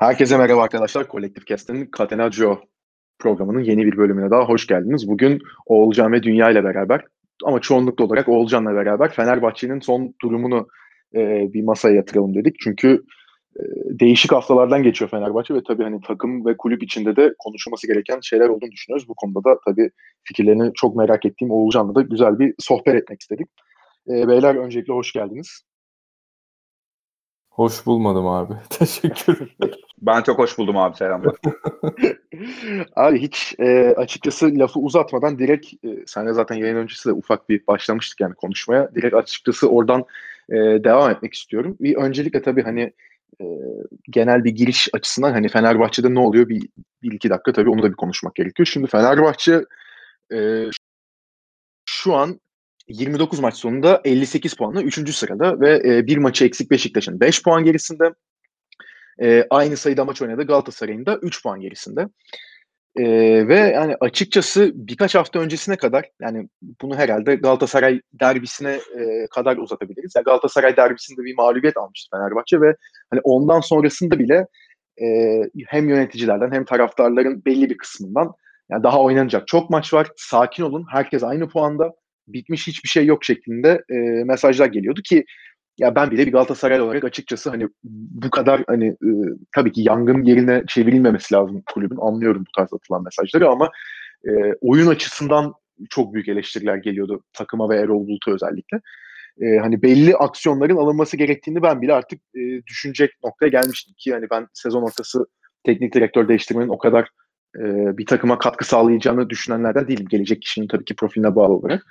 Herkese 0.00 0.38
merhaba 0.38 0.62
arkadaşlar. 0.62 1.08
Kolektif 1.08 1.46
Kest'in 1.46 1.90
Catenaccio 1.98 2.60
programının 3.18 3.60
yeni 3.60 3.86
bir 3.86 3.96
bölümüne 3.96 4.30
daha 4.30 4.44
hoş 4.44 4.66
geldiniz. 4.66 5.08
Bugün 5.08 5.38
Oğulcan 5.66 6.12
ve 6.12 6.22
Dünya 6.22 6.50
ile 6.50 6.64
beraber 6.64 7.04
ama 7.44 7.60
çoğunlukla 7.60 8.04
olarak 8.04 8.28
Oğulcan'la 8.28 8.74
beraber 8.74 9.12
Fenerbahçe'nin 9.12 9.80
son 9.80 10.14
durumunu 10.22 10.68
e, 11.14 11.18
bir 11.52 11.62
masaya 11.62 11.94
yatıralım 11.94 12.34
dedik. 12.34 12.56
Çünkü 12.60 13.02
e, 13.56 13.62
değişik 14.00 14.32
haftalardan 14.32 14.82
geçiyor 14.82 15.10
Fenerbahçe 15.10 15.54
ve 15.54 15.60
tabii 15.68 15.82
hani 15.82 16.00
takım 16.06 16.46
ve 16.46 16.56
kulüp 16.56 16.82
içinde 16.82 17.16
de 17.16 17.34
konuşulması 17.38 17.86
gereken 17.86 18.20
şeyler 18.20 18.48
olduğunu 18.48 18.70
düşünüyoruz. 18.70 19.08
Bu 19.08 19.14
konuda 19.14 19.44
da 19.44 19.58
tabii 19.64 19.90
fikirlerini 20.24 20.70
çok 20.74 20.96
merak 20.96 21.26
ettiğim 21.26 21.50
Oğulcan'la 21.50 21.94
da 21.94 22.02
güzel 22.02 22.38
bir 22.38 22.54
sohbet 22.58 22.94
etmek 22.94 23.20
istedik. 23.20 23.48
E, 24.08 24.28
beyler 24.28 24.54
öncelikle 24.54 24.92
hoş 24.92 25.12
geldiniz. 25.12 25.62
Hoş 27.60 27.86
bulmadım 27.86 28.26
abi. 28.26 28.54
Teşekkür 28.70 29.38
Ben 30.02 30.22
çok 30.22 30.38
hoş 30.38 30.58
buldum 30.58 30.76
abi 30.76 30.96
selamlar. 30.96 31.36
abi 32.96 33.22
hiç 33.22 33.54
e, 33.58 33.94
açıkçası 33.96 34.46
lafı 34.54 34.80
uzatmadan 34.80 35.38
direkt 35.38 35.84
e, 35.84 36.06
senle 36.06 36.32
zaten 36.32 36.54
yayın 36.54 36.76
öncesi 36.76 37.08
de 37.08 37.12
ufak 37.12 37.48
bir 37.48 37.66
başlamıştık 37.66 38.20
yani 38.20 38.34
konuşmaya. 38.34 38.94
Direkt 38.94 39.14
açıkçası 39.14 39.68
oradan 39.68 40.04
e, 40.48 40.54
devam 40.84 41.10
etmek 41.10 41.34
istiyorum. 41.34 41.76
Bir 41.80 41.96
öncelikle 41.96 42.42
tabii 42.42 42.62
hani 42.62 42.92
e, 43.40 43.44
genel 44.10 44.44
bir 44.44 44.50
giriş 44.50 44.88
açısından 44.92 45.32
hani 45.32 45.48
Fenerbahçe'de 45.48 46.14
ne 46.14 46.20
oluyor 46.20 46.48
bir, 46.48 46.68
bir 47.02 47.12
iki 47.12 47.30
dakika 47.30 47.52
tabii 47.52 47.70
onu 47.70 47.82
da 47.82 47.90
bir 47.90 47.96
konuşmak 47.96 48.34
gerekiyor. 48.34 48.66
Şimdi 48.66 48.86
Fenerbahçe 48.86 49.64
e, 50.32 50.64
şu 51.84 52.14
an 52.14 52.40
29 52.90 53.40
maç 53.40 53.54
sonunda 53.54 54.00
58 54.04 54.54
puanla 54.54 54.82
3. 54.82 55.14
sırada 55.14 55.60
ve 55.60 55.82
e, 55.84 56.06
bir 56.06 56.16
maçı 56.16 56.44
eksik 56.44 56.70
Beşiktaş'ın 56.70 57.20
5 57.20 57.42
puan 57.42 57.64
gerisinde. 57.64 58.14
E, 59.22 59.46
aynı 59.50 59.76
sayıda 59.76 60.04
maç 60.04 60.22
oynadı 60.22 60.42
Galatasaray'ın 60.42 61.06
da 61.06 61.18
3 61.22 61.42
puan 61.42 61.60
gerisinde. 61.60 62.08
E, 62.96 63.04
ve 63.48 63.58
yani 63.58 63.96
açıkçası 64.00 64.72
birkaç 64.74 65.14
hafta 65.14 65.38
öncesine 65.38 65.76
kadar 65.76 66.10
yani 66.20 66.48
bunu 66.82 66.96
herhalde 66.96 67.34
Galatasaray 67.34 68.00
derbisine 68.12 68.80
e, 68.98 69.26
kadar 69.34 69.56
uzatabiliriz. 69.56 70.12
Yani 70.16 70.24
Galatasaray 70.24 70.76
derbisinde 70.76 71.24
bir 71.24 71.36
mağlubiyet 71.36 71.76
almıştı 71.76 72.16
Fenerbahçe 72.16 72.60
ve 72.60 72.76
hani 73.10 73.20
ondan 73.24 73.60
sonrasında 73.60 74.18
bile 74.18 74.46
e, 75.02 75.06
hem 75.66 75.88
yöneticilerden 75.88 76.52
hem 76.52 76.64
taraftarların 76.64 77.44
belli 77.44 77.70
bir 77.70 77.78
kısmından 77.78 78.32
yani 78.70 78.82
daha 78.82 79.00
oynanacak 79.00 79.48
çok 79.48 79.70
maç 79.70 79.94
var. 79.94 80.08
Sakin 80.16 80.62
olun. 80.62 80.86
Herkes 80.90 81.22
aynı 81.22 81.48
puanda 81.48 81.92
bitmiş 82.32 82.66
hiçbir 82.66 82.88
şey 82.88 83.06
yok 83.06 83.24
şeklinde 83.24 83.84
e, 83.90 83.94
mesajlar 84.24 84.66
geliyordu 84.66 85.00
ki 85.02 85.24
ya 85.78 85.94
ben 85.94 86.10
bile 86.10 86.26
bir 86.26 86.32
Galatasaray 86.32 86.80
olarak 86.80 87.04
açıkçası 87.04 87.50
hani 87.50 87.68
bu 87.84 88.30
kadar 88.30 88.64
hani 88.66 88.86
e, 88.86 89.10
tabii 89.54 89.72
ki 89.72 89.82
yangın 89.82 90.22
yerine 90.22 90.62
çevrilmemesi 90.68 91.34
lazım 91.34 91.62
kulübün. 91.74 91.98
Anlıyorum 92.00 92.44
bu 92.48 92.50
tarz 92.56 92.72
atılan 92.72 93.04
mesajları 93.04 93.48
ama 93.48 93.70
e, 94.24 94.30
oyun 94.60 94.86
açısından 94.86 95.54
çok 95.90 96.14
büyük 96.14 96.28
eleştiriler 96.28 96.76
geliyordu 96.76 97.24
takıma 97.32 97.68
ve 97.68 97.76
Erol 97.76 98.06
Bulut'a 98.06 98.30
özellikle. 98.30 98.80
E, 99.40 99.58
hani 99.58 99.82
belli 99.82 100.16
aksiyonların 100.16 100.76
alınması 100.76 101.16
gerektiğini 101.16 101.62
ben 101.62 101.82
bile 101.82 101.92
artık 101.92 102.20
e, 102.34 102.66
düşünecek 102.66 103.10
noktaya 103.24 103.48
gelmiştim 103.48 103.94
ki 103.98 104.12
hani 104.12 104.26
ben 104.30 104.46
sezon 104.52 104.82
ortası 104.82 105.26
teknik 105.64 105.94
direktör 105.94 106.28
değiştirmenin 106.28 106.68
o 106.68 106.78
kadar 106.78 107.08
e, 107.58 107.98
bir 107.98 108.06
takıma 108.06 108.38
katkı 108.38 108.64
sağlayacağını 108.64 109.30
düşünenlerden 109.30 109.88
değilim. 109.88 110.06
Gelecek 110.10 110.42
kişinin 110.42 110.68
tabii 110.68 110.84
ki 110.84 110.96
profiline 110.96 111.36
bağlı 111.36 111.52
olarak. 111.52 111.86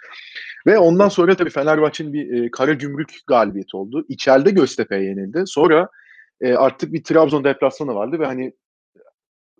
Ve 0.68 0.78
ondan 0.78 1.10
sonra 1.10 1.36
tabii 1.36 1.50
Fenerbahçe'nin 1.50 2.14
bir 2.14 2.44
e, 2.44 2.52
kara 2.52 2.74
gümrük 2.74 3.20
galibiyeti 3.28 3.78
oldu. 3.78 4.06
İçeride 4.10 4.52
Göztepe'ye 4.52 5.04
yenildi. 5.04 5.44
Sonra 5.46 5.90
e, 6.42 6.54
artık 6.54 6.94
bir 6.94 7.04
Trabzon 7.04 7.44
deplasmanı 7.44 7.96
vardı 7.96 8.20
ve 8.20 8.26
hani 8.26 8.54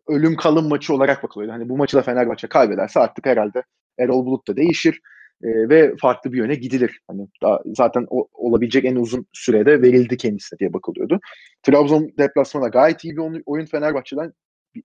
ölüm 0.08 0.36
kalım 0.36 0.70
maçı 0.70 0.94
olarak 0.94 1.24
bakılıyordu. 1.24 1.54
Hani 1.54 1.70
bu 1.70 1.78
maçı 1.78 1.98
da 1.98 2.02
Fenerbahçe 2.02 2.48
kaybederse 2.48 3.00
artık 3.00 3.26
herhalde 3.26 3.64
Erol 4.00 4.26
Bulut 4.26 4.48
da 4.48 4.56
değişir 4.56 5.02
e, 5.44 5.70
ve 5.70 5.96
farklı 6.02 6.34
bir 6.34 6.38
yöne 6.38 6.56
gidilir. 6.56 7.00
Hani 7.08 7.28
daha, 7.42 7.60
zaten 7.66 8.08
o, 8.10 8.28
olabilecek 8.34 8.86
en 8.86 8.96
uzun 8.96 9.26
sürede 9.34 9.82
verildi 9.82 10.18
kendisine 10.18 10.60
diye 10.60 10.74
bakılıyordu. 10.74 11.20
Trabzon 11.64 12.12
deplasmana 12.18 12.68
gayet 12.68 13.04
iyi 13.04 13.18
bir 13.18 13.42
oyun 13.46 13.66
Fenerbahçe'den 13.66 14.34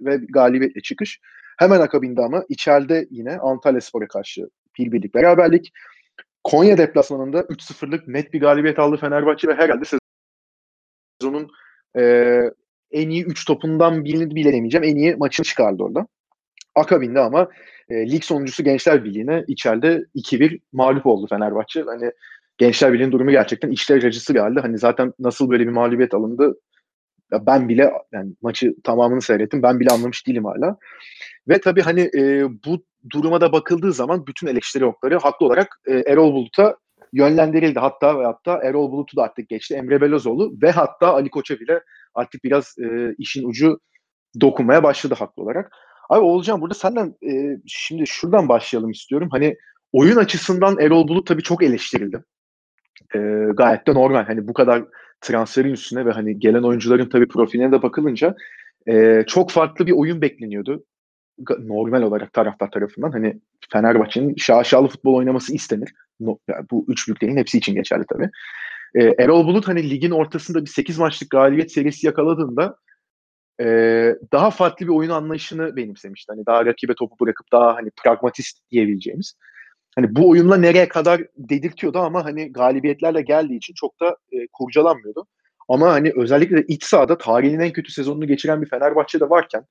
ve 0.00 0.16
galibiyetle 0.28 0.80
çıkış. 0.80 1.20
Hemen 1.58 1.80
akabinde 1.80 2.20
ama 2.20 2.44
içeride 2.48 3.06
yine 3.10 3.38
Antalya 3.38 3.80
Spor'a 3.80 4.08
karşı 4.08 4.48
bir 4.78 4.92
birlik 4.92 5.14
beraberlik. 5.14 5.72
Konya 6.44 6.78
deplasmanında 6.78 7.40
3-0'lık 7.40 8.08
net 8.08 8.32
bir 8.32 8.40
galibiyet 8.40 8.78
aldı 8.78 8.96
Fenerbahçe 8.96 9.48
ve 9.48 9.54
herhalde 9.54 9.84
sezonun 11.20 11.50
e, 11.96 12.02
en 12.90 13.10
iyi 13.10 13.24
3 13.24 13.44
topundan 13.44 14.04
birini 14.04 14.34
bile 14.34 14.52
demeyeceğim. 14.52 14.84
En 14.84 14.96
iyi 14.96 15.16
maçını 15.16 15.44
çıkardı 15.44 15.82
orada. 15.82 16.06
Akabinde 16.74 17.20
ama 17.20 17.48
e, 17.88 18.10
lig 18.10 18.24
sonuncusu 18.24 18.64
Gençler 18.64 19.04
Birliği'ne 19.04 19.44
içeride 19.48 20.04
2-1 20.14 20.60
mağlup 20.72 21.06
oldu 21.06 21.26
Fenerbahçe. 21.26 21.82
Hani 21.82 22.10
Gençler 22.58 22.92
Birliği'nin 22.92 23.12
durumu 23.12 23.30
gerçekten 23.30 23.70
içler 23.70 24.02
acısı 24.04 24.34
bir 24.34 24.40
halde. 24.40 24.60
Hani 24.60 24.78
zaten 24.78 25.12
nasıl 25.18 25.50
böyle 25.50 25.66
bir 25.66 25.72
mağlubiyet 25.72 26.14
alındı 26.14 26.54
ya 27.34 27.46
ben 27.46 27.68
bile 27.68 27.92
yani 28.12 28.32
maçı 28.42 28.74
tamamını 28.84 29.22
seyrettim. 29.22 29.62
Ben 29.62 29.80
bile 29.80 29.90
anlamış 29.90 30.26
değilim 30.26 30.44
hala. 30.44 30.76
Ve 31.48 31.60
tabii 31.60 31.82
hani 31.82 32.10
e, 32.14 32.44
bu 32.66 32.84
duruma 33.10 33.40
da 33.40 33.52
bakıldığı 33.52 33.92
zaman 33.92 34.26
bütün 34.26 34.46
eleştiri 34.46 34.84
okları 34.84 35.18
haklı 35.18 35.46
olarak 35.46 35.80
e, 35.86 35.92
Erol 36.06 36.32
Bulut'a 36.32 36.76
yönlendirildi. 37.12 37.78
Hatta 37.78 38.20
ve 38.20 38.24
hatta 38.24 38.60
Erol 38.62 38.92
Bulut'u 38.92 39.16
da 39.16 39.22
artık 39.22 39.48
geçti. 39.48 39.74
Emre 39.74 40.00
Belözoğlu 40.00 40.52
ve 40.62 40.70
hatta 40.70 41.14
Ali 41.14 41.30
Koç'a 41.30 41.60
bile 41.60 41.80
artık 42.14 42.44
biraz 42.44 42.74
e, 42.78 43.14
işin 43.18 43.48
ucu 43.48 43.78
dokunmaya 44.40 44.82
başladı 44.82 45.14
haklı 45.18 45.42
olarak. 45.42 45.72
Abi 46.10 46.20
Oğulcan 46.20 46.60
burada 46.60 46.74
senden 46.74 47.14
e, 47.30 47.58
şimdi 47.66 48.06
şuradan 48.06 48.48
başlayalım 48.48 48.90
istiyorum. 48.90 49.28
Hani 49.30 49.56
oyun 49.92 50.16
açısından 50.16 50.78
Erol 50.78 51.08
Bulut 51.08 51.26
tabii 51.26 51.42
çok 51.42 51.62
eleştirildi. 51.62 52.24
E, 53.14 53.18
gayet 53.54 53.86
de 53.86 53.94
normal. 53.94 54.24
Hani 54.24 54.48
bu 54.48 54.52
kadar 54.52 54.84
transferin 55.24 55.72
üstüne 55.72 56.06
ve 56.06 56.10
hani 56.10 56.38
gelen 56.38 56.62
oyuncuların 56.62 57.08
tabii 57.08 57.28
profiline 57.28 57.72
de 57.72 57.82
bakılınca 57.82 58.34
e, 58.88 59.24
çok 59.26 59.50
farklı 59.50 59.86
bir 59.86 59.92
oyun 59.92 60.22
bekleniyordu. 60.22 60.84
Normal 61.58 62.02
olarak 62.02 62.32
taraftar 62.32 62.70
tarafından 62.70 63.10
hani 63.10 63.40
Fenerbahçe'nin 63.72 64.34
şaşalı 64.36 64.88
futbol 64.88 65.14
oynaması 65.14 65.54
istenir. 65.54 65.92
No, 66.20 66.38
yani 66.48 66.66
bu 66.70 66.84
üç 66.88 67.08
büyüklerin 67.08 67.36
hepsi 67.36 67.58
için 67.58 67.74
geçerli 67.74 68.04
tabii. 68.12 68.30
E, 68.94 69.14
Erol 69.18 69.46
Bulut 69.46 69.68
hani 69.68 69.90
ligin 69.90 70.10
ortasında 70.10 70.60
bir 70.60 70.70
8 70.70 70.98
maçlık 70.98 71.30
galibiyet 71.30 71.72
serisi 71.72 72.06
yakaladığında 72.06 72.76
e, 73.60 73.66
daha 74.32 74.50
farklı 74.50 74.86
bir 74.86 74.92
oyun 74.92 75.10
anlayışını 75.10 75.76
benimsemişti. 75.76 76.32
Hani 76.32 76.46
daha 76.46 76.66
rakibe 76.66 76.94
topu 76.94 77.24
bırakıp 77.24 77.52
daha 77.52 77.76
hani 77.76 77.90
pragmatist 78.04 78.70
diyebileceğimiz 78.70 79.34
hani 79.96 80.16
bu 80.16 80.30
oyunla 80.30 80.56
nereye 80.56 80.88
kadar 80.88 81.22
dedirtiyordu 81.36 81.98
ama 81.98 82.24
hani 82.24 82.52
galibiyetlerle 82.52 83.22
geldiği 83.22 83.56
için 83.56 83.74
çok 83.74 84.00
da 84.00 84.16
e, 84.32 84.46
kurcalanmıyordu. 84.52 85.26
Ama 85.68 85.92
hani 85.92 86.12
özellikle 86.16 86.64
iç 86.68 86.84
sahada 86.84 87.18
tarihin 87.18 87.60
en 87.60 87.72
kötü 87.72 87.92
sezonunu 87.92 88.26
geçiren 88.26 88.62
bir 88.62 88.68
Fenerbahçe'de 88.68 89.30
varken 89.30 89.64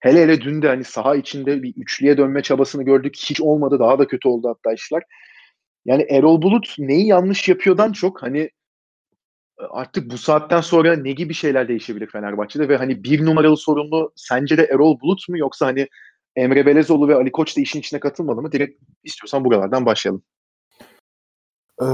hele 0.00 0.22
hele 0.22 0.40
dün 0.40 0.62
de 0.62 0.68
hani 0.68 0.84
saha 0.84 1.16
içinde 1.16 1.62
bir 1.62 1.74
üçlüye 1.76 2.18
dönme 2.18 2.42
çabasını 2.42 2.82
gördük. 2.82 3.14
Hiç 3.16 3.40
olmadı. 3.40 3.78
Daha 3.78 3.98
da 3.98 4.06
kötü 4.06 4.28
oldu 4.28 4.48
hatta 4.48 4.72
işler. 4.72 5.02
Yani 5.84 6.02
Erol 6.02 6.42
Bulut 6.42 6.74
neyi 6.78 7.06
yanlış 7.06 7.48
yapıyordan 7.48 7.92
çok 7.92 8.22
hani 8.22 8.38
e, 8.40 8.50
artık 9.70 10.10
bu 10.10 10.18
saatten 10.18 10.60
sonra 10.60 10.96
ne 10.96 11.12
gibi 11.12 11.34
şeyler 11.34 11.68
değişebilir 11.68 12.06
Fenerbahçe'de 12.06 12.68
ve 12.68 12.76
hani 12.76 13.04
bir 13.04 13.26
numaralı 13.26 13.56
sorumlu 13.56 14.12
sence 14.16 14.58
de 14.58 14.64
Erol 14.64 15.00
Bulut 15.00 15.28
mu 15.28 15.38
yoksa 15.38 15.66
hani 15.66 15.88
Emre 16.36 16.66
Belezoğlu 16.66 17.08
ve 17.08 17.14
Ali 17.14 17.32
Koç 17.32 17.56
da 17.56 17.60
işin 17.60 17.80
içine 17.80 18.00
katılmadı 18.00 18.42
mı? 18.42 18.52
Direkt 18.52 18.82
istiyorsan 19.04 19.44
buralardan 19.44 19.86
başlayalım. 19.86 20.22
Ee, 21.82 21.86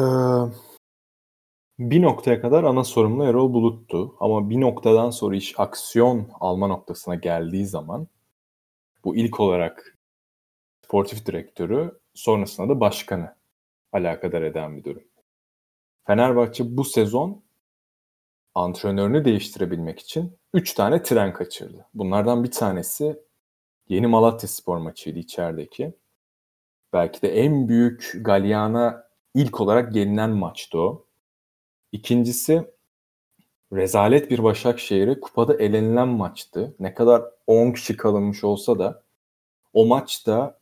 bir 1.78 2.02
noktaya 2.02 2.40
kadar 2.40 2.64
ana 2.64 2.84
sorumlu 2.84 3.24
Erol 3.24 3.52
Bulut'tu. 3.52 4.16
Ama 4.20 4.50
bir 4.50 4.60
noktadan 4.60 5.10
sonra 5.10 5.36
iş 5.36 5.60
aksiyon 5.60 6.28
alma 6.40 6.66
noktasına 6.66 7.14
geldiği 7.14 7.66
zaman 7.66 8.08
bu 9.04 9.16
ilk 9.16 9.40
olarak 9.40 9.98
sportif 10.84 11.26
direktörü 11.26 12.00
sonrasında 12.14 12.68
da 12.68 12.80
başkanı 12.80 13.36
alakadar 13.92 14.42
eden 14.42 14.76
bir 14.76 14.84
durum. 14.84 15.02
Fenerbahçe 16.06 16.76
bu 16.76 16.84
sezon 16.84 17.42
antrenörünü 18.54 19.24
değiştirebilmek 19.24 19.98
için 19.98 20.38
3 20.54 20.74
tane 20.74 21.02
tren 21.02 21.32
kaçırdı. 21.32 21.86
Bunlardan 21.94 22.44
bir 22.44 22.50
tanesi 22.50 23.22
Yeni 23.88 24.06
Malatya 24.06 24.48
Spor 24.48 24.76
maçıydı 24.76 25.18
içerideki. 25.18 25.94
Belki 26.92 27.22
de 27.22 27.28
en 27.28 27.68
büyük 27.68 28.12
Galyana 28.20 29.08
ilk 29.34 29.60
olarak 29.60 29.92
gelinen 29.92 30.30
maçtı 30.30 30.78
o. 30.78 31.06
İkincisi 31.92 32.70
rezalet 33.72 34.30
bir 34.30 34.42
Başakşehir'e 34.42 35.20
kupada 35.20 35.54
elenilen 35.54 36.08
maçtı. 36.08 36.74
Ne 36.80 36.94
kadar 36.94 37.22
10 37.46 37.72
kişi 37.72 37.96
kalınmış 37.96 38.44
olsa 38.44 38.78
da 38.78 39.02
o 39.72 39.86
maçta 39.86 40.58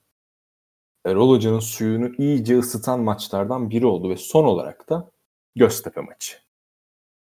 Erol 1.05 1.31
Hoca'nın 1.31 1.61
suyunu 1.61 2.15
iyice 2.19 2.59
ısıtan 2.59 3.01
maçlardan 3.01 3.71
biri 3.71 3.87
oldu 3.87 4.11
ve 4.11 4.17
son 4.17 4.45
olarak 4.45 4.89
da 4.89 5.11
Göztepe 5.57 6.01
maçı. 6.01 6.37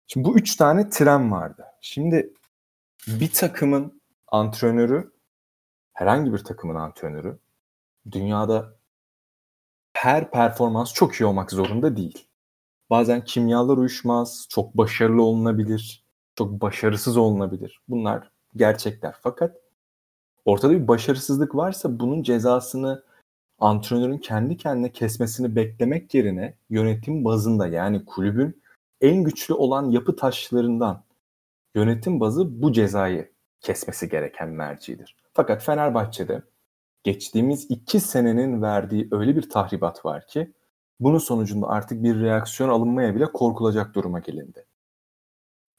Şimdi 0.07 0.29
bu 0.29 0.37
üç 0.37 0.57
tane 0.57 0.91
tren 0.91 1.33
vardı. 1.33 1.65
Şimdi 1.81 2.33
bir 3.07 3.33
takımın 3.33 4.01
antrenörü 4.27 5.14
herhangi 5.95 6.33
bir 6.33 6.39
takımın 6.39 6.75
antrenörü 6.75 7.39
dünyada 8.11 8.77
her 9.93 10.31
performans 10.31 10.93
çok 10.93 11.15
iyi 11.15 11.27
olmak 11.27 11.51
zorunda 11.51 11.97
değil. 11.97 12.27
Bazen 12.91 13.25
kimyalar 13.25 13.77
uyuşmaz, 13.77 14.47
çok 14.51 14.77
başarılı 14.77 15.23
olunabilir, 15.23 16.05
çok 16.37 16.61
başarısız 16.61 17.17
olunabilir. 17.17 17.81
Bunlar 17.89 18.31
gerçekler. 18.57 19.15
Fakat 19.23 19.57
ortada 20.45 20.73
bir 20.73 20.89
başarısızlık 20.89 21.55
varsa 21.55 22.01
bunun 22.01 22.23
cezasını 22.23 23.05
antrenörün 23.59 24.19
kendi 24.19 24.57
kendine 24.57 24.93
kesmesini 24.93 25.57
beklemek 25.57 26.15
yerine 26.15 26.55
yönetim 26.71 27.25
bazında 27.25 27.67
yani 27.67 28.05
kulübün 28.05 28.63
en 29.01 29.25
güçlü 29.25 29.55
olan 29.55 29.91
yapı 29.91 30.17
taşlarından 30.17 31.05
yönetim 31.75 32.21
bazı 32.21 32.63
bu 32.63 32.73
cezayı 32.73 33.33
kesmesi 33.61 34.09
gereken 34.09 34.49
mercidir. 34.49 35.24
Fakat 35.35 35.63
Fenerbahçe'de 35.63 36.43
geçtiğimiz 37.03 37.71
iki 37.71 38.01
senenin 38.01 38.63
verdiği 38.63 39.09
öyle 39.11 39.37
bir 39.37 39.51
tahribat 39.51 40.05
var 40.05 40.27
ki 40.27 40.53
bunun 41.01 41.19
sonucunda 41.19 41.69
artık 41.69 42.03
bir 42.03 42.21
reaksiyon 42.21 42.71
alınmaya 42.71 43.15
bile 43.15 43.33
korkulacak 43.33 43.95
duruma 43.95 44.19
gelindi. 44.19 44.67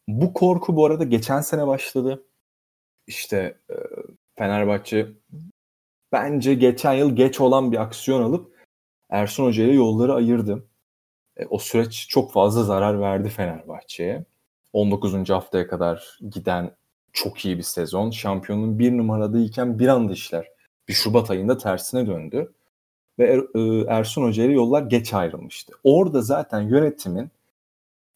Bu 0.07 0.34
korku 0.34 0.75
bu 0.75 0.86
arada 0.86 1.04
geçen 1.04 1.42
sene 1.42 1.68
başladı. 1.68 2.25
İşte 3.07 3.60
e, 3.69 3.75
Fenerbahçe 4.36 5.07
bence 6.12 6.54
geçen 6.54 6.94
yıl 6.94 7.16
geç 7.16 7.42
olan 7.42 7.72
bir 7.72 7.78
aksiyon 7.78 8.24
alıp 8.24 8.56
Ersun 9.10 9.46
Hoca 9.46 9.63
ile 9.63 9.74
yolları 9.74 10.13
ayırdı. 10.13 10.68
E, 11.38 11.46
o 11.46 11.60
süreç 11.60 12.07
çok 12.10 12.31
fazla 12.34 12.63
zarar 12.63 13.00
verdi 13.00 13.30
Fenerbahçe'ye. 13.30 14.25
19. 14.74 15.30
haftaya 15.30 15.68
kadar 15.68 16.19
giden 16.30 16.72
çok 17.16 17.46
iyi 17.46 17.58
bir 17.58 17.64
sezon. 17.64 18.12
Şampiyonun 18.12 18.80
bir 18.80 18.98
numaradayken 18.98 19.80
bir 19.80 19.88
anda 19.88 20.14
işler 20.14 20.52
bir 20.88 20.94
Şubat 20.94 21.32
ayında 21.32 21.58
tersine 21.58 22.08
döndü. 22.08 22.54
Ve 23.20 23.26
er, 23.28 23.60
e, 23.60 23.86
Ersun 23.88 24.24
Hoca 24.24 24.44
ile 24.44 24.54
yollar 24.54 24.82
geç 24.82 25.14
ayrılmıştı. 25.14 25.74
Orada 25.84 26.22
zaten 26.22 26.62
yönetimin 26.62 27.32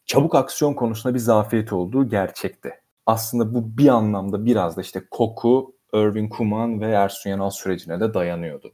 çabuk 0.06 0.34
aksiyon 0.34 0.74
konusunda 0.74 1.14
bir 1.14 1.18
zafiyet 1.18 1.72
olduğu 1.72 2.08
gerçekti. 2.08 2.72
Aslında 3.06 3.54
bu 3.54 3.78
bir 3.78 3.88
anlamda 3.88 4.44
biraz 4.44 4.76
da 4.76 4.80
işte 4.80 5.02
Koku, 5.10 5.74
Irvin 5.94 6.28
Kuman 6.28 6.80
ve 6.80 6.90
Ersun 6.90 7.30
Yanal 7.30 7.50
sürecine 7.50 8.00
de 8.00 8.14
dayanıyordu. 8.14 8.72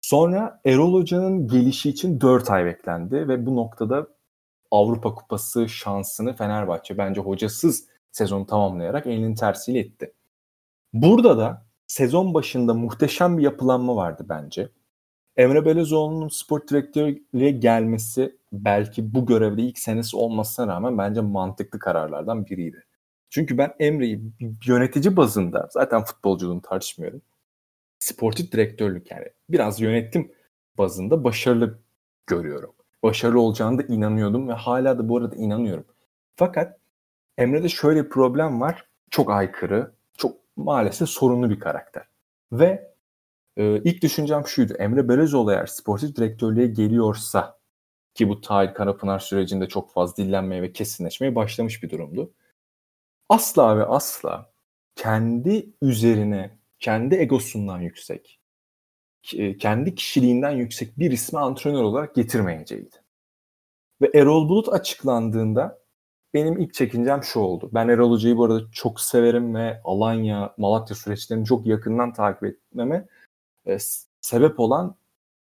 Sonra 0.00 0.60
Erol 0.64 0.94
Hoca'nın 0.94 1.48
gelişi 1.48 1.90
için 1.90 2.20
4 2.20 2.50
ay 2.50 2.64
beklendi 2.64 3.28
ve 3.28 3.46
bu 3.46 3.56
noktada 3.56 4.06
Avrupa 4.70 5.14
Kupası 5.14 5.68
şansını 5.68 6.36
Fenerbahçe 6.36 6.98
bence 6.98 7.20
hocasız 7.20 7.89
sezonu 8.12 8.46
tamamlayarak 8.46 9.06
elinin 9.06 9.34
tersiyle 9.34 9.78
etti. 9.78 10.14
Burada 10.92 11.38
da 11.38 11.66
sezon 11.86 12.34
başında 12.34 12.74
muhteşem 12.74 13.38
bir 13.38 13.42
yapılanma 13.42 13.96
vardı 13.96 14.26
bence. 14.28 14.68
Emre 15.36 15.64
Belezoğlu'nun 15.64 16.28
spor 16.28 16.66
direktörlüğe 16.68 17.50
gelmesi 17.50 18.38
belki 18.52 19.14
bu 19.14 19.26
görevde 19.26 19.62
ilk 19.62 19.78
senesi 19.78 20.16
olmasına 20.16 20.66
rağmen 20.66 20.98
bence 20.98 21.20
mantıklı 21.20 21.78
kararlardan 21.78 22.46
biriydi. 22.46 22.84
Çünkü 23.30 23.58
ben 23.58 23.74
Emre'yi 23.78 24.22
yönetici 24.66 25.16
bazında 25.16 25.68
zaten 25.72 26.04
futbolculuğunu 26.04 26.62
tartışmıyorum. 26.62 27.22
Sportif 27.98 28.52
direktörlük 28.52 29.10
yani 29.10 29.26
biraz 29.48 29.80
yönetim 29.80 30.32
bazında 30.78 31.24
başarılı 31.24 31.78
görüyorum. 32.26 32.74
Başarılı 33.02 33.40
olacağını 33.40 33.78
da 33.78 33.82
inanıyordum 33.82 34.48
ve 34.48 34.52
hala 34.52 34.98
da 34.98 35.08
bu 35.08 35.18
arada 35.18 35.36
inanıyorum. 35.36 35.84
Fakat 36.36 36.79
Emre'de 37.40 37.68
şöyle 37.68 38.04
bir 38.04 38.08
problem 38.08 38.60
var. 38.60 38.84
Çok 39.10 39.30
aykırı, 39.30 39.92
çok 40.16 40.36
maalesef 40.56 41.08
sorunlu 41.08 41.50
bir 41.50 41.60
karakter. 41.60 42.06
Ve 42.52 42.94
e, 43.56 43.82
ilk 43.82 44.02
düşüncem 44.02 44.46
şuydu. 44.46 44.74
Emre 44.74 45.08
Belezoğlu 45.08 45.52
eğer 45.52 45.66
sportif 45.66 46.16
direktörlüğe 46.16 46.66
geliyorsa 46.66 47.58
ki 48.14 48.28
bu 48.28 48.40
Tahir 48.40 48.74
Karapınar 48.74 49.18
sürecinde 49.18 49.68
çok 49.68 49.92
fazla 49.92 50.24
dillenmeye 50.24 50.62
ve 50.62 50.72
kesinleşmeye 50.72 51.34
başlamış 51.34 51.82
bir 51.82 51.90
durumdu. 51.90 52.32
Asla 53.28 53.78
ve 53.78 53.84
asla 53.84 54.52
kendi 54.96 55.72
üzerine, 55.82 56.58
kendi 56.78 57.14
egosundan 57.14 57.80
yüksek, 57.80 58.40
kendi 59.58 59.94
kişiliğinden 59.94 60.50
yüksek 60.50 60.98
bir 60.98 61.10
ismi 61.10 61.38
antrenör 61.38 61.82
olarak 61.82 62.14
getirmeyeceğiydi. 62.14 62.96
Ve 64.02 64.10
Erol 64.14 64.48
Bulut 64.48 64.68
açıklandığında 64.68 65.79
benim 66.34 66.58
ilk 66.58 66.74
çekincem 66.74 67.22
şu 67.22 67.40
oldu. 67.40 67.70
Ben 67.74 67.88
Erol 67.88 68.10
Hoca'yı 68.10 68.36
bu 68.36 68.44
arada 68.44 68.60
çok 68.72 69.00
severim 69.00 69.54
ve 69.54 69.80
Alanya, 69.84 70.54
Malatya 70.56 70.96
süreçlerini 70.96 71.44
çok 71.44 71.66
yakından 71.66 72.12
takip 72.12 72.44
etmeme 72.44 73.06
e, 73.66 73.78
sebep 74.20 74.60
olan 74.60 74.96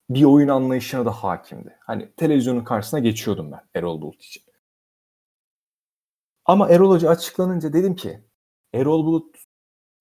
bir 0.09 0.23
oyun 0.23 0.47
anlayışına 0.47 1.05
da 1.05 1.11
hakimdi. 1.11 1.77
Hani 1.79 2.11
televizyonun 2.17 2.63
karşısına 2.63 2.99
geçiyordum 2.99 3.51
ben 3.51 3.61
Erol 3.75 4.01
Bulut 4.01 4.23
için. 4.23 4.43
Ama 6.45 6.69
Erol 6.69 6.89
Hoca 6.91 7.09
açıklanınca 7.09 7.73
dedim 7.73 7.95
ki 7.95 8.21
Erol 8.73 9.05
Bulut, 9.05 9.35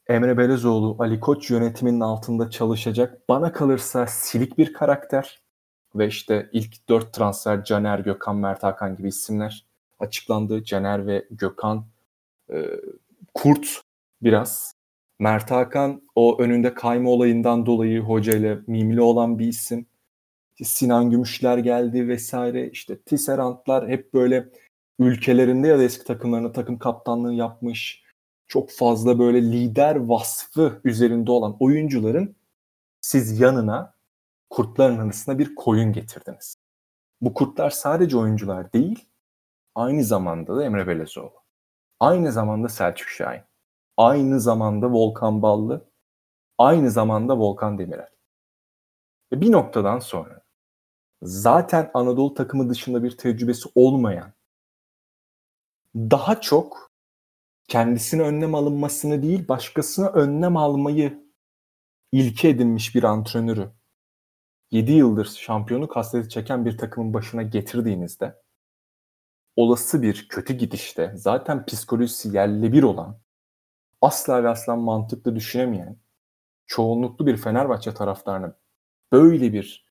Emre 0.08 0.38
Belezoğlu, 0.38 0.96
Ali 0.98 1.20
Koç 1.20 1.50
yönetiminin 1.50 2.00
altında 2.00 2.50
çalışacak. 2.50 3.28
Bana 3.28 3.52
kalırsa 3.52 4.06
silik 4.06 4.58
bir 4.58 4.72
karakter. 4.72 5.42
Ve 5.94 6.06
işte 6.06 6.50
ilk 6.52 6.88
dört 6.88 7.14
transfer 7.14 7.64
Caner, 7.64 7.98
Gökhan, 7.98 8.36
Mert 8.36 8.62
Hakan 8.62 8.96
gibi 8.96 9.08
isimler 9.08 9.69
açıklandı. 10.00 10.64
Caner 10.64 11.06
ve 11.06 11.26
Gökhan 11.30 11.86
e, 12.52 12.66
kurt 13.34 13.82
biraz. 14.22 14.74
Mert 15.18 15.50
Hakan 15.50 16.02
o 16.14 16.38
önünde 16.40 16.74
kayma 16.74 17.10
olayından 17.10 17.66
dolayı 17.66 18.00
hocayla 18.00 18.58
mimli 18.66 19.00
olan 19.00 19.38
bir 19.38 19.46
isim. 19.46 19.86
Sinan 20.62 21.10
Gümüşler 21.10 21.58
geldi 21.58 22.08
vesaire. 22.08 22.70
İşte 22.70 22.98
Tisserantlar 23.02 23.88
hep 23.88 24.14
böyle 24.14 24.48
ülkelerinde 24.98 25.68
ya 25.68 25.78
da 25.78 25.82
eski 25.82 26.04
takımlarına 26.04 26.52
takım 26.52 26.78
kaptanlığı 26.78 27.34
yapmış. 27.34 28.04
Çok 28.48 28.70
fazla 28.70 29.18
böyle 29.18 29.42
lider 29.42 29.96
vasfı 29.96 30.80
üzerinde 30.84 31.30
olan 31.30 31.56
oyuncuların 31.60 32.36
siz 33.00 33.40
yanına 33.40 33.94
kurtların 34.50 34.98
arasında 34.98 35.38
bir 35.38 35.54
koyun 35.54 35.92
getirdiniz. 35.92 36.56
Bu 37.20 37.34
kurtlar 37.34 37.70
sadece 37.70 38.16
oyuncular 38.16 38.72
değil, 38.72 39.09
Aynı 39.74 40.04
zamanda 40.04 40.56
da 40.56 40.64
Emre 40.64 40.86
Belezoğlu. 40.86 41.42
Aynı 42.00 42.32
zamanda 42.32 42.68
Selçuk 42.68 43.08
Şahin. 43.08 43.42
Aynı 43.96 44.40
zamanda 44.40 44.92
Volkan 44.92 45.42
Ballı. 45.42 45.90
Aynı 46.58 46.90
zamanda 46.90 47.38
Volkan 47.38 47.78
Demirel. 47.78 48.10
Ve 49.32 49.40
bir 49.40 49.52
noktadan 49.52 49.98
sonra 49.98 50.42
zaten 51.22 51.90
Anadolu 51.94 52.34
takımı 52.34 52.70
dışında 52.70 53.04
bir 53.04 53.16
tecrübesi 53.16 53.68
olmayan 53.74 54.32
daha 55.96 56.40
çok 56.40 56.90
kendisine 57.68 58.22
önlem 58.22 58.54
alınmasını 58.54 59.22
değil 59.22 59.48
başkasına 59.48 60.08
önlem 60.08 60.56
almayı 60.56 61.24
ilke 62.12 62.48
edinmiş 62.48 62.94
bir 62.94 63.02
antrenörü 63.02 63.70
7 64.70 64.92
yıldır 64.92 65.24
şampiyonu 65.24 65.88
kasteti 65.88 66.28
çeken 66.28 66.64
bir 66.64 66.78
takımın 66.78 67.14
başına 67.14 67.42
getirdiğinizde 67.42 68.42
olası 69.60 70.02
bir 70.02 70.28
kötü 70.28 70.54
gidişte 70.54 71.12
zaten 71.16 71.66
psikolojisi 71.66 72.36
yerle 72.36 72.72
bir 72.72 72.82
olan, 72.82 73.20
asla 74.00 74.44
ve 74.44 74.48
asla 74.48 74.76
mantıklı 74.76 75.36
düşünemeyen, 75.36 75.96
çoğunluklu 76.66 77.26
bir 77.26 77.36
Fenerbahçe 77.36 77.94
taraftarına 77.94 78.56
böyle 79.12 79.52
bir 79.52 79.86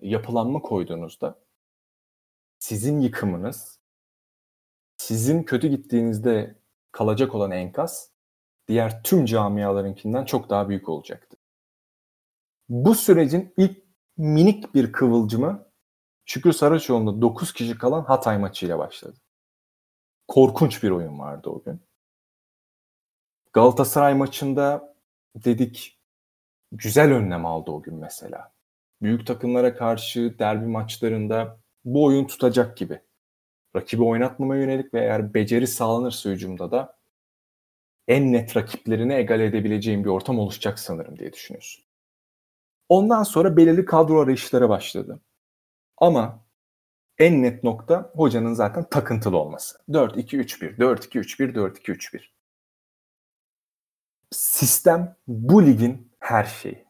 yapılanma 0.00 0.62
koyduğunuzda 0.62 1.40
sizin 2.58 3.00
yıkımınız, 3.00 3.80
sizin 4.96 5.42
kötü 5.42 5.68
gittiğinizde 5.68 6.58
kalacak 6.92 7.34
olan 7.34 7.50
enkaz 7.50 8.10
diğer 8.68 9.02
tüm 9.02 9.24
camialarınkinden 9.24 10.24
çok 10.24 10.50
daha 10.50 10.68
büyük 10.68 10.88
olacaktı. 10.88 11.36
Bu 12.68 12.94
sürecin 12.94 13.54
ilk 13.56 13.84
minik 14.16 14.74
bir 14.74 14.92
kıvılcımı 14.92 15.63
Şükrü 16.24 16.52
Saraçoğlu'nda 16.52 17.22
9 17.22 17.52
kişi 17.52 17.78
kalan 17.78 18.04
Hatay 18.04 18.38
maçıyla 18.38 18.78
başladı. 18.78 19.16
Korkunç 20.28 20.82
bir 20.82 20.90
oyun 20.90 21.18
vardı 21.18 21.50
o 21.50 21.62
gün. 21.62 21.80
Galatasaray 23.52 24.14
maçında 24.14 24.94
dedik 25.34 26.00
güzel 26.72 27.12
önlem 27.12 27.46
aldı 27.46 27.70
o 27.70 27.82
gün 27.82 27.94
mesela. 27.94 28.52
Büyük 29.02 29.26
takımlara 29.26 29.76
karşı 29.76 30.38
derbi 30.38 30.66
maçlarında 30.66 31.60
bu 31.84 32.04
oyun 32.04 32.26
tutacak 32.26 32.76
gibi. 32.76 33.00
Rakibi 33.76 34.02
oynatmama 34.02 34.56
yönelik 34.56 34.94
ve 34.94 35.00
eğer 35.00 35.34
beceri 35.34 35.66
sağlanırsa 35.66 36.30
hücumda 36.30 36.70
da 36.70 36.98
en 38.08 38.32
net 38.32 38.56
rakiplerini 38.56 39.14
egal 39.14 39.40
edebileceğim 39.40 40.04
bir 40.04 40.08
ortam 40.08 40.38
oluşacak 40.38 40.78
sanırım 40.78 41.18
diye 41.18 41.32
düşünüyorsun. 41.32 41.84
Ondan 42.88 43.22
sonra 43.22 43.56
belirli 43.56 43.84
kadro 43.84 44.20
arayışları 44.20 44.68
başladı. 44.68 45.20
Ama 46.04 46.44
en 47.18 47.42
net 47.42 47.64
nokta 47.64 48.12
hocanın 48.14 48.54
zaten 48.54 48.84
takıntılı 48.90 49.36
olması. 49.36 49.78
4-2-3-1, 49.88 50.76
4-2-3-1, 50.76 51.54
4-2-3-1. 51.54 52.20
sistem 54.30 55.16
bu 55.26 55.66
ligin 55.66 56.12
her 56.18 56.44
şeyi. 56.44 56.84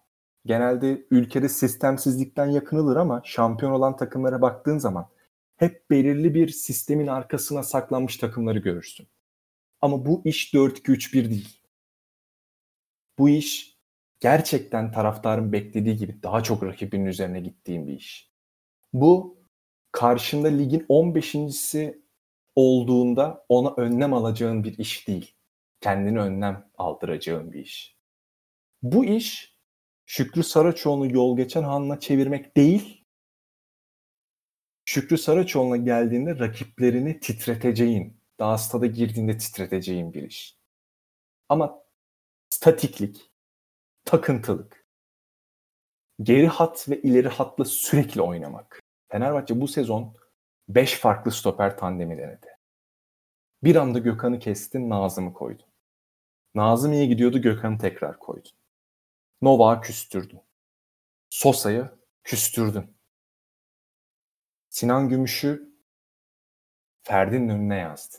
Genelde 0.46 1.06
ülkede 1.10 1.48
sistemsizlikten 1.48 2.46
yakınılır 2.46 2.96
ama 2.96 3.22
şampiyon 3.24 3.72
olan 3.72 3.96
takımlara 3.96 4.42
baktığın 4.42 4.78
zaman 4.78 5.08
hep 5.56 5.90
belirli 5.90 6.34
bir 6.34 6.48
sistemin 6.48 7.06
arkasına 7.06 7.62
saklanmış 7.62 8.16
takımları 8.16 8.58
görürsün. 8.58 9.08
Ama 9.80 10.06
bu 10.06 10.22
iş 10.24 10.54
4-2-3-1 10.54 11.30
değil. 11.30 11.60
Bu 13.18 13.28
iş 13.28 13.78
gerçekten 14.20 14.92
taraftarın 14.92 15.52
beklediği 15.52 15.96
gibi 15.96 16.22
daha 16.22 16.42
çok 16.42 16.62
rakibinin 16.62 17.06
üzerine 17.06 17.40
gittiğin 17.40 17.86
bir 17.86 17.92
iş. 17.92 18.33
Bu 18.94 19.38
karşında 19.92 20.48
ligin 20.48 20.86
15.si 20.88 22.02
olduğunda 22.54 23.46
ona 23.48 23.74
önlem 23.76 24.14
alacağın 24.14 24.64
bir 24.64 24.78
iş 24.78 25.08
değil. 25.08 25.34
Kendini 25.80 26.20
önlem 26.20 26.70
aldıracağın 26.78 27.52
bir 27.52 27.60
iş. 27.60 27.96
Bu 28.82 29.04
iş 29.04 29.54
Şükrü 30.06 30.42
Saraçoğlu'nu 30.42 31.12
yol 31.12 31.36
geçen 31.36 31.62
hanına 31.62 32.00
çevirmek 32.00 32.56
değil, 32.56 33.04
Şükrü 34.84 35.18
Saraçoğlu'na 35.18 35.76
geldiğinde 35.76 36.38
rakiplerini 36.38 37.20
titreteceğin, 37.20 38.20
daha 38.38 38.58
stada 38.58 38.86
girdiğinde 38.86 39.38
titreteceğin 39.38 40.14
bir 40.14 40.22
iş. 40.22 40.58
Ama 41.48 41.84
statiklik, 42.50 43.32
takıntılık, 44.04 44.86
geri 46.22 46.46
hat 46.46 46.88
ve 46.88 47.02
ileri 47.02 47.28
hatla 47.28 47.64
sürekli 47.64 48.22
oynamak. 48.22 48.83
Fenerbahçe 49.14 49.60
bu 49.60 49.68
sezon 49.68 50.14
5 50.68 50.98
farklı 50.98 51.30
stoper 51.30 51.78
tandemi 51.78 52.18
denedi. 52.18 52.46
Bir 53.62 53.76
anda 53.76 53.98
Gökhan'ı 53.98 54.38
kestin, 54.38 54.90
Nazım'ı 54.90 55.32
koydun. 55.32 55.66
Nazım 56.54 56.92
iyi 56.92 57.08
gidiyordu, 57.08 57.42
Gökhan'ı 57.42 57.78
tekrar 57.78 58.18
koydun. 58.18 58.52
Novak'ı 59.42 59.86
küstürdün. 59.86 60.40
Sosa'yı 61.30 61.90
küstürdün. 62.24 62.96
Sinan 64.68 65.08
Gümüş'ü 65.08 65.74
Ferdi'nin 67.02 67.48
önüne 67.48 67.76
yazdı. 67.76 68.16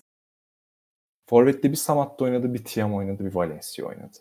Forvet'te 1.25 1.71
bir 1.71 1.77
Samat'ta 1.77 2.25
oynadı, 2.25 2.53
bir 2.53 2.65
Tiam 2.65 2.95
oynadı, 2.95 3.25
bir 3.25 3.35
Valencia 3.35 3.85
oynadı. 3.85 4.17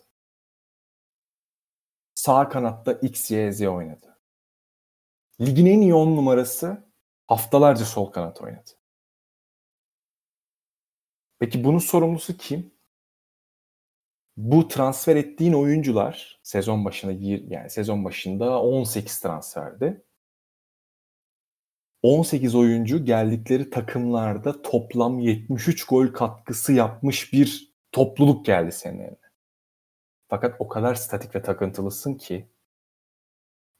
Sağ 2.15 2.49
kanatta 2.49 2.93
X, 2.93 3.31
Y, 3.31 3.51
Z 3.51 3.61
oynadı. 3.61 4.14
Ligin 5.41 5.65
en 5.65 5.81
iyi 5.81 5.93
10 5.93 6.15
numarası 6.15 6.85
haftalarca 7.27 7.85
sol 7.85 8.05
kanat 8.05 8.41
oynadı. 8.41 8.71
Peki 11.39 11.63
bunun 11.63 11.79
sorumlusu 11.79 12.37
kim? 12.37 12.75
Bu 14.37 14.67
transfer 14.67 15.15
ettiğin 15.15 15.53
oyuncular 15.53 16.39
sezon 16.43 16.85
başında 16.85 17.11
yani 17.53 17.69
sezon 17.69 18.05
başında 18.05 18.61
18 18.61 19.19
transferdi. 19.19 20.05
18 22.01 22.55
oyuncu 22.55 23.05
geldikleri 23.05 23.69
takımlarda 23.69 24.61
toplam 24.61 25.19
73 25.19 25.85
gol 25.85 26.07
katkısı 26.07 26.73
yapmış 26.73 27.33
bir 27.33 27.73
topluluk 27.91 28.45
geldi 28.45 28.71
senin 28.71 28.99
eline. 28.99 29.17
Fakat 30.27 30.55
o 30.59 30.67
kadar 30.67 30.95
statik 30.95 31.35
ve 31.35 31.41
takıntılısın 31.41 32.13
ki 32.13 32.49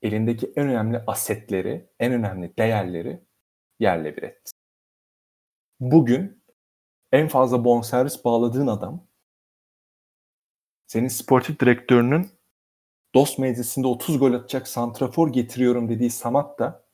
elindeki 0.02 0.54
en 0.56 0.68
önemli 0.68 1.04
asetleri, 1.08 1.90
en 2.00 2.14
önemli 2.14 2.58
değerleri 2.58 3.24
yerle 3.80 4.18
bir 4.18 4.24
etti. 4.24 4.52
Bugün 5.80 6.44
en 7.12 7.28
fazla 7.28 7.66
bonservis 7.66 8.26
bağladığın 8.26 8.68
adam 8.68 9.08
senin 10.88 11.08
sportif 11.08 11.60
direktörünün 11.60 12.30
dost 13.16 13.40
meclisinde 13.40 13.88
30 13.88 14.20
gol 14.20 14.34
atacak 14.34 14.68
santrafor 14.68 15.34
getiriyorum 15.34 15.90
dediği 15.90 16.10
Samat 16.10 16.60
da 16.60 16.86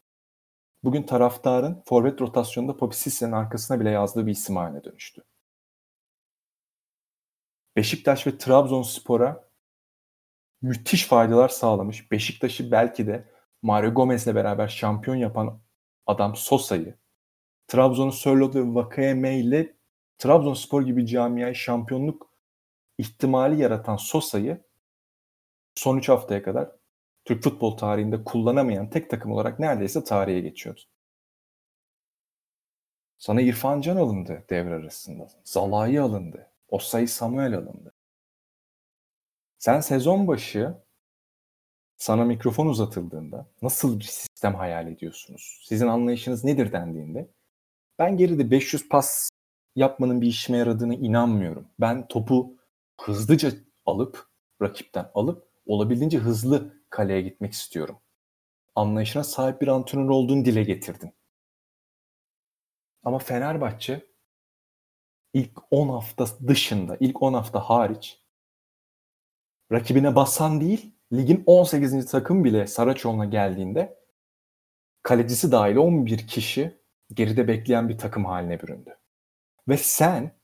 bugün 0.83 1.03
taraftarın 1.03 1.83
forvet 1.85 2.21
rotasyonunda 2.21 2.77
Popisisse'nin 2.77 3.31
arkasına 3.31 3.79
bile 3.79 3.89
yazdığı 3.89 4.27
bir 4.27 4.31
isim 4.31 4.55
haline 4.55 4.83
dönüştü. 4.83 5.23
Beşiktaş 7.75 8.27
ve 8.27 8.37
Trabzonspor'a 8.37 9.50
müthiş 10.61 11.05
faydalar 11.07 11.49
sağlamış. 11.49 12.11
Beşiktaş'ı 12.11 12.71
belki 12.71 13.07
de 13.07 13.29
Mario 13.61 13.93
Gomez'le 13.93 14.27
beraber 14.27 14.67
şampiyon 14.67 15.15
yapan 15.15 15.61
adam 16.07 16.35
Sosa'yı, 16.35 16.95
Trabzon'un 17.67 18.09
Sörloth 18.09 18.55
ve 18.55 18.75
Vakayeme 18.75 19.39
ile 19.39 19.75
Trabzonspor 20.17 20.81
gibi 20.81 21.07
camiayı 21.07 21.55
şampiyonluk 21.55 22.29
ihtimali 22.97 23.61
yaratan 23.61 23.95
Sosa'yı 23.95 24.63
son 25.75 25.97
3 25.97 26.09
haftaya 26.09 26.43
kadar 26.43 26.71
Türk 27.25 27.43
futbol 27.43 27.77
tarihinde 27.77 28.23
kullanamayan 28.23 28.89
tek 28.89 29.09
takım 29.09 29.31
olarak 29.31 29.59
neredeyse 29.59 30.03
tarihe 30.03 30.39
geçiyordu. 30.39 30.81
Sana 33.17 33.41
İrfan 33.41 33.81
Can 33.81 33.95
alındı 33.95 34.45
devre 34.49 34.73
arasında. 34.75 35.27
Zalai 35.43 36.01
alındı. 36.01 36.51
Osay 36.69 37.07
Samuel 37.07 37.53
alındı. 37.57 37.90
Sen 39.61 39.79
sezon 39.79 40.27
başı 40.27 40.73
sana 41.97 42.25
mikrofon 42.25 42.67
uzatıldığında 42.67 43.47
nasıl 43.61 43.99
bir 43.99 44.03
sistem 44.03 44.55
hayal 44.55 44.87
ediyorsunuz? 44.87 45.61
Sizin 45.65 45.87
anlayışınız 45.87 46.43
nedir 46.43 46.71
dendiğinde 46.71 47.31
ben 47.99 48.17
geride 48.17 48.51
500 48.51 48.89
pas 48.89 49.29
yapmanın 49.75 50.21
bir 50.21 50.27
işime 50.27 50.57
yaradığını 50.57 50.95
inanmıyorum. 50.95 51.67
Ben 51.79 52.07
topu 52.07 52.57
hızlıca 53.01 53.51
alıp 53.85 54.27
rakipten 54.61 55.11
alıp 55.13 55.47
olabildiğince 55.65 56.17
hızlı 56.17 56.73
kaleye 56.89 57.21
gitmek 57.21 57.53
istiyorum. 57.53 57.99
Anlayışına 58.75 59.23
sahip 59.23 59.61
bir 59.61 59.67
antrenör 59.67 60.09
olduğunu 60.09 60.45
dile 60.45 60.63
getirdin. 60.63 61.13
Ama 63.03 63.19
Fenerbahçe 63.19 64.05
ilk 65.33 65.51
10 65.71 65.89
hafta 65.89 66.25
dışında, 66.47 66.97
ilk 66.99 67.21
10 67.21 67.33
hafta 67.33 67.59
hariç 67.59 68.20
rakibine 69.71 70.15
basan 70.15 70.61
değil, 70.61 70.95
ligin 71.13 71.43
18. 71.45 72.05
takım 72.05 72.43
bile 72.43 72.67
Saraçoğlu'na 72.67 73.25
geldiğinde 73.25 73.99
kalecisi 75.03 75.51
dahil 75.51 75.75
11 75.75 76.27
kişi 76.27 76.81
geride 77.13 77.47
bekleyen 77.47 77.89
bir 77.89 77.97
takım 77.97 78.25
haline 78.25 78.59
büründü. 78.59 78.97
Ve 79.67 79.77
sen 79.77 80.39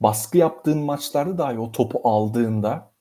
baskı 0.00 0.38
yaptığın 0.38 0.78
maçlarda 0.78 1.38
dahi 1.38 1.58
o 1.58 1.72
topu 1.72 2.00
aldığında 2.08 2.94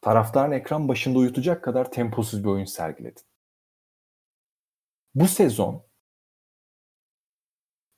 taraftarın 0.00 0.52
ekran 0.52 0.88
başında 0.88 1.18
uyutacak 1.18 1.64
kadar 1.64 1.90
temposuz 1.90 2.44
bir 2.44 2.48
oyun 2.48 2.64
sergiledin. 2.64 3.22
Bu 5.14 5.28
sezon 5.28 5.88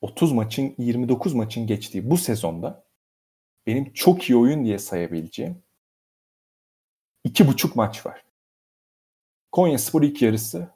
30 0.00 0.32
maçın 0.32 0.74
29 0.78 1.34
maçın 1.34 1.66
geçtiği 1.66 2.10
bu 2.10 2.18
sezonda 2.18 2.84
benim 3.66 3.92
çok 3.92 4.30
iyi 4.30 4.36
oyun 4.36 4.64
diye 4.64 4.78
sayabileceğim 4.78 5.62
iki 7.24 7.48
buçuk 7.48 7.76
maç 7.76 8.06
var. 8.06 8.24
Konya 9.52 9.78
Spor 9.78 10.02
ilk 10.02 10.22
yarısı, 10.22 10.68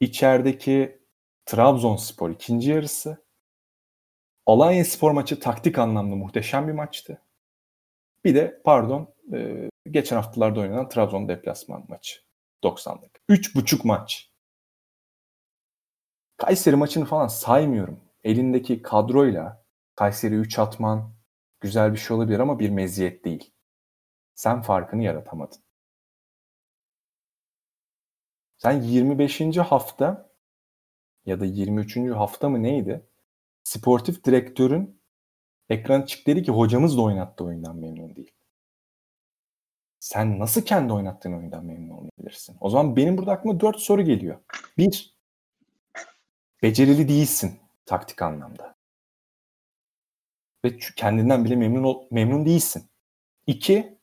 içerideki 0.00 1.04
Trabzonspor 1.46 2.30
ikinci 2.30 2.70
yarısı, 2.70 3.24
Alanya 4.46 4.84
Spor 4.84 5.10
maçı 5.10 5.40
taktik 5.40 5.78
anlamda 5.78 6.16
muhteşem 6.16 6.68
bir 6.68 6.72
maçtı. 6.72 7.22
Bir 8.24 8.34
de 8.34 8.62
pardon 8.64 9.14
e, 9.32 9.68
geçen 9.90 10.16
haftalarda 10.16 10.60
oynanan 10.60 10.88
Trabzon 10.88 11.28
deplasman 11.28 11.84
maçı 11.88 12.20
90'lık. 12.64 13.20
Üç 13.28 13.54
buçuk 13.54 13.84
maç. 13.84 14.30
Kayseri 16.36 16.76
maçını 16.76 17.04
falan 17.04 17.26
saymıyorum. 17.26 18.00
Elindeki 18.24 18.82
kadroyla 18.82 19.64
Kayseri 19.94 20.34
3 20.34 20.58
atman 20.58 21.14
güzel 21.60 21.92
bir 21.92 21.98
şey 21.98 22.16
olabilir 22.16 22.38
ama 22.38 22.58
bir 22.58 22.70
meziyet 22.70 23.24
değil. 23.24 23.53
Sen 24.34 24.62
farkını 24.62 25.02
yaratamadın. 25.02 25.58
Sen 28.56 28.82
25. 28.82 29.40
hafta 29.56 30.30
ya 31.26 31.40
da 31.40 31.44
23. 31.44 31.96
hafta 31.96 32.48
mı 32.48 32.62
neydi? 32.62 33.06
Sportif 33.64 34.24
direktörün 34.24 35.00
ekran 35.68 36.02
çık 36.02 36.26
dedi 36.26 36.42
ki 36.42 36.52
hocamız 36.52 36.96
da 36.96 37.02
oynattı 37.02 37.44
oyundan 37.44 37.76
memnun 37.76 38.16
değil. 38.16 38.32
Sen 40.00 40.38
nasıl 40.38 40.62
kendi 40.62 40.92
oynattığın 40.92 41.32
oyundan 41.32 41.64
memnun 41.64 41.90
olabilirsin? 41.90 42.56
O 42.60 42.70
zaman 42.70 42.96
benim 42.96 43.18
burada 43.18 43.32
aklıma 43.32 43.60
dört 43.60 43.78
soru 43.78 44.02
geliyor. 44.02 44.40
Bir, 44.78 45.16
becerili 46.62 47.08
değilsin 47.08 47.60
taktik 47.86 48.22
anlamda. 48.22 48.74
Ve 50.64 50.78
kendinden 50.78 51.44
bile 51.44 51.56
memnun 51.56 51.84
ol, 51.84 52.06
memnun 52.10 52.46
değilsin. 52.46 52.90
İki, 53.46 53.98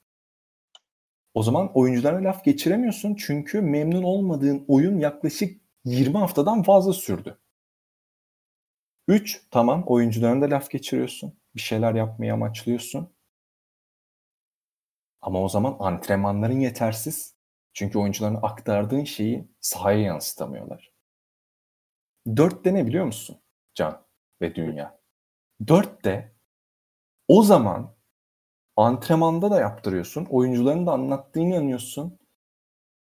o 1.34 1.44
zaman 1.44 1.72
oyuncularına 1.74 2.30
laf 2.30 2.46
geçiremiyorsun 2.46 3.16
çünkü 3.16 3.62
memnun 3.62 4.04
olmadığın 4.04 4.66
oyun 4.68 5.00
yaklaşık 5.00 5.62
20 5.86 6.18
haftadan 6.18 6.64
fazla 6.64 6.94
sürdü. 6.94 7.38
3. 9.08 9.42
Tamam 9.52 9.84
oyuncularına 9.88 10.42
da 10.42 10.56
laf 10.56 10.70
geçiriyorsun. 10.70 11.40
Bir 11.56 11.62
şeyler 11.62 11.94
yapmayı 11.94 12.34
amaçlıyorsun. 12.34 13.14
Ama 15.22 15.42
o 15.42 15.50
zaman 15.50 15.76
antrenmanların 15.80 16.60
yetersiz. 16.60 17.36
Çünkü 17.74 18.00
oyuncuların 18.00 18.40
aktardığın 18.42 19.04
şeyi 19.04 19.48
sahaya 19.60 20.00
yansıtamıyorlar. 20.00 20.92
Dörtte 22.36 22.74
ne 22.74 22.88
biliyor 22.88 23.06
musun 23.06 23.42
Can 23.76 24.06
ve 24.42 24.56
Dünya? 24.56 25.00
Dörtte 25.68 26.36
o 27.28 27.44
zaman 27.44 27.96
antrenmanda 28.84 29.52
da 29.52 29.60
yaptırıyorsun. 29.60 30.28
Oyuncuların 30.30 30.88
da 30.88 30.92
anlattığını 30.92 31.44
inanıyorsun. 31.44 32.20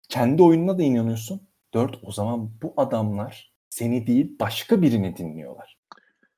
Kendi 0.08 0.42
oyununa 0.42 0.78
da 0.78 0.82
inanıyorsun. 0.82 1.40
Dört 1.74 1.98
o 2.02 2.12
zaman 2.12 2.50
bu 2.62 2.74
adamlar 2.76 3.52
seni 3.68 4.06
değil 4.06 4.36
başka 4.40 4.82
birini 4.82 5.16
dinliyorlar. 5.16 5.76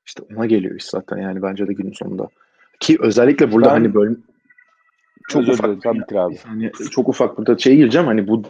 İşte 0.05 0.23
ona 0.35 0.45
geliyor 0.45 0.75
iş 0.75 0.85
zaten 0.85 1.17
yani 1.17 1.41
bence 1.41 1.67
de 1.67 1.73
günün 1.73 1.91
sonunda. 1.91 2.27
Ki 2.79 2.97
özellikle 2.99 3.51
burada 3.51 3.67
ben, 3.67 3.73
hani 3.73 3.93
böyle 3.93 4.15
çok 5.29 5.47
ufak 5.47 5.83
dilerim, 5.83 6.17
abi. 6.17 6.37
Yani 6.47 6.71
çok 6.91 7.09
ufak 7.09 7.37
burada 7.37 7.57
şey 7.57 7.75
gireceğim 7.75 8.07
hani 8.07 8.27
bu 8.27 8.43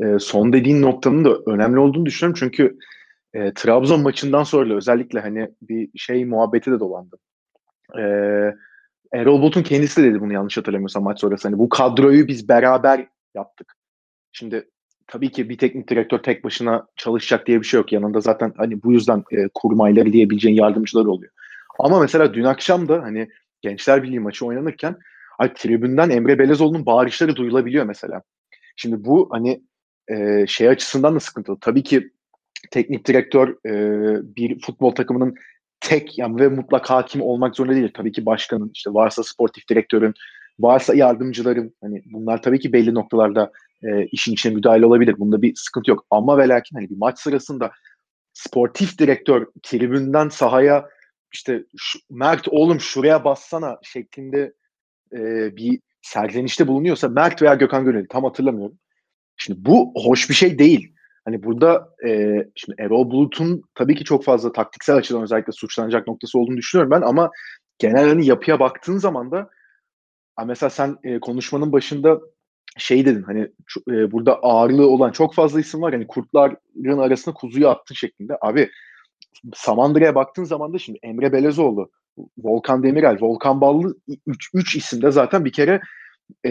e, 0.00 0.18
son 0.18 0.52
dediğin 0.52 0.82
noktanın 0.82 1.24
da 1.24 1.36
önemli 1.46 1.78
olduğunu 1.78 2.06
düşünüyorum 2.06 2.36
çünkü 2.38 2.78
e, 3.34 3.54
Trabzon 3.54 4.02
maçından 4.02 4.42
sonra 4.42 4.74
özellikle 4.74 5.20
hani 5.20 5.50
bir 5.62 5.88
şey 5.96 6.24
muhabbeti 6.24 6.70
de 6.70 6.80
dolandı. 6.80 7.16
E, 7.98 8.02
Erol 9.14 9.42
Bulut'un 9.42 9.62
kendisi 9.62 10.02
de 10.02 10.06
dedi 10.06 10.20
bunu 10.20 10.32
yanlış 10.32 10.56
hatırlamıyorsam 10.56 11.02
maç 11.02 11.20
sonrası. 11.20 11.48
Hani 11.48 11.58
bu 11.58 11.68
kadroyu 11.68 12.28
biz 12.28 12.48
beraber 12.48 13.06
yaptık. 13.34 13.74
Şimdi 14.32 14.68
tabii 15.06 15.30
ki 15.30 15.48
bir 15.48 15.58
teknik 15.58 15.88
direktör 15.88 16.18
tek 16.18 16.44
başına 16.44 16.86
çalışacak 16.96 17.46
diye 17.46 17.60
bir 17.60 17.66
şey 17.66 17.78
yok. 17.78 17.92
Yanında 17.92 18.20
zaten 18.20 18.52
hani 18.56 18.82
bu 18.82 18.92
yüzden 18.92 19.24
e, 19.32 19.48
kurmayları 19.54 20.12
diyebileceğin 20.12 20.56
yardımcılar 20.56 21.06
oluyor. 21.06 21.32
Ama 21.78 22.00
mesela 22.00 22.34
dün 22.34 22.44
akşam 22.44 22.88
da 22.88 23.02
hani 23.02 23.28
Gençler 23.60 24.02
Birliği 24.02 24.20
maçı 24.20 24.46
oynanırken 24.46 24.96
ay, 25.38 25.54
tribünden 25.54 26.10
Emre 26.10 26.38
Belezoğlu'nun 26.38 26.86
bağırışları 26.86 27.36
duyulabiliyor 27.36 27.84
mesela. 27.84 28.22
Şimdi 28.76 29.04
bu 29.04 29.28
hani 29.32 29.62
e, 30.08 30.46
şey 30.46 30.68
açısından 30.68 31.14
da 31.14 31.20
sıkıntılı. 31.20 31.58
Tabii 31.60 31.82
ki 31.82 32.10
teknik 32.70 33.06
direktör 33.06 33.48
e, 33.66 34.36
bir 34.36 34.60
futbol 34.60 34.94
takımının 34.94 35.34
tek 35.80 36.18
yani 36.18 36.40
ve 36.40 36.48
mutlak 36.48 36.90
hakim 36.90 37.22
olmak 37.22 37.56
zorunda 37.56 37.74
değil. 37.74 37.90
Tabii 37.94 38.12
ki 38.12 38.26
başkanın, 38.26 38.70
işte 38.74 38.94
varsa 38.94 39.22
sportif 39.22 39.68
direktörün, 39.68 40.14
varsa 40.58 40.94
yardımcıların 40.94 41.74
hani 41.80 42.02
bunlar 42.06 42.42
tabii 42.42 42.60
ki 42.60 42.72
belli 42.72 42.94
noktalarda 42.94 43.52
e, 43.82 44.06
işin 44.06 44.32
içine 44.32 44.54
müdahale 44.54 44.86
olabilir. 44.86 45.14
Bunda 45.18 45.42
bir 45.42 45.54
sıkıntı 45.56 45.90
yok. 45.90 46.06
Ama 46.10 46.38
ve 46.38 46.48
lakin 46.48 46.76
hani 46.76 46.90
bir 46.90 46.96
maç 46.96 47.18
sırasında 47.18 47.70
sportif 48.32 48.98
direktör 48.98 49.46
tribünden 49.62 50.28
sahaya 50.28 50.88
işte 51.32 51.64
şu, 51.76 51.98
Mert 52.10 52.48
oğlum 52.48 52.80
şuraya 52.80 53.24
bassana 53.24 53.78
şeklinde 53.82 54.52
e, 55.12 55.18
bir 55.56 55.80
serzenişte 56.02 56.68
bulunuyorsa 56.68 57.08
Mert 57.08 57.42
veya 57.42 57.54
Gökhan 57.54 57.84
Gönül 57.84 58.06
tam 58.08 58.24
hatırlamıyorum. 58.24 58.78
Şimdi 59.36 59.64
bu 59.64 59.92
hoş 60.04 60.30
bir 60.30 60.34
şey 60.34 60.58
değil. 60.58 60.94
Hani 61.30 61.42
burada 61.42 61.88
e, 62.06 62.08
şimdi 62.54 62.82
Erol 62.82 63.10
Bulut'un 63.10 63.62
tabii 63.74 63.94
ki 63.94 64.04
çok 64.04 64.24
fazla 64.24 64.52
taktiksel 64.52 64.96
açıdan 64.96 65.22
özellikle 65.22 65.52
suçlanacak 65.52 66.08
noktası 66.08 66.38
olduğunu 66.38 66.56
düşünüyorum 66.56 66.90
ben 66.90 67.02
ama 67.02 67.30
genel 67.78 68.08
hani 68.08 68.26
yapıya 68.26 68.60
baktığın 68.60 68.98
zaman 68.98 69.30
da 69.30 69.50
mesela 70.46 70.70
sen 70.70 70.96
e, 71.04 71.20
konuşmanın 71.20 71.72
başında 71.72 72.20
şey 72.76 73.04
dedin 73.04 73.22
hani 73.22 73.40
e, 73.90 74.12
burada 74.12 74.34
ağırlığı 74.34 74.90
olan 74.90 75.12
çok 75.12 75.34
fazla 75.34 75.60
isim 75.60 75.82
var 75.82 75.92
hani 75.92 76.06
kurtların 76.06 76.98
arasına 76.98 77.34
kuzuyu 77.34 77.68
attın 77.68 77.94
şeklinde. 77.94 78.38
Abi 78.40 78.70
Samandıra'ya 79.54 80.14
baktığın 80.14 80.44
zaman 80.44 80.72
da 80.72 80.78
şimdi 80.78 80.98
Emre 81.02 81.32
Belezoğlu, 81.32 81.90
Volkan 82.38 82.82
Demirel, 82.82 83.18
Volkan 83.20 83.60
Ballı 83.60 83.96
3 84.54 84.76
isimde 84.76 85.10
zaten 85.10 85.44
bir 85.44 85.52
kere 85.52 85.80
e, 86.44 86.50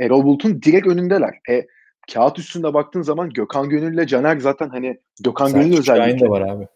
Erol 0.00 0.24
Bulut'un 0.24 0.62
direkt 0.62 0.86
önündeler. 0.86 1.34
E, 1.50 1.66
kağıt 2.12 2.38
üstünde 2.38 2.74
baktığın 2.74 3.02
zaman 3.02 3.30
Gökhan 3.30 3.68
Gönül 3.68 3.94
ile 3.94 4.06
Caner 4.06 4.38
zaten 4.38 4.68
hani 4.68 5.00
Gökhan 5.24 5.52
Gönül 5.52 5.78
özellikle. 5.78 6.04
Şahin 6.04 6.20
de 6.20 6.28
var 6.28 6.40
abi. 6.40 6.66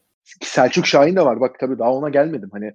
Selçuk 0.42 0.86
Şahin 0.86 1.16
de 1.16 1.24
var. 1.24 1.40
Bak 1.40 1.58
tabii 1.58 1.78
daha 1.78 1.92
ona 1.92 2.08
gelmedim. 2.08 2.48
Hani 2.52 2.72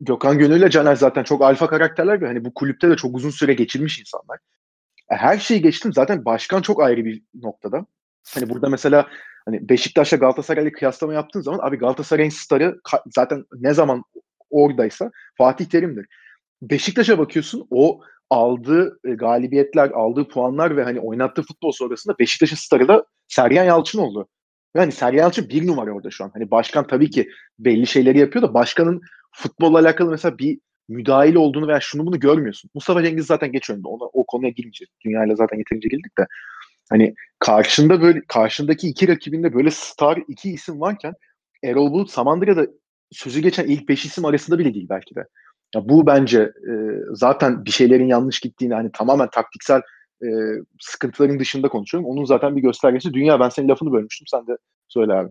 Gökhan 0.00 0.38
Gönül 0.38 0.56
ile 0.56 0.70
Caner 0.70 0.96
zaten 0.96 1.24
çok 1.24 1.42
alfa 1.42 1.66
karakterler 1.66 2.20
ve 2.20 2.26
hani 2.26 2.44
bu 2.44 2.54
kulüpte 2.54 2.90
de 2.90 2.96
çok 2.96 3.16
uzun 3.16 3.30
süre 3.30 3.54
geçirmiş 3.54 4.00
insanlar. 4.00 4.38
E, 5.10 5.14
her 5.14 5.38
şeyi 5.38 5.62
geçtim 5.62 5.92
zaten 5.92 6.24
başkan 6.24 6.62
çok 6.62 6.82
ayrı 6.82 7.04
bir 7.04 7.22
noktada. 7.34 7.86
Hani 8.34 8.50
burada 8.50 8.68
mesela 8.68 9.08
hani 9.44 9.68
Beşiktaş'la 9.68 10.16
Galatasaray'la 10.16 10.72
kıyaslama 10.72 11.14
yaptığın 11.14 11.40
zaman 11.40 11.58
abi 11.62 11.76
Galatasaray'ın 11.76 12.30
starı 12.30 12.80
zaten 13.14 13.44
ne 13.54 13.74
zaman 13.74 14.04
oradaysa 14.50 15.10
Fatih 15.34 15.66
Terim'dir. 15.66 16.06
Beşiktaş'a 16.62 17.18
bakıyorsun 17.18 17.66
o 17.70 18.00
aldığı 18.30 19.00
e, 19.04 19.10
galibiyetler, 19.10 19.90
aldığı 19.90 20.28
puanlar 20.28 20.76
ve 20.76 20.84
hani 20.84 21.00
oynattığı 21.00 21.42
futbol 21.42 21.72
sonrasında 21.72 22.18
Beşiktaş'ın 22.18 22.56
starı 22.56 22.88
da 22.88 23.04
Sergen 23.28 23.64
Yalçın 23.64 23.98
oldu. 23.98 24.28
Yani 24.76 24.92
Sergen 24.92 25.18
Yalçın 25.18 25.48
bir 25.48 25.66
numara 25.66 25.92
orada 25.92 26.10
şu 26.10 26.24
an. 26.24 26.30
Hani 26.34 26.50
başkan 26.50 26.86
tabii 26.86 27.10
ki 27.10 27.28
belli 27.58 27.86
şeyleri 27.86 28.18
yapıyor 28.18 28.42
da 28.42 28.54
başkanın 28.54 29.00
futbolla 29.32 29.78
alakalı 29.78 30.10
mesela 30.10 30.38
bir 30.38 30.58
müdahil 30.88 31.34
olduğunu 31.34 31.68
veya 31.68 31.80
şunu 31.80 32.06
bunu 32.06 32.20
görmüyorsun. 32.20 32.70
Mustafa 32.74 33.02
Cengiz 33.02 33.26
zaten 33.26 33.52
geç 33.52 33.70
önde. 33.70 33.88
Ona, 33.88 34.04
o 34.12 34.26
konuya 34.26 34.50
girmeyeceğiz. 34.50 34.90
Dünyayla 35.04 35.34
zaten 35.34 35.58
yeterince 35.58 35.88
girdik 35.88 36.18
de. 36.18 36.26
Hani 36.90 37.14
karşında 37.38 38.02
böyle 38.02 38.20
karşındaki 38.28 38.88
iki 38.88 39.08
rakibinde 39.08 39.54
böyle 39.54 39.70
star 39.70 40.22
iki 40.28 40.50
isim 40.50 40.80
varken 40.80 41.14
Erol 41.64 41.92
Bulut 41.92 42.10
Samandıra'da 42.10 42.66
sözü 43.12 43.40
geçen 43.40 43.66
ilk 43.66 43.88
beş 43.88 44.04
isim 44.04 44.24
arasında 44.24 44.58
bile 44.58 44.74
değil 44.74 44.86
belki 44.90 45.14
de. 45.14 45.24
Ya 45.74 45.88
bu 45.88 46.06
bence 46.06 46.40
e, 46.40 46.72
zaten 47.12 47.64
bir 47.64 47.70
şeylerin 47.70 48.06
yanlış 48.06 48.40
gittiğini 48.40 48.74
hani 48.74 48.90
tamamen 48.92 49.30
taktiksel 49.30 49.80
e, 50.22 50.28
sıkıntıların 50.80 51.40
dışında 51.40 51.68
konuşuyorum. 51.68 52.10
Onun 52.10 52.24
zaten 52.24 52.56
bir 52.56 52.62
göstergesi. 52.62 53.14
Dünya 53.14 53.40
ben 53.40 53.48
senin 53.48 53.68
lafını 53.68 53.92
bölmüştüm. 53.92 54.26
Sen 54.26 54.46
de 54.46 54.58
söyle 54.88 55.12
abi. 55.14 55.30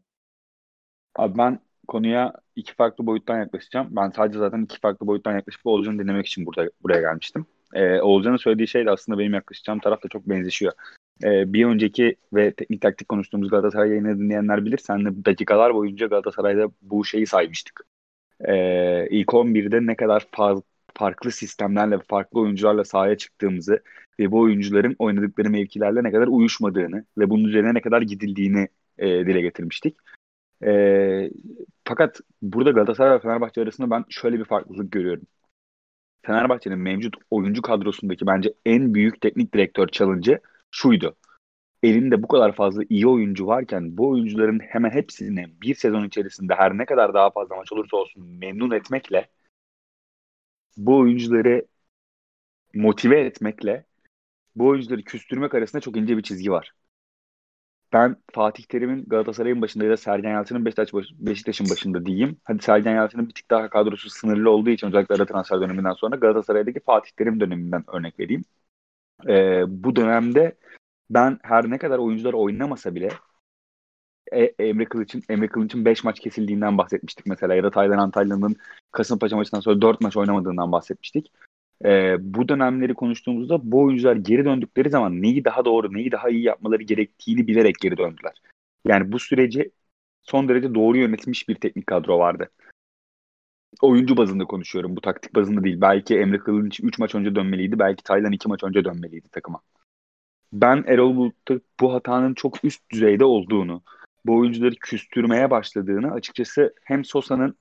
Abi 1.16 1.38
ben 1.38 1.60
konuya 1.88 2.34
iki 2.56 2.76
farklı 2.76 3.06
boyuttan 3.06 3.40
yaklaşacağım. 3.40 3.88
Ben 3.92 4.10
sadece 4.10 4.40
zaten 4.40 4.62
iki 4.64 4.80
farklı 4.80 5.08
boyuttan 5.08 5.34
yaklaşıp 5.34 5.66
Oğulcan'ı 5.66 6.00
dinlemek 6.00 6.28
için 6.28 6.46
burada 6.46 6.70
buraya 6.84 7.02
gelmiştim. 7.02 7.46
Ee, 7.74 8.02
Oğulcan'ın 8.02 8.38
söylediği 8.38 8.68
şey 8.68 8.86
de 8.86 8.92
aslında 8.92 9.20
benim 9.20 9.34
yaklaşacağım 9.34 9.80
taraf 9.80 10.04
da 10.04 10.08
çok 10.08 10.30
benzişiyor. 10.30 10.74
Ee, 11.24 11.54
bir 11.54 11.66
önceki 11.66 12.16
ve 12.34 12.54
teknik 12.54 12.82
taktik 12.82 13.10
konuştuğumuz 13.10 13.50
Galatasaray 13.50 13.90
yayını 13.90 14.20
dinleyenler 14.20 14.66
bilir. 14.66 14.78
Senle 14.78 15.26
dakikalar 15.26 15.74
boyunca 15.74 16.08
Galatasaray'da 16.08 16.68
bu 16.82 17.06
şeyi 17.06 17.28
saymıştık. 17.28 17.86
Ee, 18.42 19.08
ilk 19.10 19.34
11'de 19.34 19.86
ne 19.86 19.96
kadar 19.96 20.28
faz, 20.32 20.62
farklı 20.94 21.32
sistemlerle, 21.32 22.00
farklı 22.10 22.40
oyuncularla 22.40 22.84
sahaya 22.84 23.18
çıktığımızı 23.18 23.84
ve 24.20 24.32
bu 24.32 24.40
oyuncuların 24.40 24.96
oynadıkları 25.00 25.50
mevkilerle 25.50 26.04
ne 26.04 26.12
kadar 26.12 26.28
uyuşmadığını 26.28 27.06
ve 27.18 27.30
bunun 27.30 27.44
üzerine 27.44 27.74
ne 27.74 27.82
kadar 27.82 28.02
gidildiğini 28.02 28.68
e, 28.98 29.08
dile 29.08 29.42
getirmiştik. 29.42 29.98
E, 30.66 31.32
fakat 31.86 32.22
burada 32.42 32.72
Galatasaray 32.72 33.16
ve 33.16 33.20
Fenerbahçe 33.20 33.62
arasında 33.62 33.90
ben 33.90 34.06
şöyle 34.10 34.40
bir 34.40 34.46
farklılık 34.46 34.92
görüyorum. 34.92 35.24
Fenerbahçe'nin 36.26 36.80
mevcut 36.80 37.16
oyuncu 37.32 37.62
kadrosundaki 37.62 38.28
bence 38.28 38.54
en 38.66 38.94
büyük 38.94 39.22
teknik 39.22 39.54
direktör 39.54 39.88
challenge'ı 39.88 40.40
şuydu. 40.72 41.16
Elinde 41.84 42.24
bu 42.24 42.28
kadar 42.28 42.56
fazla 42.56 42.84
iyi 42.90 43.08
oyuncu 43.08 43.48
varken 43.48 43.98
bu 43.98 44.10
oyuncuların 44.10 44.60
hemen 44.60 44.90
hepsini 44.90 45.62
bir 45.62 45.76
sezon 45.76 46.06
içerisinde 46.08 46.54
her 46.56 46.78
ne 46.78 46.86
kadar 46.86 47.14
daha 47.14 47.30
fazla 47.32 47.56
maç 47.56 47.72
olursa 47.72 47.98
olsun 47.98 48.24
memnun 48.28 48.72
etmekle 48.72 49.28
bu 50.78 50.98
oyuncuları 50.98 51.66
motive 52.74 53.20
etmekle 53.20 53.86
bu 54.56 54.68
oyuncuları 54.68 55.04
küstürmek 55.04 55.56
arasında 55.56 55.82
çok 55.82 55.98
ince 55.98 56.18
bir 56.18 56.24
çizgi 56.24 56.52
var. 56.52 56.74
Ben 57.94 58.16
Fatih 58.34 58.64
Terim'in 58.64 59.06
Galatasaray'ın 59.08 59.62
başında 59.62 59.84
ya 59.84 59.90
da 59.92 59.98
Sergen 59.98 60.32
Yalçın'ın 60.32 60.66
Beşiktaş 60.66 60.94
baş, 60.94 61.06
Beşiktaş'ın 61.20 61.70
başında 61.70 62.06
diyeyim. 62.06 62.38
Hadi 62.44 62.64
Sergen 62.64 62.96
Yalçın'ın 62.96 63.28
bir 63.30 63.34
tık 63.34 63.50
daha 63.50 63.70
kadrosu 63.70 64.10
sınırlı 64.10 64.50
olduğu 64.52 64.70
için 64.70 64.88
özellikle 64.88 65.16
ara 65.16 65.26
transfer 65.26 65.62
döneminden 65.62 65.94
sonra 65.94 66.16
Galatasaray'daki 66.16 66.80
Fatih 66.80 67.12
Terim 67.12 67.40
döneminden 67.40 67.84
örnek 67.88 68.20
vereyim. 68.20 68.46
Ee, 69.28 69.64
bu 69.68 69.96
dönemde 69.96 70.58
ben 71.10 71.40
her 71.44 71.70
ne 71.70 71.78
kadar 71.78 71.98
oyuncular 71.98 72.34
oynamasa 72.34 72.96
bile 72.96 73.10
e, 74.32 74.44
Emre 74.60 74.86
Kılıç'ın 74.86 75.24
Emre 75.30 75.48
Kılıç'ın 75.48 75.86
5 75.86 76.04
maç 76.04 76.20
kesildiğinden 76.20 76.78
bahsetmiştik 76.78 77.26
mesela 77.26 77.56
ya 77.56 77.64
da 77.64 77.72
Taylan 77.72 77.98
Antalya'nın 77.98 78.56
Kasımpaşa 78.92 79.36
maçından 79.36 79.62
sonra 79.62 79.82
4 79.82 80.02
maç 80.02 80.18
oynamadığından 80.18 80.72
bahsetmiştik. 80.72 81.32
Ee, 81.86 82.16
bu 82.20 82.50
dönemleri 82.50 82.94
konuştuğumuzda 82.94 83.72
bu 83.72 83.84
oyuncular 83.84 84.16
geri 84.16 84.46
döndükleri 84.46 84.90
zaman 84.90 85.22
neyi 85.22 85.46
daha 85.46 85.66
doğru, 85.66 85.94
neyi 85.94 86.12
daha 86.12 86.30
iyi 86.30 86.44
yapmaları 86.44 86.84
gerektiğini 86.84 87.48
bilerek 87.48 87.76
geri 87.82 87.98
döndüler. 87.98 88.42
Yani 88.86 89.12
bu 89.12 89.20
süreci 89.20 89.72
son 90.24 90.50
derece 90.50 90.76
doğru 90.76 90.98
yönetilmiş 90.98 91.50
bir 91.50 91.56
teknik 91.56 91.88
kadro 91.88 92.20
vardı. 92.20 92.50
Oyuncu 93.82 94.18
bazında 94.18 94.46
konuşuyorum. 94.46 94.96
Bu 94.96 95.02
taktik 95.02 95.36
bazında 95.36 95.64
değil. 95.64 95.82
Belki 95.82 96.18
Emre 96.20 96.38
Kılıç 96.38 96.80
3 96.84 97.00
maç 97.00 97.16
önce 97.16 97.36
dönmeliydi. 97.36 97.80
Belki 97.80 98.04
Taylan 98.04 98.32
2 98.32 98.48
maç 98.50 98.64
önce 98.64 98.86
dönmeliydi 98.86 99.30
takıma. 99.30 99.62
Ben 100.54 100.84
Erol 100.88 101.16
Bulut'ta 101.16 101.60
bu 101.80 101.94
hatanın 101.94 102.34
çok 102.34 102.66
üst 102.66 102.90
düzeyde 102.90 103.26
olduğunu, 103.26 103.82
bu 104.26 104.38
oyuncuları 104.38 104.76
küstürmeye 104.76 105.52
başladığını 105.52 106.12
açıkçası 106.12 106.74
hem 106.84 107.06
Sosa'nın 107.06 107.56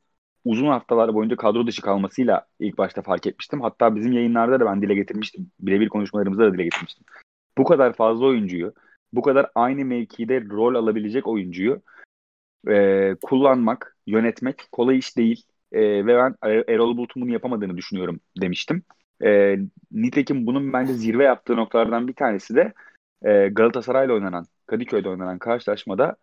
uzun 0.45 0.67
haftalar 0.67 1.15
boyunca 1.15 1.37
kadro 1.37 1.67
dışı 1.67 1.83
kalmasıyla 1.83 2.47
ilk 2.61 2.79
başta 2.79 3.03
fark 3.03 3.27
etmiştim. 3.27 3.61
Hatta 3.61 3.97
bizim 3.97 4.13
yayınlarda 4.13 4.61
da 4.61 4.67
ben 4.67 4.83
dile 4.83 4.95
getirmiştim. 4.95 5.51
Birebir 5.61 5.89
konuşmalarımızda 5.89 6.45
da 6.45 6.55
dile 6.55 6.65
getirmiştim. 6.65 7.05
Bu 7.59 7.65
kadar 7.65 7.93
fazla 7.93 8.27
oyuncuyu, 8.27 8.73
bu 9.13 9.23
kadar 9.23 9.51
aynı 9.55 9.85
mevkide 9.85 10.45
rol 10.45 10.75
alabilecek 10.75 11.27
oyuncuyu 11.27 11.83
e, 12.69 13.17
kullanmak, 13.23 13.97
yönetmek 14.07 14.69
kolay 14.73 14.99
iş 14.99 15.17
değil. 15.17 15.43
E, 15.73 16.07
ve 16.07 16.17
ben 16.17 16.35
Erol 16.69 16.97
Bulut'un 16.97 17.23
bunu 17.23 17.33
yapamadığını 17.33 17.77
düşünüyorum 17.77 18.21
demiştim. 18.41 18.83
E, 19.25 19.59
nitekim 19.93 20.47
bunun 20.47 20.73
bence 20.73 20.93
zirve 20.93 21.25
yaptığı 21.25 21.57
noktalardan 21.57 22.09
bir 22.09 22.15
tanesi 22.15 22.55
de 22.55 22.73
e, 23.23 23.49
Galatasaray'la 23.49 24.15
oynanan, 24.15 24.47
Kadıköy'de 24.67 25.09
oynanan 25.09 25.39
karşılaşmada 25.39 26.17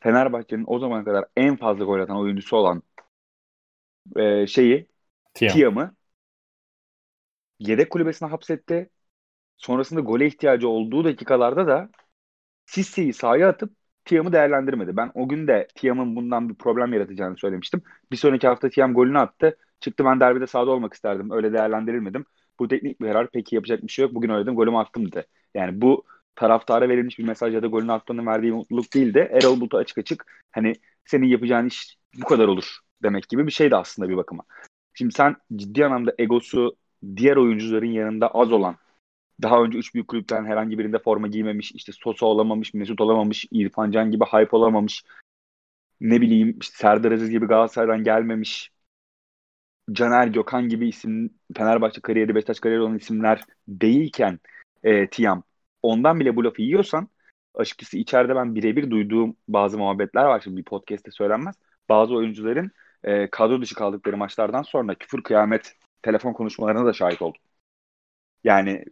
Fenerbahçe'nin 0.00 0.64
o 0.66 0.78
zamana 0.78 1.04
kadar 1.04 1.24
en 1.36 1.56
fazla 1.56 1.84
gol 1.84 2.00
atan 2.00 2.16
oyuncusu 2.16 2.56
olan 2.56 2.82
e, 4.16 4.46
şeyi 4.46 4.86
Tiam. 5.34 5.52
Tiam'ı 5.52 5.94
yedek 7.58 7.90
kulübesine 7.90 8.28
hapsetti. 8.28 8.90
Sonrasında 9.56 10.00
gole 10.00 10.26
ihtiyacı 10.26 10.68
olduğu 10.68 11.04
dakikalarda 11.04 11.66
da 11.66 11.90
Sisse'yi 12.66 13.12
sahaya 13.12 13.48
atıp 13.48 13.72
Tiam'ı 14.04 14.32
değerlendirmedi. 14.32 14.96
Ben 14.96 15.10
o 15.14 15.28
gün 15.28 15.46
de 15.46 15.68
Tiam'ın 15.74 16.16
bundan 16.16 16.48
bir 16.48 16.54
problem 16.54 16.92
yaratacağını 16.92 17.36
söylemiştim. 17.36 17.82
Bir 18.12 18.16
sonraki 18.16 18.46
hafta 18.48 18.70
Tiam 18.70 18.94
golünü 18.94 19.18
attı. 19.18 19.58
Çıktı 19.80 20.04
ben 20.04 20.20
derbide 20.20 20.46
sahada 20.46 20.70
olmak 20.70 20.94
isterdim. 20.94 21.30
Öyle 21.30 21.52
değerlendirilmedim. 21.52 22.24
Bu 22.58 22.68
teknik 22.68 23.00
bir 23.00 23.06
karar. 23.06 23.28
Peki 23.32 23.54
yapacak 23.54 23.82
bir 23.82 23.88
şey 23.88 24.02
yok. 24.02 24.14
Bugün 24.14 24.28
oynadım 24.28 24.56
golümü 24.56 24.78
attım 24.78 25.06
dedi. 25.12 25.26
Yani 25.54 25.80
bu 25.80 26.04
taraftara 26.36 26.88
verilmiş 26.88 27.18
bir 27.18 27.24
mesaj 27.24 27.54
ya 27.54 27.62
da 27.62 27.66
golünü 27.66 27.92
attığının 27.92 28.26
verdiği 28.26 28.52
mutluluk 28.52 28.94
değil 28.94 29.14
de 29.14 29.20
Erol 29.32 29.60
Bulut'a 29.60 29.78
açık 29.78 29.98
açık 29.98 30.44
hani 30.52 30.72
senin 31.04 31.26
yapacağın 31.26 31.66
iş 31.66 31.96
bu 32.20 32.24
kadar 32.26 32.48
olur 32.48 32.78
demek 33.02 33.28
gibi 33.28 33.46
bir 33.46 33.52
şey 33.52 33.70
de 33.70 33.76
aslında 33.76 34.08
bir 34.08 34.16
bakıma. 34.16 34.42
Şimdi 34.94 35.14
sen 35.14 35.36
ciddi 35.56 35.86
anlamda 35.86 36.14
egosu 36.18 36.76
diğer 37.16 37.36
oyuncuların 37.36 37.86
yanında 37.86 38.28
az 38.28 38.52
olan 38.52 38.76
daha 39.42 39.62
önce 39.62 39.78
üç 39.78 39.94
büyük 39.94 40.08
kulüpten 40.08 40.44
herhangi 40.44 40.78
birinde 40.78 40.98
forma 40.98 41.28
giymemiş, 41.28 41.72
işte 41.72 41.92
Sosa 41.92 42.26
olamamış, 42.26 42.74
Mesut 42.74 43.00
olamamış, 43.00 43.46
İrfan 43.50 43.90
Can 43.90 44.10
gibi 44.10 44.24
hype 44.24 44.56
olamamış, 44.56 45.04
ne 46.00 46.20
bileyim 46.20 46.58
işte 46.60 46.76
Serdar 46.76 47.12
Aziz 47.12 47.30
gibi 47.30 47.46
Galatasaray'dan 47.46 48.04
gelmemiş, 48.04 48.70
Caner 49.92 50.26
Gökhan 50.26 50.68
gibi 50.68 50.88
isim, 50.88 51.30
Fenerbahçe 51.56 52.00
kariyeri, 52.00 52.34
Beşiktaş 52.34 52.60
kariyeri 52.60 52.82
olan 52.82 52.96
isimler 52.96 53.40
değilken 53.68 54.40
e, 54.84 55.10
Tiam 55.10 55.42
ondan 55.82 56.20
bile 56.20 56.36
bu 56.36 56.44
lafı 56.44 56.62
yiyorsan 56.62 57.08
açıkçası 57.54 57.98
içeride 57.98 58.36
ben 58.36 58.54
birebir 58.54 58.90
duyduğum 58.90 59.36
bazı 59.48 59.78
muhabbetler 59.78 60.24
var. 60.24 60.40
Şimdi 60.40 60.56
bir 60.56 60.64
podcast'te 60.64 61.10
söylenmez. 61.10 61.54
Bazı 61.88 62.14
oyuncuların 62.14 62.70
e, 63.04 63.30
kadro 63.30 63.62
dışı 63.62 63.74
kaldıkları 63.74 64.16
maçlardan 64.16 64.62
sonra 64.62 64.94
küfür 64.94 65.22
kıyamet 65.22 65.76
telefon 66.02 66.32
konuşmalarına 66.32 66.86
da 66.86 66.92
şahit 66.92 67.22
oldum. 67.22 67.40
Yani 68.44 68.84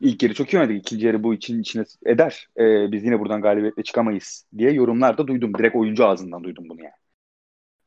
ilk 0.00 0.22
yarı 0.22 0.34
çok 0.34 0.54
oynadık. 0.54 0.76
İkinci 0.76 1.06
yarı 1.06 1.22
bu 1.22 1.34
için 1.34 1.60
içine 1.60 1.84
eder. 2.06 2.48
E, 2.58 2.92
biz 2.92 3.04
yine 3.04 3.20
buradan 3.20 3.42
galibiyetle 3.42 3.82
çıkamayız 3.82 4.46
diye 4.58 4.70
yorumlar 4.72 5.18
da 5.18 5.26
duydum. 5.26 5.54
Direkt 5.58 5.76
oyuncu 5.76 6.06
ağzından 6.06 6.44
duydum 6.44 6.68
bunu 6.68 6.82
yani. 6.82 7.05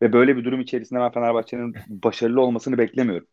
Ve 0.02 0.14
böyle 0.14 0.38
bir 0.38 0.44
durum 0.44 0.62
içerisinde 0.62 1.00
ben 1.00 1.12
Fenerbahçe'nin 1.12 1.76
başarılı 1.90 2.42
olmasını 2.42 2.78
beklemiyorum. 2.78 3.28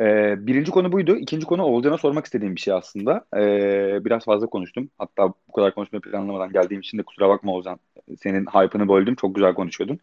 Ee, 0.00 0.46
birinci 0.46 0.70
konu 0.70 0.92
buydu. 0.92 1.16
İkinci 1.16 1.46
konu 1.46 1.62
Oğulcan'a 1.62 1.98
sormak 1.98 2.24
istediğim 2.24 2.56
bir 2.56 2.60
şey 2.60 2.74
aslında. 2.74 3.24
Ee, 3.36 4.04
biraz 4.04 4.24
fazla 4.24 4.46
konuştum. 4.46 4.90
Hatta 4.98 5.28
bu 5.48 5.52
kadar 5.52 5.74
konuşmayı 5.74 6.00
planlamadan 6.00 6.52
geldiğim 6.52 6.80
için 6.80 6.98
de 6.98 7.02
kusura 7.02 7.28
bakma 7.28 7.52
Oğulcan. 7.52 7.78
Senin 8.22 8.46
hype'ını 8.46 8.88
böldüm. 8.88 9.14
Çok 9.14 9.34
güzel 9.34 9.54
konuşuyordun. 9.54 9.98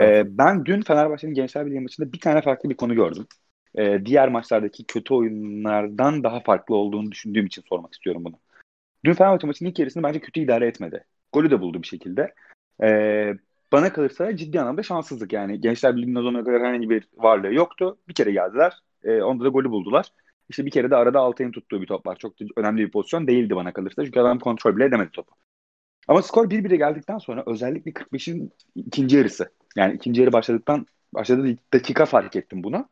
Ee, 0.00 0.38
ben 0.38 0.64
dün 0.64 0.82
Fenerbahçe'nin 0.82 1.34
Gençler 1.34 1.66
Birliği 1.66 1.80
maçında 1.80 2.12
bir 2.12 2.20
tane 2.20 2.42
farklı 2.42 2.70
bir 2.70 2.76
konu 2.76 2.94
gördüm. 2.94 3.26
Ee, 3.78 4.00
diğer 4.04 4.28
maçlardaki 4.28 4.84
kötü 4.84 5.14
oyunlardan 5.14 6.24
daha 6.24 6.40
farklı 6.40 6.74
olduğunu 6.74 7.12
düşündüğüm 7.12 7.46
için 7.46 7.62
sormak 7.68 7.94
istiyorum 7.94 8.24
bunu. 8.24 8.34
Dün 9.04 9.12
Fenerbahçe 9.12 9.46
maçının 9.46 9.70
ilk 9.70 9.78
yarısını 9.78 10.02
bence 10.02 10.20
kötü 10.20 10.40
idare 10.40 10.66
etmedi. 10.66 11.04
Golü 11.32 11.50
de 11.50 11.60
buldu 11.60 11.82
bir 11.82 11.86
şekilde. 11.86 12.34
Ee, 12.82 13.34
bana 13.72 13.92
kalırsa 13.92 14.36
ciddi 14.36 14.60
anlamda 14.60 14.82
şanssızlık 14.82 15.32
yani. 15.32 15.60
Gençler 15.60 15.96
Birliği'nin 15.96 16.14
o 16.14 16.22
zamana 16.22 16.44
kadar 16.44 16.60
herhangi 16.60 16.90
bir 16.90 17.08
varlığı 17.16 17.54
yoktu. 17.54 17.98
Bir 18.08 18.14
kere 18.14 18.32
geldiler. 18.32 18.72
E, 19.04 19.22
onda 19.22 19.44
da 19.44 19.48
golü 19.48 19.70
buldular. 19.70 20.06
İşte 20.48 20.66
bir 20.66 20.70
kere 20.70 20.90
de 20.90 20.96
arada 20.96 21.20
Altay'ın 21.20 21.52
tuttuğu 21.52 21.82
bir 21.82 21.86
top 21.86 22.06
var. 22.06 22.16
Çok 22.16 22.34
önemli 22.56 22.86
bir 22.86 22.90
pozisyon 22.90 23.26
değildi 23.26 23.56
bana 23.56 23.72
kalırsa. 23.72 24.04
Çünkü 24.04 24.20
adam 24.20 24.38
kontrol 24.38 24.76
bile 24.76 24.84
edemedi 24.84 25.10
topu. 25.10 25.34
Ama 26.08 26.22
skor 26.22 26.50
1-1'e 26.50 26.76
geldikten 26.76 27.18
sonra 27.18 27.42
özellikle 27.46 27.90
45'in 27.90 28.52
ikinci 28.74 29.16
yarısı. 29.16 29.52
Yani 29.76 29.94
ikinci 29.94 30.20
yarı 30.20 30.32
başladıktan 30.32 30.86
başladığı 31.14 31.56
dakika 31.74 32.06
fark 32.06 32.36
ettim 32.36 32.62
bunu. 32.62 32.88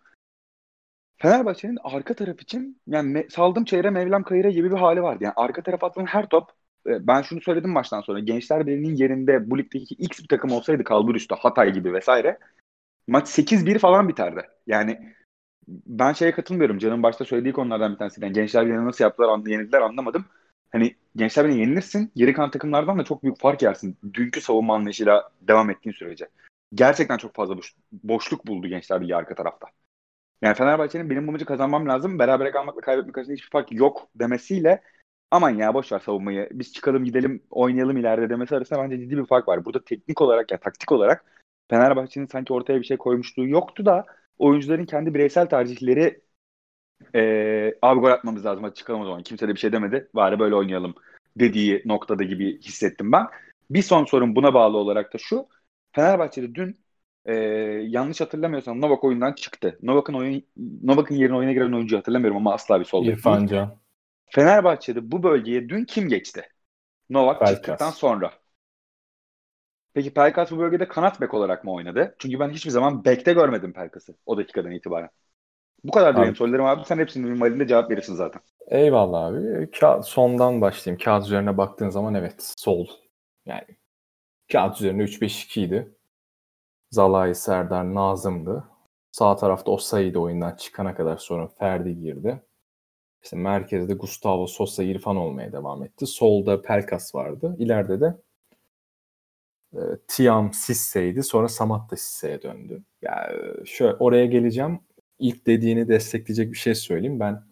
Fenerbahçe'nin 1.18 1.78
arka 1.84 2.14
taraf 2.14 2.42
için 2.42 2.80
yani 2.86 3.12
me, 3.12 3.26
saldım 3.28 3.64
çeyre 3.64 3.90
Mevlam 3.90 4.22
kayıra 4.22 4.50
gibi 4.50 4.70
bir 4.70 4.76
hali 4.76 5.02
vardı. 5.02 5.24
Yani 5.24 5.34
arka 5.36 5.62
taraf 5.62 5.84
atılan 5.84 6.06
her 6.06 6.28
top 6.28 6.50
ben 6.87 7.22
şunu 7.22 7.40
söyledim 7.40 7.75
baştan 7.75 8.01
sonra. 8.01 8.18
Gençler 8.18 8.66
Birliği'nin 8.66 8.96
yerinde 8.96 9.51
bu 9.51 9.59
ligdeki 9.59 9.94
X 9.94 10.22
bir 10.22 10.29
takım 10.29 10.53
olsaydı 10.53 10.85
kalbur 10.85 11.14
üstü 11.14 11.35
Hatay 11.35 11.72
gibi 11.72 11.92
vesaire 11.92 12.38
maç 13.09 13.29
8-1 13.29 13.79
falan 13.79 14.09
biterdi. 14.09 14.42
Yani 14.66 15.14
ben 15.68 16.12
şeye 16.12 16.33
katılmıyorum. 16.33 16.79
Can'ın 16.79 17.03
başta 17.03 17.25
söylediği 17.25 17.53
konulardan 17.53 17.92
bir 17.92 17.99
tanesi. 17.99 18.25
Yani 18.25 18.33
Gençler 18.33 18.66
Birliği'ni 18.66 18.85
nasıl 18.85 19.05
yaptılar, 19.05 19.29
anla, 19.29 19.51
yenildiler 19.51 19.81
anlamadım. 19.81 20.25
Hani 20.72 20.96
Gençler 21.16 21.46
Birliği'ni 21.46 21.61
yenilirsin. 21.61 22.12
Geri 22.16 22.33
kalan 22.33 22.51
takımlardan 22.51 22.99
da 22.99 23.05
çok 23.05 23.22
büyük 23.22 23.38
fark 23.38 23.62
yersin. 23.62 23.96
Dünkü 24.14 24.40
savunma 24.40 24.75
anlayışıyla 24.75 25.31
devam 25.40 25.70
ettiğin 25.70 25.94
sürece. 25.94 26.29
Gerçekten 26.75 27.16
çok 27.16 27.35
fazla 27.35 27.57
boş, 27.57 27.75
boşluk 27.92 28.46
buldu 28.46 28.68
Gençler 28.68 29.01
Birliği 29.01 29.16
arka 29.16 29.35
tarafta. 29.35 29.66
Yani 30.42 30.55
Fenerbahçe'nin 30.55 31.11
benim 31.11 31.27
bu 31.27 31.33
maçı 31.33 31.44
kazanmam 31.44 31.88
lazım. 31.88 32.18
Berabere 32.18 32.51
kalmakla 32.51 32.81
kaybetmek 32.81 33.18
arasında 33.18 33.35
hiçbir 33.35 33.51
fark 33.51 33.72
yok 33.72 34.09
demesiyle 34.14 34.83
aman 35.30 35.50
ya 35.50 35.74
boş 35.74 35.92
ver 35.92 35.98
savunmayı. 35.98 36.48
Biz 36.52 36.72
çıkalım 36.72 37.04
gidelim 37.04 37.42
oynayalım 37.50 37.96
ileride 37.96 38.30
demesi 38.30 38.56
arasında 38.56 38.82
bence 38.82 38.98
ciddi 38.98 39.16
bir 39.16 39.26
fark 39.26 39.48
var. 39.48 39.64
Burada 39.64 39.84
teknik 39.84 40.20
olarak 40.20 40.50
ya 40.50 40.58
taktik 40.60 40.92
olarak 40.92 41.24
Fenerbahçe'nin 41.70 42.26
sanki 42.26 42.52
ortaya 42.52 42.80
bir 42.80 42.84
şey 42.84 42.96
koymuşluğu 42.96 43.48
yoktu 43.48 43.86
da 43.86 44.04
oyuncuların 44.38 44.84
kendi 44.84 45.14
bireysel 45.14 45.46
tercihleri 45.46 46.20
e, 47.14 47.74
abi 47.82 48.00
gol 48.00 48.10
atmamız 48.10 48.46
lazım 48.46 48.64
hadi 48.64 48.74
çıkalım 48.74 49.00
o 49.00 49.04
zaman 49.04 49.22
kimse 49.22 49.48
de 49.48 49.54
bir 49.54 49.60
şey 49.60 49.72
demedi 49.72 50.08
bari 50.14 50.38
böyle 50.38 50.54
oynayalım 50.54 50.94
dediği 51.36 51.82
noktada 51.84 52.22
gibi 52.22 52.60
hissettim 52.60 53.12
ben. 53.12 53.26
Bir 53.70 53.82
son 53.82 54.04
sorun 54.04 54.36
buna 54.36 54.54
bağlı 54.54 54.76
olarak 54.76 55.14
da 55.14 55.18
şu 55.18 55.46
Fenerbahçe'de 55.92 56.54
dün 56.54 56.80
e, 57.24 57.34
yanlış 57.88 58.20
hatırlamıyorsam 58.20 58.80
Novak 58.80 59.04
oyundan 59.04 59.32
çıktı. 59.32 59.78
Novak'ın 59.82 60.14
oyun 60.14 60.42
Novak'ın 60.82 61.14
yerine 61.14 61.36
oyuna 61.36 61.52
giren 61.52 61.72
oyuncu 61.72 61.96
hatırlamıyorum 61.96 62.36
ama 62.36 62.54
asla 62.54 62.80
bir 62.80 62.84
sol 62.84 63.06
İrfan 63.06 63.46
Can. 63.46 63.76
Fenerbahçe'de 64.30 65.10
bu 65.12 65.22
bölgeye 65.22 65.68
dün 65.68 65.84
kim 65.84 66.08
geçti? 66.08 66.48
Novak 67.10 67.40
Pelkas. 67.40 67.54
çıktıktan 67.54 67.90
sonra. 67.90 68.32
Peki 69.94 70.14
Pelkas 70.14 70.50
bu 70.50 70.58
bölgede 70.58 70.88
kanat 70.88 71.20
bek 71.20 71.34
olarak 71.34 71.64
mı 71.64 71.72
oynadı? 71.72 72.16
Çünkü 72.18 72.40
ben 72.40 72.50
hiçbir 72.50 72.70
zaman 72.70 73.04
bekte 73.04 73.32
görmedim 73.32 73.72
Pelkas'ı 73.72 74.14
o 74.26 74.36
dakikadan 74.36 74.70
itibaren. 74.70 75.10
Bu 75.84 75.92
kadar 75.92 76.16
benim 76.16 76.36
sorularım 76.36 76.64
abi. 76.66 76.84
Sen 76.84 76.98
hepsinin 76.98 77.30
minvalinde 77.30 77.66
cevap 77.66 77.90
verirsin 77.90 78.14
zaten. 78.14 78.42
Eyvallah 78.68 79.24
abi. 79.26 79.38
Ka- 79.70 80.02
sondan 80.02 80.60
başlayayım. 80.60 81.00
Kağıt 81.04 81.24
üzerine 81.26 81.56
baktığın 81.56 81.90
zaman 81.90 82.14
evet 82.14 82.52
sol. 82.56 82.86
Yani 83.46 83.66
kağıt 84.52 84.76
üzerinde 84.76 85.02
3-5-2 85.02 85.62
idi. 85.62 85.94
Zalai, 86.90 87.34
Serdar, 87.34 87.94
Nazım'dı. 87.94 88.64
Sağ 89.12 89.36
tarafta 89.36 89.70
Osayi'de 89.70 90.18
oyundan 90.18 90.56
çıkana 90.56 90.94
kadar 90.94 91.16
sonra 91.16 91.48
Ferdi 91.48 92.00
girdi. 92.00 92.42
İşte 93.26 93.36
merkezde 93.36 93.94
Gustavo 93.94 94.46
Sosa, 94.46 94.82
İrfan 94.82 95.16
olmaya 95.16 95.52
devam 95.52 95.82
etti. 95.82 96.06
Solda 96.06 96.62
Pelkas 96.62 97.14
vardı. 97.14 97.56
İleride 97.58 98.00
de 98.00 98.16
e, 99.74 99.80
Tiam 100.08 100.52
Sisse'ydi. 100.52 101.22
Sonra 101.22 101.48
Samat 101.48 101.90
da 101.90 101.96
Sisse'ye 101.96 102.42
döndü. 102.42 102.82
Yani 103.02 103.66
şöyle 103.66 103.94
oraya 103.94 104.26
geleceğim. 104.26 104.80
İlk 105.18 105.46
dediğini 105.46 105.88
destekleyecek 105.88 106.52
bir 106.52 106.56
şey 106.56 106.74
söyleyeyim. 106.74 107.20
Ben 107.20 107.42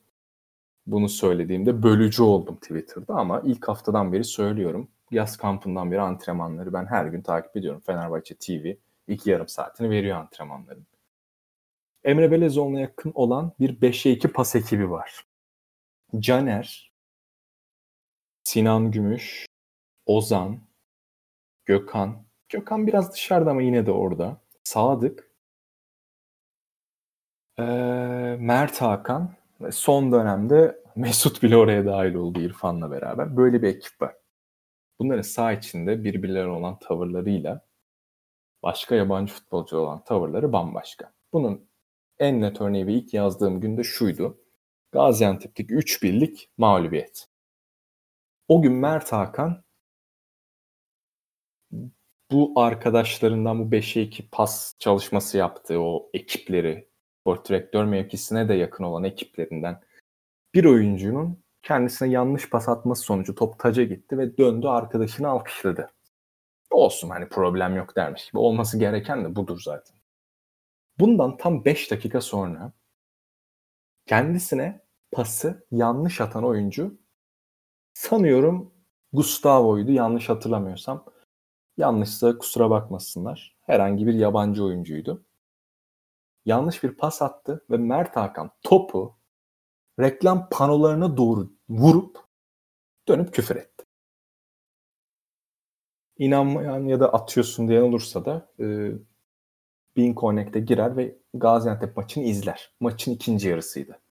bunu 0.87 1.09
söylediğimde 1.09 1.83
bölücü 1.83 2.23
oldum 2.23 2.57
Twitter'da 2.57 3.15
ama 3.15 3.43
ilk 3.45 3.69
haftadan 3.69 4.13
beri 4.13 4.25
söylüyorum. 4.25 4.89
Yaz 5.11 5.37
kampından 5.37 5.91
beri 5.91 6.01
antrenmanları 6.01 6.73
ben 6.73 6.87
her 6.87 7.07
gün 7.07 7.23
takip 7.23 7.57
ediyorum. 7.57 7.83
Fenerbahçe 7.87 8.35
TV 8.35 8.75
iki 9.09 9.31
yarım 9.31 9.49
saatini 9.49 9.91
veriyor 9.91 10.17
antrenmanların. 10.17 10.87
Emre 12.05 12.31
Belezoğlu'na 12.31 12.81
yakın 12.81 13.13
olan 13.15 13.53
bir 13.61 13.81
5'e 13.81 14.13
2 14.13 14.29
pas 14.29 14.57
ekibi 14.57 14.91
var. 14.91 15.25
Caner, 16.21 16.93
Sinan 18.45 18.91
Gümüş, 18.91 19.47
Ozan, 20.07 20.61
Gökhan. 21.65 22.25
Gökhan 22.49 22.87
biraz 22.87 23.13
dışarıda 23.13 23.51
ama 23.51 23.63
yine 23.63 23.87
de 23.87 23.91
orada. 23.93 24.41
Sadık. 24.65 25.31
Mert 28.39 28.81
Hakan. 28.81 29.35
Ve 29.61 29.73
son 29.73 30.13
dönemde 30.13 30.85
Mesut 30.97 31.43
bile 31.43 31.57
oraya 31.57 31.87
dahil 31.87 32.15
oldu 32.15 32.41
İrfan'la 32.41 32.91
beraber. 32.91 33.37
Böyle 33.37 33.63
bir 33.63 33.69
ekip 33.69 34.03
var. 34.03 34.17
Bunların 34.99 35.23
sağ 35.23 35.53
içinde 35.53 36.05
birbirlerine 36.05 36.51
olan 36.51 36.79
tavırlarıyla 36.79 37.67
başka 38.63 38.95
yabancı 38.95 39.35
futbolcu 39.35 39.79
olan 39.79 40.05
tavırları 40.05 40.53
bambaşka. 40.53 41.13
Bunun 41.33 41.69
en 42.19 42.41
net 42.41 42.61
örneği 42.61 42.87
ve 42.87 42.93
ilk 42.93 43.15
yazdığım 43.15 43.61
günde 43.61 43.85
şuydu. 43.85 44.44
Gaziantep'teki 44.95 45.75
3 45.75 46.03
birlik 46.03 46.51
mağlubiyet. 46.59 47.29
O 48.49 48.63
gün 48.63 48.73
Mert 48.73 49.13
Hakan 49.13 49.65
bu 52.31 52.53
arkadaşlarından 52.57 53.59
bu 53.59 53.77
5'e 53.77 54.03
2 54.03 54.29
pas 54.31 54.75
çalışması 54.79 55.39
yaptığı 55.39 55.81
o 55.81 56.11
ekipleri, 56.15 56.89
spor 57.21 57.45
direktör 57.45 57.85
mevkisine 57.85 58.49
de 58.49 58.55
yakın 58.55 58.85
olan 58.85 59.05
ekiplerinden 59.05 59.81
bir 60.55 60.65
oyuncunun 60.65 61.45
kendisine 61.63 62.09
yanlış 62.09 62.51
pas 62.51 62.69
atması 62.69 63.03
sonucu 63.03 63.35
top 63.35 63.59
taca 63.59 63.85
gitti 63.85 64.19
ve 64.19 64.39
döndü 64.39 64.67
arkadaşını 64.67 65.29
alkışladı. 65.29 65.91
Olsun 66.71 67.11
hani 67.11 67.29
problem 67.29 67.77
yok 67.77 67.97
dermiş 67.97 68.27
gibi. 68.27 68.39
Olması 68.39 68.79
gereken 68.79 69.25
de 69.25 69.37
budur 69.37 69.61
zaten. 69.61 69.97
Bundan 70.99 71.37
tam 71.37 71.65
5 71.65 71.91
dakika 71.91 72.21
sonra 72.21 72.73
kendisine 74.07 74.84
pası 75.15 75.67
yanlış 75.71 76.21
atan 76.21 76.45
oyuncu 76.45 76.99
sanıyorum 77.95 78.75
Gustavo'ydu 79.13 79.93
yanlış 79.93 80.29
hatırlamıyorsam. 80.29 81.05
Yanlışsa 81.77 82.39
kusura 82.39 82.71
bakmasınlar. 82.71 83.57
Herhangi 83.63 84.07
bir 84.07 84.15
yabancı 84.15 84.65
oyuncuydu. 84.65 85.25
Yanlış 86.45 86.83
bir 86.83 86.91
pas 86.97 87.23
attı 87.23 87.65
ve 87.71 87.77
Mert 87.77 88.17
Hakan 88.17 88.51
topu 88.63 89.17
reklam 90.01 90.49
panolarına 90.51 91.17
doğru 91.17 91.53
vurup 91.69 92.19
dönüp 93.09 93.35
küfür 93.35 93.57
etti. 93.57 93.85
İnanmayan 96.19 96.87
ya 96.87 97.01
da 97.01 97.13
atıyorsun 97.13 97.69
diyen 97.69 97.83
olursa 97.83 98.25
da 98.25 98.53
e, 98.61 98.65
Bean 99.97 100.15
Connect'e 100.15 100.61
girer 100.61 100.97
ve 100.97 101.19
Gaziantep 101.35 101.97
maçını 101.97 102.25
izler. 102.25 102.73
Maçın 102.81 103.13
ikinci 103.13 103.49
yarısıydı. 103.49 104.04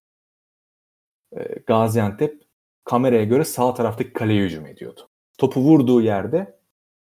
E, 1.38 1.60
Gaziantep 1.68 2.44
kameraya 2.84 3.24
göre 3.24 3.44
sağ 3.44 3.74
taraftaki 3.74 4.14
kaleye 4.14 4.44
hücum 4.46 4.66
ediyordu. 4.66 5.10
Topu 5.38 5.62
vurduğu 5.62 6.02
yerde 6.02 6.60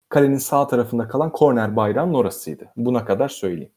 kalenin 0.09 0.39
sağ 0.39 0.67
tarafında 0.67 1.09
kalan 1.09 1.33
korner 1.33 1.77
bayrağının 1.77 2.15
orasıydı. 2.15 2.73
Buna 2.77 3.05
kadar 3.05 3.29
söyleyeyim. 3.29 3.73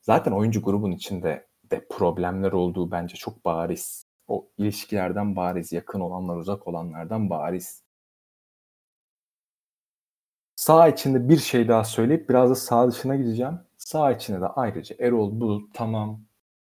Zaten 0.00 0.32
oyuncu 0.32 0.62
grubun 0.62 0.92
içinde 0.92 1.46
de 1.70 1.86
problemler 1.90 2.52
olduğu 2.52 2.90
bence 2.90 3.16
çok 3.16 3.44
bariz. 3.44 4.06
O 4.28 4.48
ilişkilerden 4.58 5.36
bariz, 5.36 5.72
yakın 5.72 6.00
olanlar, 6.00 6.36
uzak 6.36 6.68
olanlardan 6.68 7.30
bariz. 7.30 7.82
Sağ 10.56 10.88
içinde 10.88 11.28
bir 11.28 11.36
şey 11.36 11.68
daha 11.68 11.84
söyleyip 11.84 12.28
biraz 12.28 12.50
da 12.50 12.54
sağ 12.54 12.88
dışına 12.88 13.16
gideceğim. 13.16 13.58
Sağ 13.78 14.12
içinde 14.12 14.40
de 14.40 14.46
ayrıca 14.46 14.96
Erol 14.98 15.40
Bulut 15.40 15.74
tamam 15.74 16.20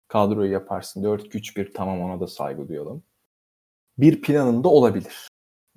kadroyu 0.08 0.52
yaparsın. 0.52 1.02
4-2-3-1 1.02 1.72
tamam 1.72 2.00
ona 2.00 2.20
da 2.20 2.26
saygı 2.26 2.68
duyalım. 2.68 3.02
Bir 3.98 4.22
planında 4.22 4.68
olabilir. 4.68 5.28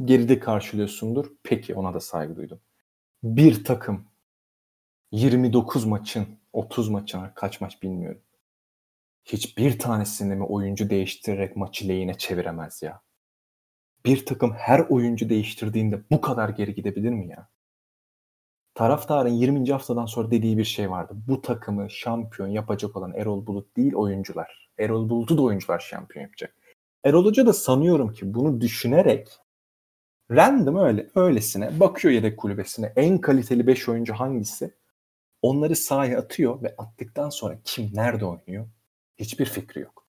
Geride 0.05 0.39
karşılıyorsundur. 0.39 1.31
Peki 1.43 1.75
ona 1.75 1.93
da 1.93 1.99
saygı 1.99 2.35
duydum. 2.35 2.61
Bir 3.23 3.63
takım 3.63 4.05
29 5.11 5.85
maçın 5.85 6.27
30 6.53 6.89
maçın 6.89 7.31
kaç 7.35 7.61
maç 7.61 7.83
bilmiyorum. 7.83 8.21
Hiçbir 9.25 9.79
tanesini 9.79 10.35
mi 10.35 10.43
oyuncu 10.43 10.89
değiştirerek 10.89 11.55
maçı 11.55 11.87
lehine 11.87 12.17
çeviremez 12.17 12.81
ya? 12.81 13.01
Bir 14.05 14.25
takım 14.25 14.53
her 14.53 14.79
oyuncu 14.79 15.29
değiştirdiğinde 15.29 16.01
bu 16.11 16.21
kadar 16.21 16.49
geri 16.49 16.75
gidebilir 16.75 17.09
mi 17.09 17.27
ya? 17.27 17.50
Taraftarın 18.81 19.29
20. 19.29 19.71
haftadan 19.71 20.05
sonra 20.05 20.31
dediği 20.31 20.57
bir 20.57 20.63
şey 20.63 20.91
vardı. 20.91 21.13
Bu 21.27 21.41
takımı 21.41 21.89
şampiyon 21.89 22.47
yapacak 22.47 22.95
olan 22.95 23.13
Erol 23.13 23.47
Bulut 23.47 23.77
değil 23.77 23.93
oyuncular. 23.93 24.69
Erol 24.79 25.09
Bulut'u 25.09 25.37
da 25.37 25.41
oyuncular 25.41 25.79
şampiyon 25.79 26.23
yapacak. 26.23 26.55
Erol 27.03 27.25
Hoca 27.25 27.45
da 27.45 27.53
sanıyorum 27.53 28.13
ki 28.13 28.33
bunu 28.33 28.61
düşünerek 28.61 29.29
random 30.31 30.77
öyle 30.77 31.09
öylesine 31.15 31.79
bakıyor 31.79 32.13
yedek 32.13 32.39
kulübesine 32.39 32.93
en 32.95 33.17
kaliteli 33.17 33.67
5 33.67 33.89
oyuncu 33.89 34.13
hangisi? 34.13 34.75
Onları 35.41 35.75
sahaya 35.75 36.19
atıyor 36.19 36.63
ve 36.63 36.75
attıktan 36.77 37.29
sonra 37.29 37.59
kim 37.63 37.89
nerede 37.93 38.25
oynuyor? 38.25 38.67
Hiçbir 39.17 39.45
fikri 39.45 39.81
yok. 39.81 40.07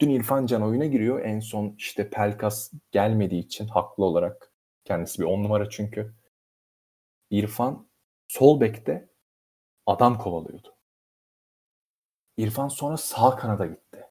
Dün 0.00 0.10
İrfan 0.10 0.46
Can 0.46 0.62
oyuna 0.62 0.86
giriyor. 0.86 1.20
En 1.20 1.40
son 1.40 1.74
işte 1.78 2.10
Pelkas 2.10 2.72
gelmediği 2.92 3.42
için 3.42 3.68
haklı 3.68 4.04
olarak. 4.04 4.52
Kendisi 4.84 5.18
bir 5.18 5.24
on 5.24 5.44
numara 5.44 5.70
çünkü. 5.70 6.14
İrfan 7.30 7.86
sol 8.28 8.60
bekte 8.60 9.08
adam 9.86 10.18
kovalıyordu. 10.18 10.76
İrfan 12.36 12.68
sonra 12.68 12.96
sağ 12.96 13.36
kanada 13.36 13.66
gitti. 13.66 14.10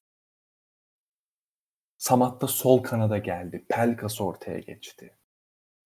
Samat 1.98 2.42
da 2.42 2.46
sol 2.46 2.82
kanada 2.82 3.18
geldi. 3.18 3.66
Pelkas 3.68 4.20
ortaya 4.20 4.58
geçti. 4.58 5.16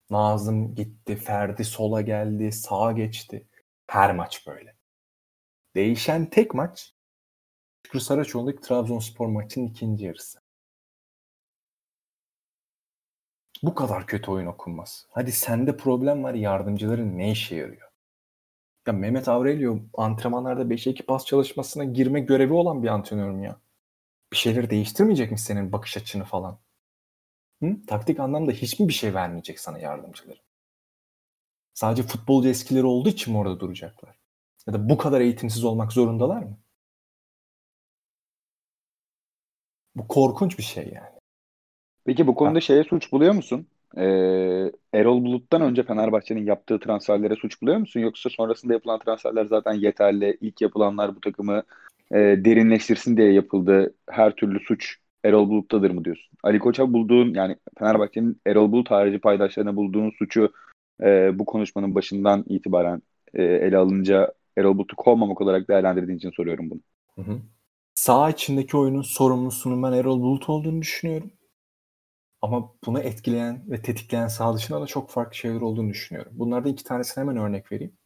Nazım 0.09 0.75
gitti. 0.75 1.15
Ferdi 1.15 1.63
sola 1.63 2.01
geldi. 2.01 2.51
Sağa 2.51 2.91
geçti. 2.91 3.47
Her 3.87 4.15
maç 4.15 4.47
böyle. 4.47 4.75
Değişen 5.75 6.29
tek 6.29 6.53
maç 6.53 6.93
Şükrü 7.85 7.99
Saraçoğlu'ndaki 7.99 8.61
Trabzonspor 8.61 9.27
maçının 9.27 9.67
ikinci 9.67 10.05
yarısı. 10.05 10.41
Bu 13.63 13.75
kadar 13.75 14.07
kötü 14.07 14.31
oyun 14.31 14.45
okunmaz. 14.45 15.07
Hadi 15.11 15.31
sende 15.31 15.77
problem 15.77 16.23
var 16.23 16.33
yardımcıların 16.33 17.17
ne 17.17 17.31
işe 17.31 17.55
yarıyor? 17.55 17.90
Ya 18.87 18.93
Mehmet 18.93 19.27
Aurelio 19.27 19.79
antrenmanlarda 19.93 20.69
5'e 20.69 20.91
2 20.91 21.03
pas 21.05 21.25
çalışmasına 21.25 21.83
girme 21.83 22.19
görevi 22.19 22.53
olan 22.53 22.83
bir 22.83 22.87
antrenörüm 22.87 23.43
ya. 23.43 23.61
Bir 24.33 24.37
şeyleri 24.37 24.69
değiştirmeyecek 24.69 25.31
mi 25.31 25.39
senin 25.39 25.71
bakış 25.71 25.97
açını 25.97 26.23
falan? 26.25 26.59
Hı? 27.63 27.85
Taktik 27.87 28.19
anlamda 28.19 28.51
hiç 28.51 28.79
mi 28.79 28.87
bir 28.87 28.93
şey 28.93 29.13
vermeyecek 29.13 29.59
sana 29.59 29.79
yardımcıları? 29.79 30.39
Sadece 31.73 32.03
futbolcu 32.03 32.49
eskileri 32.49 32.85
olduğu 32.85 33.09
için 33.09 33.33
mi 33.33 33.39
orada 33.39 33.59
duracaklar? 33.59 34.15
Ya 34.67 34.73
da 34.73 34.89
bu 34.89 34.97
kadar 34.97 35.21
eğitimsiz 35.21 35.63
olmak 35.63 35.93
zorundalar 35.93 36.43
mı? 36.43 36.57
Bu 39.95 40.07
korkunç 40.07 40.57
bir 40.57 40.63
şey 40.63 40.91
yani. 40.93 41.19
Peki 42.05 42.27
bu 42.27 42.35
konuda 42.35 42.61
şeye 42.61 42.83
suç 42.83 43.11
buluyor 43.11 43.33
musun? 43.33 43.67
Ee, 43.97 44.71
Erol 44.93 45.25
Bulut'tan 45.25 45.61
önce 45.61 45.83
Fenerbahçe'nin 45.83 46.45
yaptığı 46.45 46.79
transferlere 46.79 47.35
suç 47.35 47.61
buluyor 47.61 47.77
musun? 47.77 47.99
Yoksa 47.99 48.29
sonrasında 48.29 48.73
yapılan 48.73 48.99
transferler 48.99 49.45
zaten 49.45 49.73
yeterli. 49.73 50.37
İlk 50.41 50.61
yapılanlar 50.61 51.15
bu 51.15 51.19
takımı 51.19 51.63
e, 52.11 52.17
derinleştirsin 52.17 53.17
diye 53.17 53.31
yapıldı. 53.33 53.93
Her 54.09 54.35
türlü 54.35 54.59
suç 54.59 54.95
Erol 55.23 55.49
Bulut'tadır 55.49 55.91
mı 55.91 56.05
diyorsun? 56.05 56.37
Ali 56.43 56.59
Koç'a 56.59 56.93
bulduğun 56.93 57.33
yani 57.33 57.55
Fenerbahçe'nin 57.79 58.41
Erol 58.45 58.71
Bulut 58.71 58.91
harici 58.91 59.19
paydaşlarına 59.19 59.75
bulduğun 59.75 60.11
suçu 60.19 60.53
e, 61.03 61.39
bu 61.39 61.45
konuşmanın 61.45 61.95
başından 61.95 62.45
itibaren 62.47 63.01
e, 63.33 63.43
ele 63.43 63.77
alınca 63.77 64.33
Erol 64.57 64.77
Bulut'u 64.77 64.95
kovmamak 64.95 65.41
olarak 65.41 65.69
değerlendirdiğin 65.69 66.17
için 66.17 66.31
soruyorum 66.31 66.69
bunu. 66.69 66.79
Hı 67.15 67.21
hı. 67.21 67.37
Sağ 67.93 68.29
içindeki 68.29 68.77
oyunun 68.77 69.01
sorumlusunun 69.01 69.83
ben 69.83 69.91
Erol 69.91 70.21
Bulut 70.21 70.49
olduğunu 70.49 70.81
düşünüyorum. 70.81 71.31
Ama 72.41 72.73
bunu 72.85 72.99
etkileyen 72.99 73.71
ve 73.71 73.81
tetikleyen 73.81 74.27
sağ 74.27 74.55
dışında 74.55 74.81
da 74.81 74.85
çok 74.85 75.09
farklı 75.09 75.35
şeyler 75.35 75.61
olduğunu 75.61 75.89
düşünüyorum. 75.89 76.31
Bunlardan 76.35 76.71
iki 76.71 76.83
tanesine 76.83 77.21
hemen 77.21 77.37
örnek 77.37 77.71
vereyim. 77.71 77.97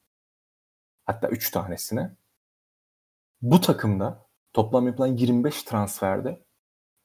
Hatta 1.06 1.30
üç 1.30 1.52
tanesine. 1.52 2.16
Bu 3.42 3.62
takımda 3.62 4.28
toplam 4.54 4.88
yapılan 4.88 5.08
25 5.08 5.64
transferde 5.64 6.46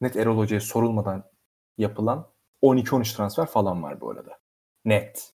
net 0.00 0.16
Erol 0.16 0.38
Hoca'ya 0.38 0.60
sorulmadan 0.60 1.30
yapılan 1.78 2.32
12-13 2.62 3.16
transfer 3.16 3.46
falan 3.46 3.82
var 3.82 4.00
bu 4.00 4.10
arada. 4.10 4.38
Net. 4.84 5.34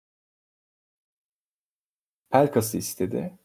Pelkas'ı 2.31 2.79
istedi. 2.79 3.39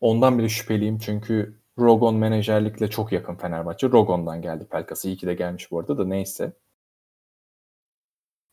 Ondan 0.00 0.38
bile 0.38 0.48
şüpheliyim 0.48 0.98
çünkü 0.98 1.60
Rogon 1.78 2.16
menajerlikle 2.16 2.90
çok 2.90 3.12
yakın 3.12 3.34
Fenerbahçe. 3.34 3.88
Rogon'dan 3.88 4.42
geldi 4.42 4.66
Pelkas'ı. 4.68 5.08
İyi 5.08 5.16
ki 5.16 5.26
de 5.26 5.34
gelmiş 5.34 5.70
bu 5.70 5.78
arada 5.78 5.98
da 5.98 6.04
neyse. 6.04 6.52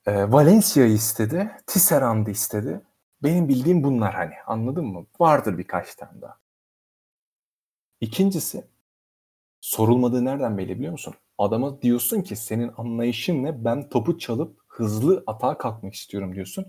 E, 0.07 0.31
Valencia'yı 0.31 0.93
istedi. 0.93 1.51
Tisserand'ı 1.67 2.31
istedi. 2.31 2.81
Benim 3.23 3.49
bildiğim 3.49 3.83
bunlar 3.83 4.13
hani 4.13 4.33
anladın 4.47 4.85
mı? 4.85 5.05
Vardır 5.19 5.57
birkaç 5.57 5.95
tane 5.95 6.21
daha. 6.21 6.37
İkincisi 8.01 8.67
sorulmadığı 9.61 10.25
nereden 10.25 10.57
belli 10.57 10.75
biliyor 10.77 10.91
musun? 10.91 11.13
Adama 11.37 11.81
diyorsun 11.81 12.21
ki 12.21 12.35
senin 12.35 12.71
anlayışın 12.77 13.43
ne? 13.43 13.65
Ben 13.65 13.89
topu 13.89 14.17
çalıp 14.19 14.59
hızlı 14.67 15.23
atağa 15.27 15.57
kalkmak 15.57 15.93
istiyorum 15.93 16.35
diyorsun. 16.35 16.65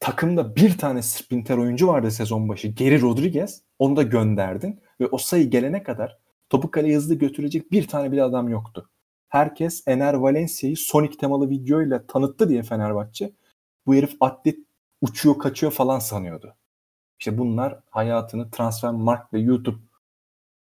Takımda 0.00 0.56
bir 0.56 0.78
tane 0.78 1.02
sprinter 1.02 1.56
oyuncu 1.58 1.88
vardı 1.88 2.10
sezon 2.10 2.48
başı. 2.48 2.68
Geri 2.68 3.00
Rodriguez. 3.00 3.62
Onu 3.78 3.96
da 3.96 4.02
gönderdin. 4.02 4.80
Ve 5.00 5.06
o 5.06 5.18
sayı 5.18 5.50
gelene 5.50 5.82
kadar 5.82 6.18
topu 6.50 6.70
kaleye 6.70 6.96
hızlı 6.96 7.14
götürecek 7.14 7.72
bir 7.72 7.88
tane 7.88 8.12
bile 8.12 8.22
adam 8.22 8.48
yoktu. 8.48 8.90
Herkes 9.34 9.82
Ener 9.86 10.14
Valencia'yı 10.14 10.76
Sonic 10.76 11.16
temalı 11.16 11.50
videoyla 11.50 12.06
tanıttı 12.06 12.48
diye 12.48 12.62
Fenerbahçe. 12.62 13.32
Bu 13.86 13.94
herif 13.94 14.16
atlet 14.20 14.58
uçuyor 15.00 15.38
kaçıyor 15.38 15.72
falan 15.72 15.98
sanıyordu. 15.98 16.56
İşte 17.18 17.38
bunlar 17.38 17.80
hayatını 17.90 18.50
Transfermarkt 18.50 19.32
ve 19.32 19.40
YouTube 19.40 19.76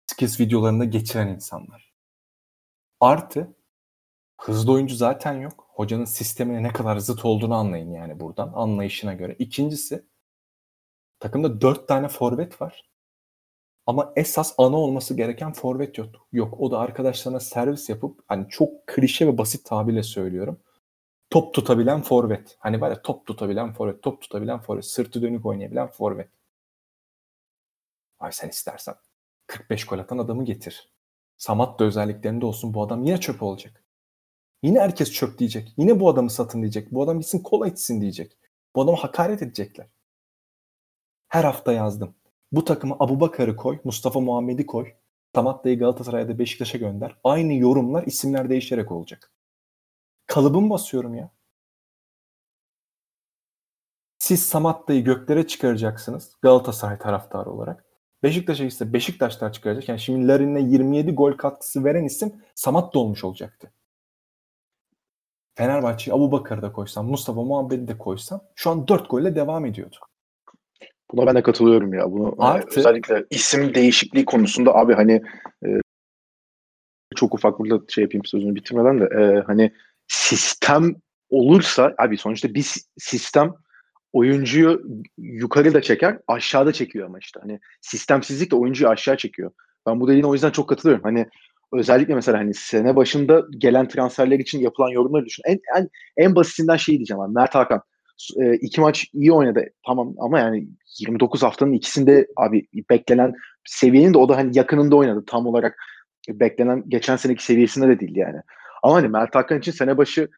skills 0.07 0.39
videolarında 0.39 0.85
geçiren 0.85 1.27
insanlar. 1.27 1.93
Artı 2.99 3.55
hızlı 4.41 4.71
oyuncu 4.71 4.95
zaten 4.95 5.33
yok. 5.33 5.67
Hocanın 5.69 6.05
sistemine 6.05 6.63
ne 6.63 6.73
kadar 6.73 6.97
zıt 6.97 7.25
olduğunu 7.25 7.55
anlayın 7.55 7.91
yani 7.91 8.19
buradan 8.19 8.51
anlayışına 8.55 9.13
göre. 9.13 9.35
İkincisi 9.39 10.05
takımda 11.19 11.61
dört 11.61 11.87
tane 11.87 12.07
forvet 12.07 12.61
var. 12.61 12.89
Ama 13.87 14.13
esas 14.15 14.55
ana 14.57 14.77
olması 14.77 15.13
gereken 15.13 15.53
forvet 15.53 15.97
yok. 15.97 16.27
Yok 16.31 16.59
o 16.59 16.71
da 16.71 16.79
arkadaşlarına 16.79 17.39
servis 17.39 17.89
yapıp 17.89 18.19
hani 18.27 18.49
çok 18.49 18.87
klişe 18.87 19.27
ve 19.27 19.37
basit 19.37 19.65
tabirle 19.65 20.03
söylüyorum. 20.03 20.59
Top 21.29 21.53
tutabilen 21.53 22.01
forvet. 22.01 22.57
Hani 22.59 22.81
var 22.81 22.89
ya 22.89 23.01
top 23.01 23.25
tutabilen 23.25 23.73
forvet, 23.73 24.03
top 24.03 24.21
tutabilen 24.21 24.59
forvet, 24.59 24.85
sırtı 24.85 25.21
dönük 25.21 25.45
oynayabilen 25.45 25.87
forvet. 25.87 26.29
Ay 28.19 28.31
sen 28.31 28.49
istersen 28.49 28.95
45 29.47 29.85
gol 29.85 29.99
atan 29.99 30.17
adamı 30.17 30.45
getir. 30.45 30.91
Samat 31.37 31.79
da 31.79 31.85
özelliklerinde 31.85 32.45
olsun 32.45 32.73
bu 32.73 32.83
adam 32.83 33.03
yine 33.03 33.19
çöp 33.19 33.43
olacak. 33.43 33.83
Yine 34.63 34.79
herkes 34.79 35.11
çöp 35.11 35.39
diyecek. 35.39 35.73
Yine 35.77 35.99
bu 35.99 36.09
adamı 36.09 36.29
satın 36.29 36.61
diyecek. 36.61 36.91
Bu 36.91 37.03
adam 37.03 37.19
gitsin 37.19 37.43
kola 37.43 37.67
içsin 37.67 38.01
diyecek. 38.01 38.37
Bu 38.75 38.81
adamı 38.81 38.97
hakaret 38.97 39.41
edecekler. 39.41 39.87
Her 41.27 41.43
hafta 41.43 41.73
yazdım. 41.73 42.15
Bu 42.51 42.63
takıma 42.65 42.95
Abu 42.99 43.19
Bakar'ı 43.19 43.55
koy, 43.55 43.79
Mustafa 43.83 44.19
Muhammed'i 44.19 44.65
koy. 44.65 44.93
Samatta'yı 45.35 45.79
Galatasaray'da 45.79 46.39
Beşiktaş'a 46.39 46.77
gönder. 46.77 47.17
Aynı 47.23 47.53
yorumlar 47.53 48.03
isimler 48.03 48.49
değişerek 48.49 48.91
olacak. 48.91 49.31
Kalıbım 50.27 50.69
basıyorum 50.69 51.15
ya. 51.15 51.31
Siz 54.19 54.43
Samatta'yı 54.45 55.03
göklere 55.03 55.47
çıkaracaksınız 55.47 56.37
Galatasaray 56.41 56.97
taraftarı 56.97 57.49
olarak. 57.49 57.85
Beşiktaş'a 58.23 58.63
ise 58.63 58.93
Beşiktaşlar 58.93 59.53
çıkaracak. 59.53 59.89
Yani 59.89 59.99
şimdi 59.99 60.27
Larin'e 60.27 60.61
27 60.61 61.11
gol 61.11 61.33
katkısı 61.33 61.83
veren 61.83 62.03
isim 62.03 62.43
Samatta 62.55 62.99
olmuş 62.99 63.23
olacaktı. 63.23 63.71
Fenerbahçe'yi 65.55 66.15
Abu 66.15 66.31
Bakar'ı 66.31 66.73
koysam, 66.73 67.07
Mustafa 67.07 67.43
Muhammed'i 67.43 67.87
de 67.87 67.97
koysam 67.97 68.41
şu 68.55 68.69
an 68.69 68.87
4 68.87 69.09
golle 69.09 69.35
devam 69.35 69.65
ediyordu. 69.65 69.97
Buna 71.11 71.25
ben 71.27 71.35
de 71.35 71.43
katılıyorum 71.43 71.93
ya. 71.93 72.11
Bunu 72.11 72.35
e, 72.39 72.43
Artı, 72.43 72.79
özellikle 72.79 73.25
isim 73.29 73.75
değişikliği 73.75 74.25
konusunda 74.25 74.75
abi 74.75 74.93
hani 74.93 75.21
e, 75.65 75.67
çok 77.15 77.33
ufak 77.33 77.59
burada 77.59 77.85
şey 77.87 78.01
yapayım 78.01 78.25
sözünü 78.25 78.55
bitirmeden 78.55 78.99
de 78.99 79.05
e, 79.05 79.43
hani 79.47 79.71
sistem 80.07 80.95
olursa 81.29 81.95
abi 81.97 82.17
sonuçta 82.17 82.53
bir 82.53 82.73
sistem 82.97 83.53
oyuncuyu 84.13 84.81
yukarı 85.17 85.73
da 85.73 85.81
çeker, 85.81 86.19
aşağıda 86.27 86.73
çekiyor 86.73 87.05
ama 87.05 87.19
işte. 87.19 87.39
Hani 87.39 87.59
sistemsizlik 87.81 88.51
de 88.51 88.55
oyuncuyu 88.55 88.89
aşağı 88.89 89.17
çekiyor. 89.17 89.51
Ben 89.87 89.99
bu 89.99 90.07
dediğine 90.07 90.27
o 90.27 90.33
yüzden 90.33 90.51
çok 90.51 90.69
katılıyorum. 90.69 91.03
Hani 91.03 91.27
özellikle 91.73 92.15
mesela 92.15 92.37
hani 92.37 92.53
sene 92.53 92.95
başında 92.95 93.43
gelen 93.57 93.87
transferler 93.87 94.39
için 94.39 94.59
yapılan 94.59 94.89
yorumları 94.89 95.25
düşün. 95.25 95.43
En 95.45 95.59
en, 95.77 95.89
en 96.17 96.35
basitinden 96.35 96.77
şey 96.77 96.95
diyeceğim 96.95 97.21
abi. 97.21 97.33
Mert 97.33 97.55
Hakan 97.55 97.81
e, 98.37 98.53
iki 98.53 98.81
maç 98.81 99.05
iyi 99.13 99.31
oynadı 99.31 99.65
tamam 99.85 100.13
ama 100.19 100.39
yani 100.39 100.67
29 100.99 101.43
haftanın 101.43 101.73
ikisinde 101.73 102.27
abi 102.35 102.67
beklenen 102.89 103.33
seviyenin 103.65 104.13
de 104.13 104.17
o 104.17 104.29
da 104.29 104.37
hani 104.37 104.57
yakınında 104.57 104.95
oynadı 104.95 105.23
tam 105.27 105.47
olarak 105.47 105.77
beklenen 106.29 106.83
geçen 106.87 107.15
seneki 107.15 107.43
seviyesinde 107.43 107.87
de 107.87 107.99
değil 107.99 108.15
yani. 108.15 108.41
Ama 108.83 108.95
hani 108.95 109.07
Mert 109.07 109.35
Hakan 109.35 109.59
için 109.59 109.71
sene 109.71 109.97
başı 109.97 110.29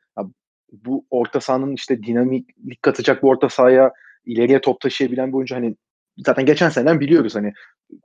bu 0.72 1.06
orta 1.10 1.42
sahanın 1.42 1.74
işte 1.74 2.04
dinamiklik 2.04 2.82
katacak 2.82 3.24
bu 3.24 3.30
orta 3.30 3.50
sahaya 3.50 3.92
ileriye 4.26 4.62
top 4.62 4.82
taşıyabilen 4.82 5.30
bir 5.30 5.34
oyuncu 5.34 5.56
hani 5.56 5.76
zaten 6.18 6.46
geçen 6.46 6.70
seneden 6.70 7.00
biliyoruz 7.00 7.36
hani 7.36 7.54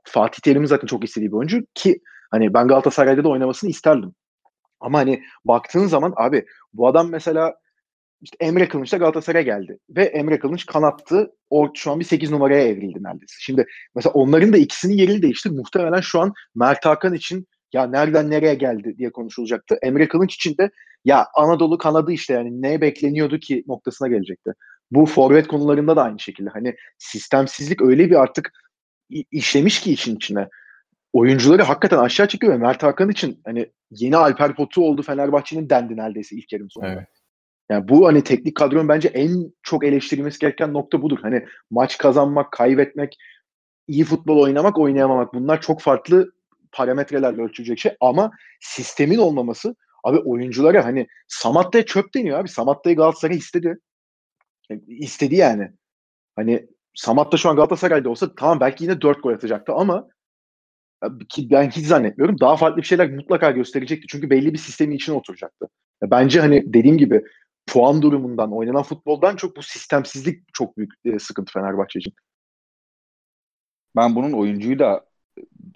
Fatih 0.03 0.41
Terim'in 0.41 0.65
zaten 0.65 0.87
çok 0.87 1.03
istediği 1.03 1.31
bir 1.31 1.37
oyuncu 1.37 1.61
ki 1.73 1.99
hani 2.31 2.53
ben 2.53 2.67
Galatasaray'da 2.67 3.23
da 3.23 3.29
oynamasını 3.29 3.69
isterdim. 3.69 4.15
Ama 4.79 4.97
hani 4.97 5.23
baktığın 5.45 5.87
zaman 5.87 6.13
abi 6.17 6.45
bu 6.73 6.87
adam 6.87 7.09
mesela 7.09 7.55
işte 8.25 8.37
Emre 8.39 8.67
Kılınç 8.67 8.93
da 8.93 8.97
Galatasaray'a 8.97 9.43
geldi. 9.43 9.77
Ve 9.89 10.03
Emre 10.03 10.39
Kılınç 10.39 10.65
kanattı. 10.65 11.31
O 11.49 11.71
şu 11.75 11.91
an 11.91 11.99
bir 11.99 12.05
8 12.05 12.31
numaraya 12.31 12.67
evrildi 12.67 13.03
neredeyse. 13.03 13.35
Şimdi 13.39 13.65
mesela 13.95 14.13
onların 14.13 14.53
da 14.53 14.57
ikisinin 14.57 14.97
yerini 14.97 15.21
değişti. 15.21 15.49
Muhtemelen 15.49 16.01
şu 16.01 16.19
an 16.19 16.33
Mert 16.55 16.85
Hakan 16.85 17.13
için 17.13 17.47
ya 17.73 17.87
nereden 17.87 18.29
nereye 18.29 18.53
geldi 18.53 18.97
diye 18.97 19.11
konuşulacaktı. 19.11 19.77
Emre 19.81 20.07
Kılınç 20.07 20.35
için 20.35 20.57
de 20.57 20.69
ya 21.05 21.27
Anadolu 21.33 21.77
kanadı 21.77 22.11
işte 22.11 22.33
yani 22.33 22.61
ne 22.61 22.81
bekleniyordu 22.81 23.39
ki 23.39 23.63
noktasına 23.67 24.07
gelecekti. 24.07 24.51
Bu 24.91 25.05
forvet 25.05 25.47
konularında 25.47 25.95
da 25.95 26.03
aynı 26.03 26.19
şekilde. 26.19 26.49
Hani 26.49 26.75
sistemsizlik 26.97 27.81
öyle 27.81 28.09
bir 28.09 28.15
artık 28.15 28.51
işlemiş 29.31 29.81
ki 29.81 29.93
için 29.93 30.15
içine. 30.15 30.47
Oyuncuları 31.13 31.63
hakikaten 31.63 31.97
aşağı 31.97 32.27
çekiyor 32.27 32.53
ve 32.53 32.57
Mert 32.57 32.83
Hakan 32.83 33.09
için 33.09 33.41
hani 33.45 33.69
yeni 33.91 34.17
Alper 34.17 34.55
Potu 34.55 34.87
oldu 34.87 35.01
Fenerbahçe'nin 35.01 35.69
dendi 35.69 35.97
neredeyse 35.97 36.35
ilk 36.35 36.53
yarım 36.53 36.69
sonunda. 36.69 36.93
Evet. 36.93 37.07
Yani 37.69 37.87
bu 37.87 38.07
hani 38.07 38.23
teknik 38.23 38.55
kadronun 38.55 38.87
bence 38.87 39.07
en 39.07 39.53
çok 39.63 39.85
eleştirilmesi 39.85 40.39
gereken 40.39 40.73
nokta 40.73 41.01
budur. 41.01 41.19
Hani 41.21 41.45
maç 41.71 41.97
kazanmak, 41.97 42.51
kaybetmek, 42.51 43.17
iyi 43.87 44.03
futbol 44.03 44.41
oynamak, 44.41 44.77
oynayamamak 44.77 45.33
bunlar 45.33 45.61
çok 45.61 45.81
farklı 45.81 46.31
parametrelerle 46.71 47.41
ölçülecek 47.41 47.79
şey 47.79 47.95
ama 48.01 48.31
sistemin 48.61 49.17
olmaması 49.17 49.75
abi 50.03 50.19
oyunculara 50.19 50.85
hani 50.85 51.07
Samatta'ya 51.27 51.85
çöp 51.85 52.13
deniyor 52.15 52.39
abi. 52.39 52.49
Samatta'yı 52.49 52.95
Galatasaray 52.95 53.37
istedi. 53.37 53.77
İstedi 54.87 55.35
yani. 55.35 55.71
Hani 56.35 56.67
Samatta 56.95 57.37
şu 57.37 57.49
an 57.49 57.55
Galatasaray'da 57.55 58.09
olsa 58.09 58.35
tamam 58.35 58.59
belki 58.59 58.83
yine 58.83 59.01
4 59.01 59.23
gol 59.23 59.33
atacaktı 59.33 59.73
ama 59.73 60.07
ki 61.29 61.49
ben 61.51 61.69
hiç 61.69 61.85
zannetmiyorum. 61.85 62.39
Daha 62.39 62.55
farklı 62.57 62.77
bir 62.77 62.87
şeyler 62.87 63.11
mutlaka 63.11 63.51
gösterecekti. 63.51 64.07
Çünkü 64.07 64.29
belli 64.29 64.53
bir 64.53 64.57
sistemin 64.57 64.95
içine 64.95 65.15
oturacaktı. 65.15 65.67
Bence 66.01 66.39
hani 66.39 66.73
dediğim 66.73 66.97
gibi 66.97 67.23
puan 67.67 68.01
durumundan, 68.01 68.51
oynanan 68.51 68.83
futboldan 68.83 69.35
çok 69.35 69.57
bu 69.57 69.61
sistemsizlik 69.61 70.53
çok 70.53 70.77
büyük 70.77 70.93
e, 71.05 71.19
sıkıntı 71.19 71.53
Fenerbahçe 71.53 71.99
için. 71.99 72.13
Ben 73.95 74.15
bunun 74.15 74.31
oyuncuyu 74.31 74.79
da 74.79 75.05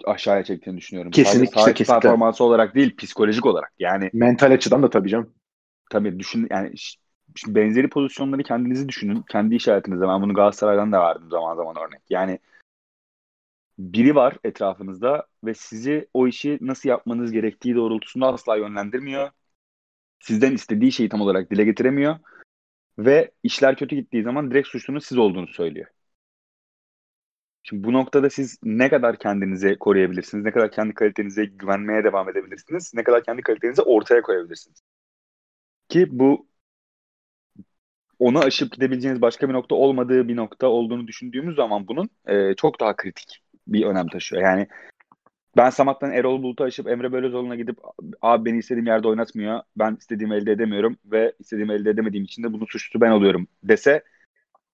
aşağıya 0.04 0.44
çektiğini 0.44 0.78
düşünüyorum. 0.78 1.10
Kesinlikle. 1.10 1.60
Sadece 1.60 1.74
kesinlikle. 1.74 2.00
performansı 2.00 2.44
olarak 2.44 2.74
değil, 2.74 2.96
psikolojik 2.96 3.46
olarak. 3.46 3.72
Yani 3.78 4.10
mental 4.12 4.52
açıdan 4.52 4.82
da 4.82 4.90
tabii 4.90 5.08
canım. 5.08 5.34
Tabii 5.90 6.18
düşün 6.18 6.46
yani 6.50 6.72
şimdi 7.34 7.54
benzeri 7.54 7.88
pozisyonları 7.88 8.42
kendinizi 8.42 8.88
düşünün. 8.88 9.22
Kendi 9.22 9.54
işaretinizde. 9.54 10.08
Ben 10.08 10.22
bunu 10.22 10.34
Galatasaray'dan 10.34 10.92
da 10.92 11.00
verdim 11.00 11.30
zaman 11.30 11.56
zaman 11.56 11.76
örnek. 11.76 12.02
Yani 12.10 12.38
biri 13.78 14.14
var 14.14 14.36
etrafınızda 14.44 15.26
ve 15.44 15.54
sizi 15.54 16.08
o 16.14 16.26
işi 16.26 16.58
nasıl 16.60 16.88
yapmanız 16.88 17.32
gerektiği 17.32 17.74
doğrultusunda 17.74 18.26
asla 18.26 18.56
yönlendirmiyor. 18.56 19.30
Sizden 20.20 20.52
istediği 20.54 20.92
şeyi 20.92 21.08
tam 21.08 21.20
olarak 21.20 21.50
dile 21.50 21.64
getiremiyor. 21.64 22.18
Ve 22.98 23.30
işler 23.42 23.76
kötü 23.76 23.96
gittiği 23.96 24.22
zaman 24.22 24.50
direkt 24.50 24.68
suçlunun 24.68 24.98
siz 24.98 25.18
olduğunu 25.18 25.48
söylüyor. 25.48 25.86
Şimdi 27.62 27.84
bu 27.84 27.92
noktada 27.92 28.30
siz 28.30 28.58
ne 28.62 28.88
kadar 28.88 29.18
kendinizi 29.18 29.76
koruyabilirsiniz, 29.78 30.44
ne 30.44 30.52
kadar 30.52 30.70
kendi 30.70 30.94
kalitenize 30.94 31.44
güvenmeye 31.44 32.04
devam 32.04 32.28
edebilirsiniz, 32.28 32.92
ne 32.94 33.04
kadar 33.04 33.24
kendi 33.24 33.42
kalitenizi 33.42 33.82
ortaya 33.82 34.22
koyabilirsiniz. 34.22 34.82
Ki 35.88 36.06
bu 36.10 36.48
onu 38.18 38.38
aşıp 38.38 38.72
gidebileceğiniz 38.72 39.22
başka 39.22 39.48
bir 39.48 39.54
nokta 39.54 39.74
olmadığı 39.74 40.28
bir 40.28 40.36
nokta 40.36 40.66
olduğunu 40.66 41.06
düşündüğümüz 41.06 41.56
zaman 41.56 41.88
bunun 41.88 42.10
e, 42.26 42.54
çok 42.54 42.80
daha 42.80 42.96
kritik 42.96 43.42
bir 43.66 43.86
önem 43.86 44.06
taşıyor. 44.08 44.42
Yani 44.42 44.68
ben 45.56 45.70
Samat'tan 45.70 46.12
Erol 46.12 46.42
Bulut'u 46.42 46.64
aşıp 46.64 46.88
Emre 46.88 47.12
Belözoğlu'na 47.12 47.56
gidip 47.56 47.78
abi 48.22 48.44
beni 48.44 48.58
istediğim 48.58 48.86
yerde 48.86 49.08
oynatmıyor. 49.08 49.60
Ben 49.76 49.96
istediğimi 49.96 50.34
elde 50.34 50.52
edemiyorum 50.52 50.96
ve 51.04 51.32
istediğimi 51.38 51.72
elde 51.72 51.90
edemediğim 51.90 52.24
için 52.24 52.42
de 52.42 52.52
bunun 52.52 52.64
suçlusu 52.66 53.00
ben 53.00 53.10
oluyorum 53.10 53.48
dese 53.62 54.04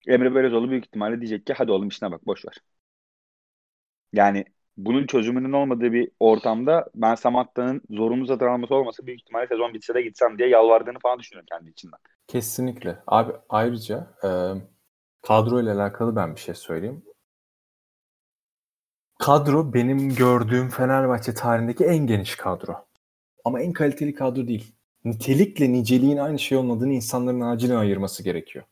Emre 0.06 0.34
Belözoğlu 0.34 0.70
büyük 0.70 0.86
ihtimalle 0.86 1.20
diyecek 1.20 1.46
ki 1.46 1.52
hadi 1.52 1.72
oğlum 1.72 1.88
işine 1.88 2.10
bak 2.10 2.26
boş 2.26 2.44
ver. 2.46 2.54
Yani 4.12 4.44
bunun 4.76 5.06
çözümünün 5.06 5.52
olmadığı 5.52 5.92
bir 5.92 6.10
ortamda 6.20 6.90
ben 6.94 7.14
Samatta'nın 7.14 7.82
zorunlu 7.90 8.26
satın 8.26 8.46
alması 8.46 8.74
olmasa 8.74 9.06
büyük 9.06 9.20
ihtimalle 9.20 9.46
sezon 9.46 9.74
bitse 9.74 9.94
de 9.94 10.02
gitsem 10.02 10.38
diye 10.38 10.48
yalvardığını 10.48 10.98
falan 10.98 11.18
düşünüyorum 11.18 11.46
kendi 11.50 11.70
içinden. 11.70 11.98
Kesinlikle. 12.28 12.98
Abi 13.06 13.32
ayrıca 13.48 14.14
e, 14.24 14.28
kadro 15.22 15.60
ile 15.62 15.72
alakalı 15.72 16.16
ben 16.16 16.34
bir 16.34 16.40
şey 16.40 16.54
söyleyeyim. 16.54 17.02
Kadro 19.18 19.74
benim 19.74 20.14
gördüğüm 20.14 20.68
Fenerbahçe 20.68 21.34
tarihindeki 21.34 21.84
en 21.84 22.06
geniş 22.06 22.36
kadro. 22.36 22.86
Ama 23.44 23.60
en 23.60 23.72
kaliteli 23.72 24.14
kadro 24.14 24.48
değil. 24.48 24.72
Nitelikle 25.04 25.72
niceliğin 25.72 26.16
aynı 26.16 26.38
şey 26.38 26.58
olmadığını 26.58 26.92
insanların 26.92 27.40
acilen 27.40 27.76
ayırması 27.76 28.22
gerekiyor. 28.22 28.64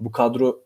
Bu 0.00 0.12
kadro 0.12 0.64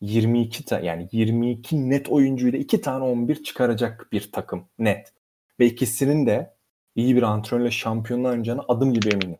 22 0.00 0.64
ta 0.64 0.80
yani 0.80 1.08
22 1.12 1.90
net 1.90 2.08
oyuncuyla 2.08 2.58
2 2.58 2.80
tane 2.80 3.04
11 3.04 3.42
çıkaracak 3.42 4.08
bir 4.12 4.32
takım 4.32 4.68
net. 4.78 5.12
Ve 5.60 5.66
ikisinin 5.66 6.26
de 6.26 6.54
iyi 6.94 7.16
bir 7.16 7.22
antrenörle 7.22 7.70
şampiyonluğa 7.70 8.30
oynayacağına 8.30 8.64
adım 8.68 8.94
gibi 8.94 9.08
eminim. 9.08 9.38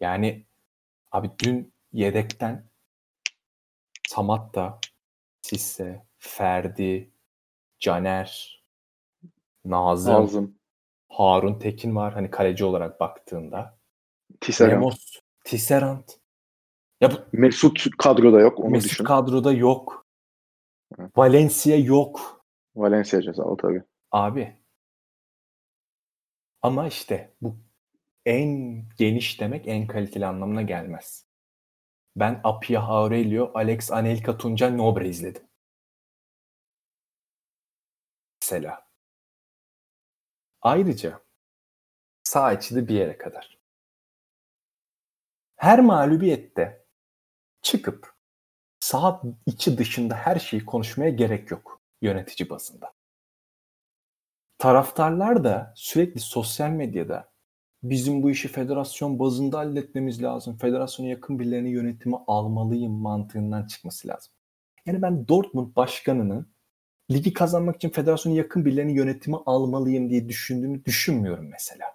Yani 0.00 0.46
abi 1.12 1.30
dün 1.44 1.72
yedekten 1.92 2.64
Samatta, 4.08 4.80
Sisse, 5.42 6.06
Ferdi, 6.18 7.10
Caner, 7.80 8.62
Nazım, 9.64 10.14
Nazım. 10.14 10.58
Harun 11.08 11.58
Tekin 11.58 11.96
var 11.96 12.14
hani 12.14 12.30
kaleci 12.30 12.64
olarak 12.64 13.00
baktığında. 13.00 13.78
Tisserand. 14.40 14.72
Ramos, 14.72 15.20
Tisserand. 15.44 16.08
Ya 17.00 17.12
bu 17.12 17.16
Mesut 17.32 17.96
kadroda 17.98 18.40
yok 18.40 18.60
onu 18.60 18.70
Mesut 18.70 18.90
düşün. 18.90 19.04
kadroda 19.04 19.52
yok. 19.52 20.06
Evet. 20.98 21.10
Valencia 21.18 21.76
yok. 21.76 22.44
Valencia 22.76 23.22
cezalı 23.22 23.56
tabii. 23.56 23.82
Abi. 24.12 24.56
Ama 26.62 26.86
işte 26.86 27.34
bu 27.40 27.56
en 28.26 28.82
geniş 28.98 29.40
demek 29.40 29.68
en 29.68 29.86
kaliteli 29.86 30.26
anlamına 30.26 30.62
gelmez. 30.62 31.26
Ben 32.16 32.40
Apia 32.44 32.82
Aurelio, 32.82 33.50
Alex 33.54 33.92
Anelka, 33.92 34.38
Tuncay 34.38 34.76
Nobre 34.78 35.08
izledim. 35.08 35.42
Mesela. 38.42 38.88
Ayrıca 40.62 41.20
sağ 42.22 42.52
içi 42.52 42.74
de 42.74 42.88
bir 42.88 42.94
yere 42.94 43.18
kadar. 43.18 43.58
Her 45.56 45.80
mağlubiyette 45.80 46.86
çıkıp 47.62 48.14
sağ 48.80 49.22
içi 49.46 49.78
dışında 49.78 50.14
her 50.14 50.38
şeyi 50.38 50.64
konuşmaya 50.64 51.10
gerek 51.10 51.50
yok 51.50 51.80
yönetici 52.02 52.50
bazında. 52.50 52.92
Taraftarlar 54.58 55.44
da 55.44 55.72
sürekli 55.76 56.20
sosyal 56.20 56.70
medyada 56.70 57.30
bizim 57.82 58.22
bu 58.22 58.30
işi 58.30 58.48
federasyon 58.48 59.18
bazında 59.18 59.58
halletmemiz 59.58 60.22
lazım. 60.22 60.56
Federasyona 60.56 61.08
yakın 61.08 61.38
birilerinin 61.38 61.70
yönetimi 61.70 62.16
almalıyım 62.26 62.92
mantığından 62.92 63.66
çıkması 63.66 64.08
lazım. 64.08 64.32
Yani 64.86 65.02
ben 65.02 65.28
Dortmund 65.28 65.76
başkanının 65.76 66.52
ligi 67.10 67.32
kazanmak 67.32 67.76
için 67.76 67.90
federasyona 67.90 68.36
yakın 68.36 68.64
birilerinin 68.64 68.94
yönetimi 68.94 69.36
almalıyım 69.46 70.10
diye 70.10 70.28
düşündüğünü 70.28 70.84
düşünmüyorum 70.84 71.48
mesela. 71.50 71.86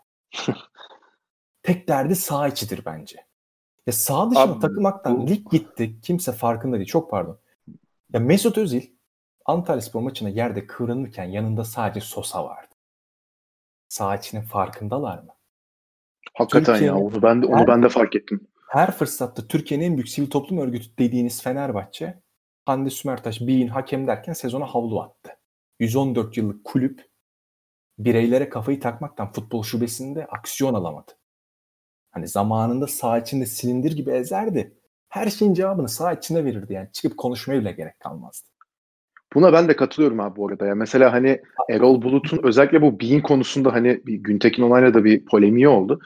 Tek 1.63 1.87
derdi 1.87 2.15
sağ 2.15 2.47
içidir 2.47 2.81
bence. 2.85 3.25
Ya 3.87 3.93
sağ 3.93 4.29
dışına 4.31 4.43
Abi, 4.43 4.59
takılmaktan 4.59 5.21
bu- 5.21 5.27
lig 5.27 5.51
gitti. 5.51 6.01
Kimse 6.01 6.31
farkında 6.31 6.75
değil. 6.75 6.87
Çok 6.87 7.11
pardon. 7.11 7.39
Ya 8.13 8.19
Mesut 8.19 8.57
Özil 8.57 8.81
Antalyaspor 9.45 10.01
maçına 10.01 10.29
yerde 10.29 10.67
kıvranırken 10.67 11.23
yanında 11.25 11.63
sadece 11.63 11.99
Sosa 12.05 12.45
vardı. 12.45 12.75
Sağ 13.89 14.15
içinin 14.15 14.41
farkındalar 14.41 15.17
mı? 15.19 15.35
Hakikaten 16.33 16.81
ya 16.85 16.95
onu 16.97 17.21
ben 17.21 17.41
de 17.41 17.45
onu 17.45 17.57
her- 17.57 17.67
ben 17.67 17.83
de 17.83 17.89
fark 17.89 18.15
ettim. 18.15 18.47
Her 18.69 18.91
fırsatta 18.91 19.47
Türkiye'nin 19.47 19.85
en 19.85 19.95
büyük 19.97 20.09
sivil 20.09 20.29
toplum 20.29 20.57
örgütü 20.57 20.97
dediğiniz 20.97 21.41
Fenerbahçe 21.43 22.21
Hande 22.65 22.89
Sümertaş 22.89 23.41
Beyin 23.41 23.67
hakem 23.67 24.07
derken 24.07 24.33
sezona 24.33 24.65
havlu 24.65 25.01
attı. 25.01 25.29
114 25.79 26.37
yıllık 26.37 26.63
kulüp 26.63 27.05
bireylere 27.97 28.49
kafayı 28.49 28.79
takmaktan 28.79 29.31
futbol 29.31 29.63
şubesinde 29.63 30.25
aksiyon 30.25 30.73
alamadı. 30.73 31.11
Hani 32.11 32.27
zamanında 32.27 32.87
sağ 32.87 33.17
içinde 33.17 33.45
silindir 33.45 33.91
gibi 33.91 34.11
ezerdi. 34.11 34.77
Her 35.09 35.29
şeyin 35.29 35.53
cevabını 35.53 35.89
sağ 35.89 36.13
içinde 36.13 36.45
verirdi 36.45 36.73
yani. 36.73 36.89
Çıkıp 36.93 37.17
konuşmaya 37.17 37.61
bile 37.61 37.71
gerek 37.71 37.99
kalmazdı. 37.99 38.49
Buna 39.33 39.53
ben 39.53 39.67
de 39.67 39.75
katılıyorum 39.75 40.19
abi 40.19 40.35
bu 40.35 40.47
arada 40.47 40.65
ya. 40.65 40.75
Mesela 40.75 41.13
hani 41.13 41.41
Erol 41.69 42.01
Bulut'un 42.01 42.39
özellikle 42.43 42.81
bu 42.81 42.99
Bean 42.99 43.21
konusunda 43.21 43.73
hani 43.73 44.01
bir 44.05 44.15
Güntekin 44.15 44.63
Onay'la 44.63 44.93
da 44.93 45.03
bir 45.03 45.25
polemiği 45.25 45.67
oldu. 45.67 45.99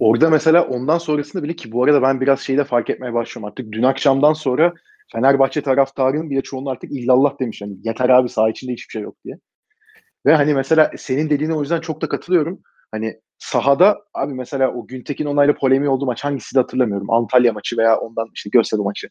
Orada 0.00 0.30
mesela 0.30 0.66
ondan 0.66 0.98
sonrasında 0.98 1.42
bile 1.42 1.56
ki 1.56 1.72
bu 1.72 1.84
arada 1.84 2.02
ben 2.02 2.20
biraz 2.20 2.40
şeyi 2.40 2.58
de 2.58 2.64
fark 2.64 2.90
etmeye 2.90 3.14
başlıyorum 3.14 3.48
artık. 3.48 3.72
Dün 3.72 3.82
akşamdan 3.82 4.32
sonra 4.32 4.74
Fenerbahçe 5.12 5.62
taraftarının 5.62 6.30
bile 6.30 6.42
çoğunun 6.42 6.70
artık 6.70 6.92
illallah 6.92 7.40
demiş. 7.40 7.60
Yani 7.60 7.76
yeter 7.82 8.08
abi 8.08 8.28
saha 8.28 8.50
içinde 8.50 8.72
hiçbir 8.72 8.92
şey 8.92 9.02
yok 9.02 9.16
diye. 9.24 9.38
Ve 10.26 10.34
hani 10.34 10.54
mesela 10.54 10.90
senin 10.98 11.30
dediğine 11.30 11.54
o 11.54 11.60
yüzden 11.60 11.80
çok 11.80 12.02
da 12.02 12.08
katılıyorum. 12.08 12.62
Hani 12.92 13.20
sahada 13.38 13.98
abi 14.14 14.34
mesela 14.34 14.72
o 14.74 14.86
Güntekin 14.86 15.26
Onay'la 15.26 15.54
polemiği 15.54 15.90
olduğu 15.90 16.06
maç 16.06 16.24
hangisi 16.24 16.54
de 16.54 16.60
hatırlamıyorum. 16.60 17.10
Antalya 17.10 17.52
maçı 17.52 17.76
veya 17.76 17.98
ondan 17.98 18.28
işte 18.34 18.50
Göztepe 18.52 18.82
maçı. 18.82 19.08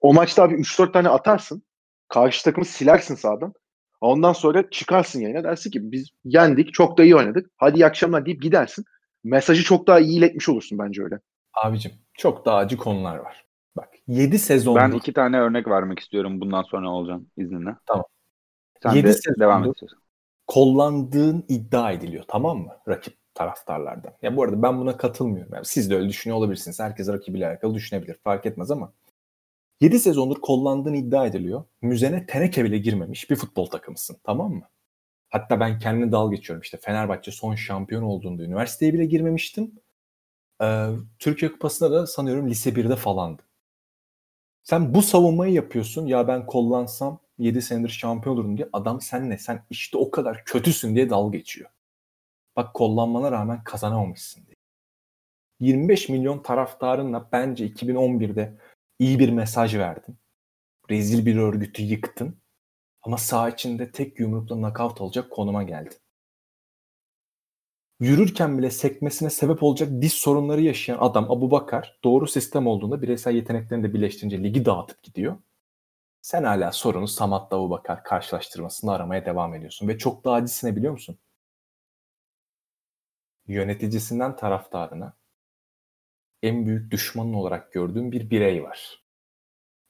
O 0.00 0.14
maçta 0.14 0.42
abi 0.42 0.54
3-4 0.54 0.92
tane 0.92 1.08
atarsın. 1.08 1.62
Karşı 2.08 2.44
takımı 2.44 2.64
silersin 2.64 3.14
sağdan. 3.14 3.52
Ondan 4.00 4.32
sonra 4.32 4.70
çıkarsın 4.70 5.20
yayına 5.20 5.44
dersin 5.44 5.70
ki 5.70 5.92
biz 5.92 6.10
yendik 6.24 6.74
çok 6.74 6.98
da 6.98 7.04
iyi 7.04 7.16
oynadık. 7.16 7.50
Hadi 7.56 7.78
iyi 7.78 7.86
akşamlar 7.86 8.26
deyip 8.26 8.42
gidersin. 8.42 8.84
Mesajı 9.24 9.64
çok 9.64 9.86
daha 9.86 10.00
iyi 10.00 10.18
iletmiş 10.18 10.48
olursun 10.48 10.78
bence 10.78 11.02
öyle. 11.02 11.18
Abicim 11.64 11.92
çok 12.14 12.46
daha 12.46 12.56
acı 12.56 12.76
konular 12.76 13.16
var. 13.16 13.44
Bak 14.08 14.16
7 14.16 14.38
sezondur 14.38 14.80
Ben 14.80 14.90
iki 14.90 15.12
tane 15.12 15.38
örnek 15.40 15.68
vermek 15.68 15.98
istiyorum 15.98 16.40
bundan 16.40 16.62
sonra 16.62 16.90
olacağım 16.90 17.26
izninle. 17.36 17.76
Tamam. 17.86 18.04
Sen 18.82 18.90
Yedi 18.92 19.06
de 19.06 19.12
sezondur- 19.12 19.40
devam 19.40 19.64
et. 19.64 19.70
istiyorsan. 19.74 19.98
kollandığın 20.46 21.44
iddia 21.48 21.92
ediliyor 21.92 22.24
tamam 22.28 22.58
mı? 22.58 22.72
Rakip 22.88 23.14
taraftarlardan. 23.34 24.12
Ya 24.22 24.36
bu 24.36 24.42
arada 24.42 24.62
ben 24.62 24.80
buna 24.80 24.96
katılmıyorum. 24.96 25.54
Yani 25.54 25.64
siz 25.64 25.90
de 25.90 25.96
öyle 25.96 26.08
düşünüyor 26.08 26.38
olabilirsiniz. 26.38 26.80
Herkes 26.80 27.08
rakibiyle 27.08 27.46
alakalı 27.48 27.74
düşünebilir. 27.74 28.14
Fark 28.24 28.46
etmez 28.46 28.70
ama 28.70 28.92
7 29.80 29.98
sezondur 29.98 30.40
kollandığın 30.40 30.94
iddia 30.94 31.26
ediliyor. 31.26 31.64
Müzene 31.82 32.26
teneke 32.26 32.64
bile 32.64 32.78
girmemiş 32.78 33.30
bir 33.30 33.36
futbol 33.36 33.66
takımısın. 33.66 34.16
Tamam 34.24 34.52
mı? 34.52 34.68
Hatta 35.30 35.60
ben 35.60 35.78
kendime 35.78 36.12
dal 36.12 36.30
geçiyorum. 36.30 36.60
İşte 36.62 36.78
Fenerbahçe 36.82 37.30
son 37.32 37.54
şampiyon 37.54 38.02
olduğunda 38.02 38.42
üniversiteye 38.42 38.94
bile 38.94 39.04
girmemiştim. 39.06 39.72
Ee, 40.62 40.88
Türkiye 41.18 41.52
Kupası'na 41.52 41.90
da 41.90 42.06
sanıyorum 42.06 42.48
lise 42.50 42.70
1'de 42.76 42.96
falandı. 42.96 43.42
Sen 44.64 44.94
bu 44.94 45.02
savunmayı 45.02 45.52
yapıyorsun. 45.52 46.06
Ya 46.06 46.28
ben 46.28 46.46
kollansam 46.46 47.20
7 47.38 47.62
senedir 47.62 47.88
şampiyon 47.88 48.34
olurum 48.34 48.56
diye. 48.56 48.68
Adam 48.72 49.00
sen 49.00 49.30
ne? 49.30 49.38
Sen 49.38 49.66
işte 49.70 49.98
o 49.98 50.10
kadar 50.10 50.44
kötüsün 50.44 50.94
diye 50.96 51.10
dalga 51.10 51.38
geçiyor. 51.38 51.70
Bak 52.56 52.74
kollanmana 52.74 53.32
rağmen 53.32 53.64
kazanamamışsın 53.64 54.46
diye. 54.46 54.54
25 55.60 56.08
milyon 56.08 56.42
taraftarınla 56.42 57.28
bence 57.32 57.66
2011'de 57.66 58.58
iyi 58.98 59.18
bir 59.18 59.28
mesaj 59.28 59.76
verdin. 59.76 60.16
Rezil 60.90 61.26
bir 61.26 61.36
örgütü 61.36 61.82
yıktın. 61.82 62.38
Ama 63.02 63.18
sağ 63.18 63.48
içinde 63.48 63.92
tek 63.92 64.20
yumrukla 64.20 64.56
knockout 64.56 65.00
olacak 65.00 65.30
konuma 65.30 65.62
geldin. 65.62 65.98
Yürürken 68.04 68.58
bile 68.58 68.70
sekmesine 68.70 69.30
sebep 69.30 69.62
olacak 69.62 69.88
diz 70.00 70.12
sorunları 70.12 70.60
yaşayan 70.60 70.98
adam 71.00 71.30
Abu 71.30 71.50
Bakar 71.50 71.98
doğru 72.04 72.26
sistem 72.26 72.66
olduğunda 72.66 73.02
bireysel 73.02 73.34
yeteneklerini 73.34 73.84
de 73.84 73.94
birleştirince 73.94 74.42
ligi 74.42 74.64
dağıtıp 74.64 75.02
gidiyor. 75.02 75.36
Sen 76.22 76.44
hala 76.44 76.72
sorunu 76.72 77.08
Samat'la 77.08 77.56
Abu 77.56 77.70
Bakar 77.70 78.04
karşılaştırmasını 78.04 78.92
aramaya 78.92 79.26
devam 79.26 79.54
ediyorsun. 79.54 79.88
Ve 79.88 79.98
çok 79.98 80.24
daha 80.24 80.34
acısını 80.34 80.76
biliyor 80.76 80.92
musun? 80.92 81.18
Yöneticisinden 83.46 84.36
taraftarına 84.36 85.16
en 86.42 86.66
büyük 86.66 86.90
düşmanın 86.90 87.34
olarak 87.34 87.72
gördüğüm 87.72 88.12
bir 88.12 88.30
birey 88.30 88.62
var. 88.62 89.04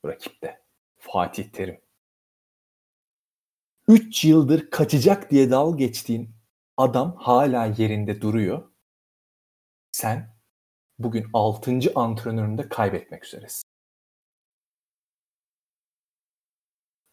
Rakipte. 0.06 0.60
Fatih 0.98 1.44
Terim. 1.52 1.80
3 3.88 4.24
yıldır 4.24 4.70
kaçacak 4.70 5.30
diye 5.30 5.50
dal 5.50 5.78
geçtiğin 5.78 6.34
adam 6.76 7.16
hala 7.16 7.66
yerinde 7.66 8.20
duruyor. 8.20 8.70
Sen 9.92 10.36
bugün 10.98 11.26
6. 11.32 11.92
antrenörünü 11.94 12.58
de 12.58 12.68
kaybetmek 12.68 13.24
üzeresin. 13.24 13.68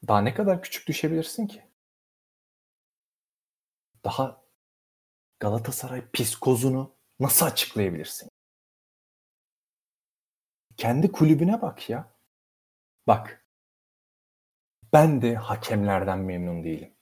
Daha 0.07 0.21
ne 0.21 0.33
kadar 0.33 0.61
küçük 0.61 0.87
düşebilirsin 0.87 1.47
ki? 1.47 1.63
Daha 4.03 4.41
Galatasaray 5.39 6.11
psikozunu 6.11 6.95
nasıl 7.19 7.45
açıklayabilirsin? 7.45 8.29
Kendi 10.77 11.11
kulübüne 11.11 11.61
bak 11.61 11.89
ya. 11.89 12.13
Bak. 13.07 13.45
Ben 14.93 15.21
de 15.21 15.35
hakemlerden 15.35 16.19
memnun 16.19 16.63
değilim. 16.63 16.93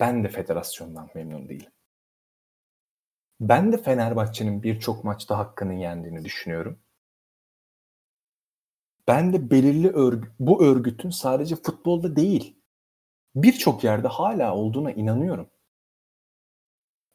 Ben 0.00 0.24
de 0.24 0.28
federasyondan 0.28 1.10
memnun 1.14 1.48
değilim. 1.48 1.72
Ben 3.40 3.72
de 3.72 3.82
Fenerbahçe'nin 3.82 4.62
birçok 4.62 5.04
maçta 5.04 5.38
hakkını 5.38 5.74
yendiğini 5.74 6.24
düşünüyorum. 6.24 6.80
Ben 9.08 9.32
de 9.32 9.50
belirli 9.50 9.88
örgü, 9.88 10.32
bu 10.38 10.64
örgütün 10.64 11.10
sadece 11.10 11.56
futbolda 11.56 12.16
değil, 12.16 12.62
birçok 13.34 13.84
yerde 13.84 14.08
hala 14.08 14.54
olduğuna 14.56 14.92
inanıyorum. 14.92 15.50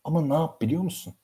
Ama 0.03 0.21
ne 0.21 0.33
yap 0.33 0.61
biliyor 0.61 0.81
musun? 0.81 1.15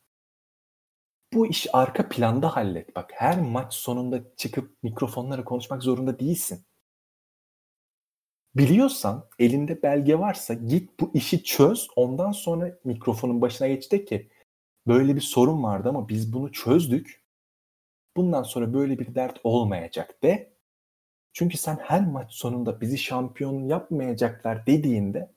Bu 1.34 1.48
iş 1.48 1.68
arka 1.74 2.10
planda 2.10 2.56
hallet. 2.56 2.96
Bak 2.96 3.12
her 3.14 3.42
maç 3.42 3.74
sonunda 3.74 4.36
çıkıp 4.36 4.84
mikrofonlara 4.84 5.44
konuşmak 5.44 5.84
zorunda 5.84 6.20
değilsin. 6.20 6.66
Biliyorsan, 8.56 9.30
elinde 9.40 9.84
belge 9.84 10.20
varsa 10.20 10.54
git 10.54 11.00
bu 11.00 11.12
işi 11.14 11.44
çöz. 11.44 11.88
Ondan 11.96 12.32
sonra 12.32 12.80
mikrofonun 12.84 13.42
başına 13.42 13.68
geç 13.68 13.92
de 13.92 14.06
ki 14.06 14.30
böyle 14.88 15.16
bir 15.16 15.22
sorun 15.22 15.64
vardı 15.64 15.90
ama 15.90 16.10
biz 16.10 16.34
bunu 16.34 16.52
çözdük. 16.52 17.24
Bundan 18.18 18.44
sonra 18.44 18.74
böyle 18.74 19.00
bir 19.00 19.16
dert 19.16 19.40
olmayacak 19.44 20.24
de. 20.24 20.54
Çünkü 21.34 21.58
sen 21.58 21.78
her 21.82 22.08
maç 22.08 22.34
sonunda 22.34 22.82
bizi 22.82 22.98
şampiyon 22.98 23.64
yapmayacaklar 23.68 24.66
dediğinde 24.66 25.32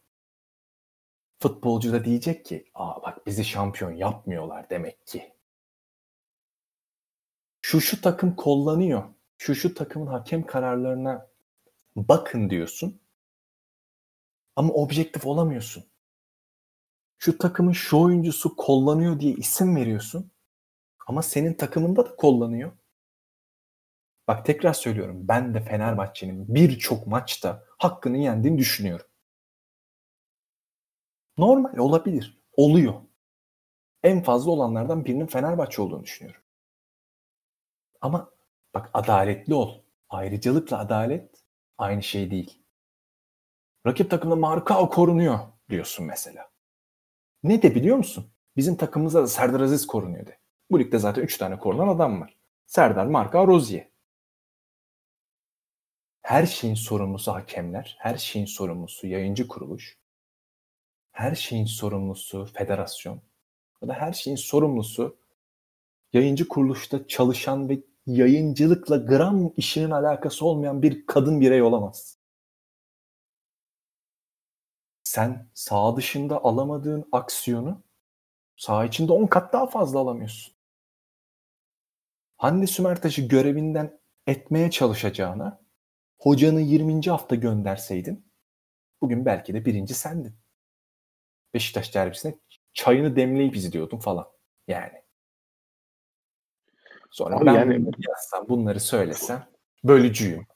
futbolcu 1.43 1.93
da 1.93 2.05
diyecek 2.05 2.45
ki 2.45 2.65
aa 2.75 3.03
bak 3.03 3.27
bizi 3.27 3.45
şampiyon 3.45 3.93
yapmıyorlar 3.93 4.71
demek 4.71 5.07
ki. 5.07 5.33
Şu 7.63 7.81
şu 7.81 8.01
takım 8.01 8.37
kullanıyor. 8.37 9.05
Şu 9.39 9.55
şu 9.55 9.75
takımın 9.75 10.07
hakem 10.07 10.47
kararlarına 10.47 11.29
bakın 11.97 12.51
diyorsun. 12.51 13.01
Ama 14.59 14.73
objektif 14.73 15.27
olamıyorsun. 15.27 15.85
Şu 17.19 17.39
takımın 17.39 17.73
şu 17.73 18.01
oyuncusu 18.01 18.57
kullanıyor 18.57 19.21
diye 19.21 19.35
isim 19.35 19.77
veriyorsun. 19.77 20.31
Ama 21.07 21.23
senin 21.23 21.55
takımında 21.55 22.07
da 22.07 22.17
kullanıyor. 22.17 22.73
Bak 24.29 24.47
tekrar 24.47 24.73
söylüyorum. 24.73 25.29
Ben 25.29 25.55
de 25.55 25.61
Fenerbahçe'nin 25.61 26.55
birçok 26.55 27.07
maçta 27.07 27.65
hakkını 27.79 28.17
yendiğini 28.17 28.59
düşünüyorum. 28.59 29.07
Normal 31.39 31.79
olabilir. 31.79 32.43
Oluyor. 32.53 32.95
En 34.03 34.23
fazla 34.23 34.51
olanlardan 34.51 35.05
birinin 35.05 35.27
Fenerbahçe 35.27 35.83
olduğunu 35.83 36.05
düşünüyorum. 36.05 36.43
Ama 38.01 38.31
bak 38.75 38.91
adaletli 38.95 39.55
ol. 39.55 39.83
Ayrıcalıkla 40.09 40.79
adalet 40.79 41.45
aynı 41.79 42.03
şey 42.03 42.31
değil. 42.31 42.68
Rakip 43.89 44.11
takımda 44.11 44.37
Marka 44.37 44.89
korunuyor 44.89 45.39
diyorsun 45.71 46.07
mesela. 46.07 46.51
Ne 47.43 47.63
de 47.63 47.75
biliyor 47.75 47.97
musun? 47.97 48.33
Bizim 48.57 48.77
takımımızda 48.77 49.23
da 49.23 49.27
Serdar 49.27 49.61
Aziz 49.61 49.87
korunuyor 49.87 50.27
de. 50.27 50.39
Bu 50.71 50.81
ligde 50.81 50.99
zaten 50.99 51.23
3 51.23 51.39
tane 51.39 51.59
korunan 51.59 51.89
adam 51.89 52.21
var. 52.21 52.37
Serdar, 52.67 53.07
Marka, 53.07 53.47
Rozier. 53.47 53.89
Her 56.23 56.47
şeyin 56.47 56.75
sorumlusu 56.75 57.33
hakemler, 57.33 57.97
her 58.01 58.17
şeyin 58.17 58.47
sorumlusu 58.47 59.07
yayıncı 59.07 59.49
kuruluş, 59.49 59.99
her 61.13 61.35
şeyin 61.35 61.65
sorumlusu 61.65 62.47
federasyon 62.55 63.23
ya 63.83 63.89
da 63.89 63.95
her 63.95 64.13
şeyin 64.13 64.37
sorumlusu 64.37 65.19
yayıncı 66.13 66.49
kuruluşta 66.49 67.07
çalışan 67.07 67.69
ve 67.69 67.79
yayıncılıkla 68.07 68.97
gram 68.97 69.53
işinin 69.57 69.91
alakası 69.91 70.47
olmayan 70.47 70.83
bir 70.83 71.07
kadın 71.07 71.41
birey 71.41 71.63
olamaz. 71.63 72.18
Sen 75.09 75.49
sağ 75.55 75.97
dışında 75.97 76.45
alamadığın 76.45 77.09
aksiyonu 77.13 77.83
sağ 78.57 78.85
içinde 78.85 79.13
10 79.13 79.27
kat 79.27 79.53
daha 79.53 79.67
fazla 79.67 79.99
alamıyorsun. 79.99 80.55
Hande 82.37 82.67
Sümertaş'ı 82.67 83.23
görevinden 83.23 84.01
etmeye 84.27 84.71
çalışacağına 84.71 85.61
hocanı 86.19 86.61
20. 86.61 87.11
hafta 87.11 87.35
gönderseydin 87.35 88.33
bugün 89.01 89.25
belki 89.25 89.55
de 89.55 89.65
birinci 89.65 89.95
sendin. 89.95 90.37
Beşiktaş 91.55 91.95
derbisine 91.95 92.39
çayını 92.73 93.17
demleyip 93.17 93.57
izliyordun 93.57 93.99
falan. 93.99 94.29
Yani. 94.67 95.03
Sonra 97.11 97.37
Abi 97.37 97.47
ben 97.47 97.55
yani... 97.55 97.87
bunları 97.87 97.97
yazsam, 98.09 98.49
bunları 98.49 98.81
söylesem 98.81 99.49
bölücüyüm. 99.85 100.47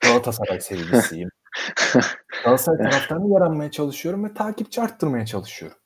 Galatasaray 0.00 0.60
sevgilisiyim. 0.60 1.31
Galatasaray 2.44 2.78
taraftarını 2.90 3.34
yaranmaya 3.34 3.70
çalışıyorum 3.70 4.24
ve 4.24 4.34
takipçi 4.34 4.80
arttırmaya 4.80 5.26
çalışıyorum. 5.26 5.78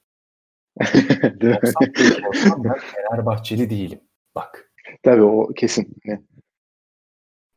olsam 2.28 2.64
ben 2.64 2.74
Fenerbahçeli 2.78 3.70
değilim. 3.70 4.00
Bak. 4.34 4.72
Tabii 5.02 5.22
o 5.22 5.48
kesin. 5.56 5.96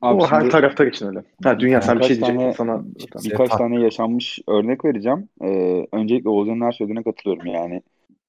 Abi 0.01 0.23
o 0.23 0.27
her 0.27 0.49
taraftar 0.49 0.87
için 0.87 1.07
öyle. 1.07 1.23
Ha, 1.43 1.59
dünya 1.59 1.81
sen 1.81 1.99
bir 1.99 2.03
şey 2.03 2.15
diyecektin 2.15 2.39
tane, 2.39 2.53
sana. 2.53 2.83
Birkaç 3.23 3.49
tane 3.49 3.81
yaşanmış 3.81 4.39
örnek 4.47 4.85
vereceğim. 4.85 5.29
Ee, 5.43 5.87
öncelikle 5.91 6.29
Oğuzhan'ın 6.29 6.65
her 6.65 6.71
söylediğine 6.71 7.03
katılıyorum 7.03 7.45
yani. 7.45 7.81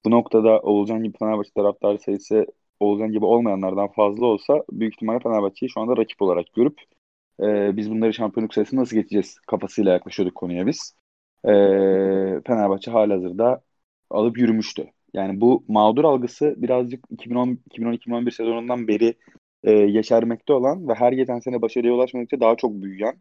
Bu 0.05 0.11
noktada 0.11 0.59
Oğuzhan 0.59 1.03
gibi 1.03 1.17
Fenerbahçe 1.17 1.51
taraftarı 1.55 1.99
sayısı 1.99 2.45
Oğuzhan 2.79 3.11
gibi 3.11 3.25
olmayanlardan 3.25 3.87
fazla 3.87 4.25
olsa 4.25 4.63
büyük 4.71 4.93
ihtimalle 4.93 5.19
Fenerbahçe'yi 5.19 5.69
şu 5.69 5.81
anda 5.81 5.97
rakip 5.97 6.21
olarak 6.21 6.45
görüp 6.53 6.81
e, 7.41 7.77
biz 7.77 7.91
bunları 7.91 8.13
şampiyonluk 8.13 8.53
sayısını 8.53 8.79
nasıl 8.79 8.95
geçeceğiz 8.95 9.39
kafasıyla 9.47 9.91
yaklaşıyorduk 9.93 10.35
konuya 10.35 10.67
biz. 10.67 10.95
E, 11.45 11.51
Fenerbahçe 12.47 12.91
halihazırda 12.91 13.61
alıp 14.09 14.37
yürümüştü. 14.37 14.87
Yani 15.13 15.41
bu 15.41 15.63
mağdur 15.67 16.03
algısı 16.03 16.55
birazcık 16.57 17.05
2010-2011 17.11 18.31
sezonundan 18.31 18.87
beri 18.87 19.15
e, 19.63 19.71
yeşermekte 19.71 20.53
olan 20.53 20.87
ve 20.87 20.93
her 20.93 21.11
geçen 21.11 21.39
sene 21.39 21.61
başarıya 21.61 21.93
ulaşmadıkça 21.93 22.39
daha 22.39 22.55
çok 22.55 22.73
büyüyen 22.81 23.15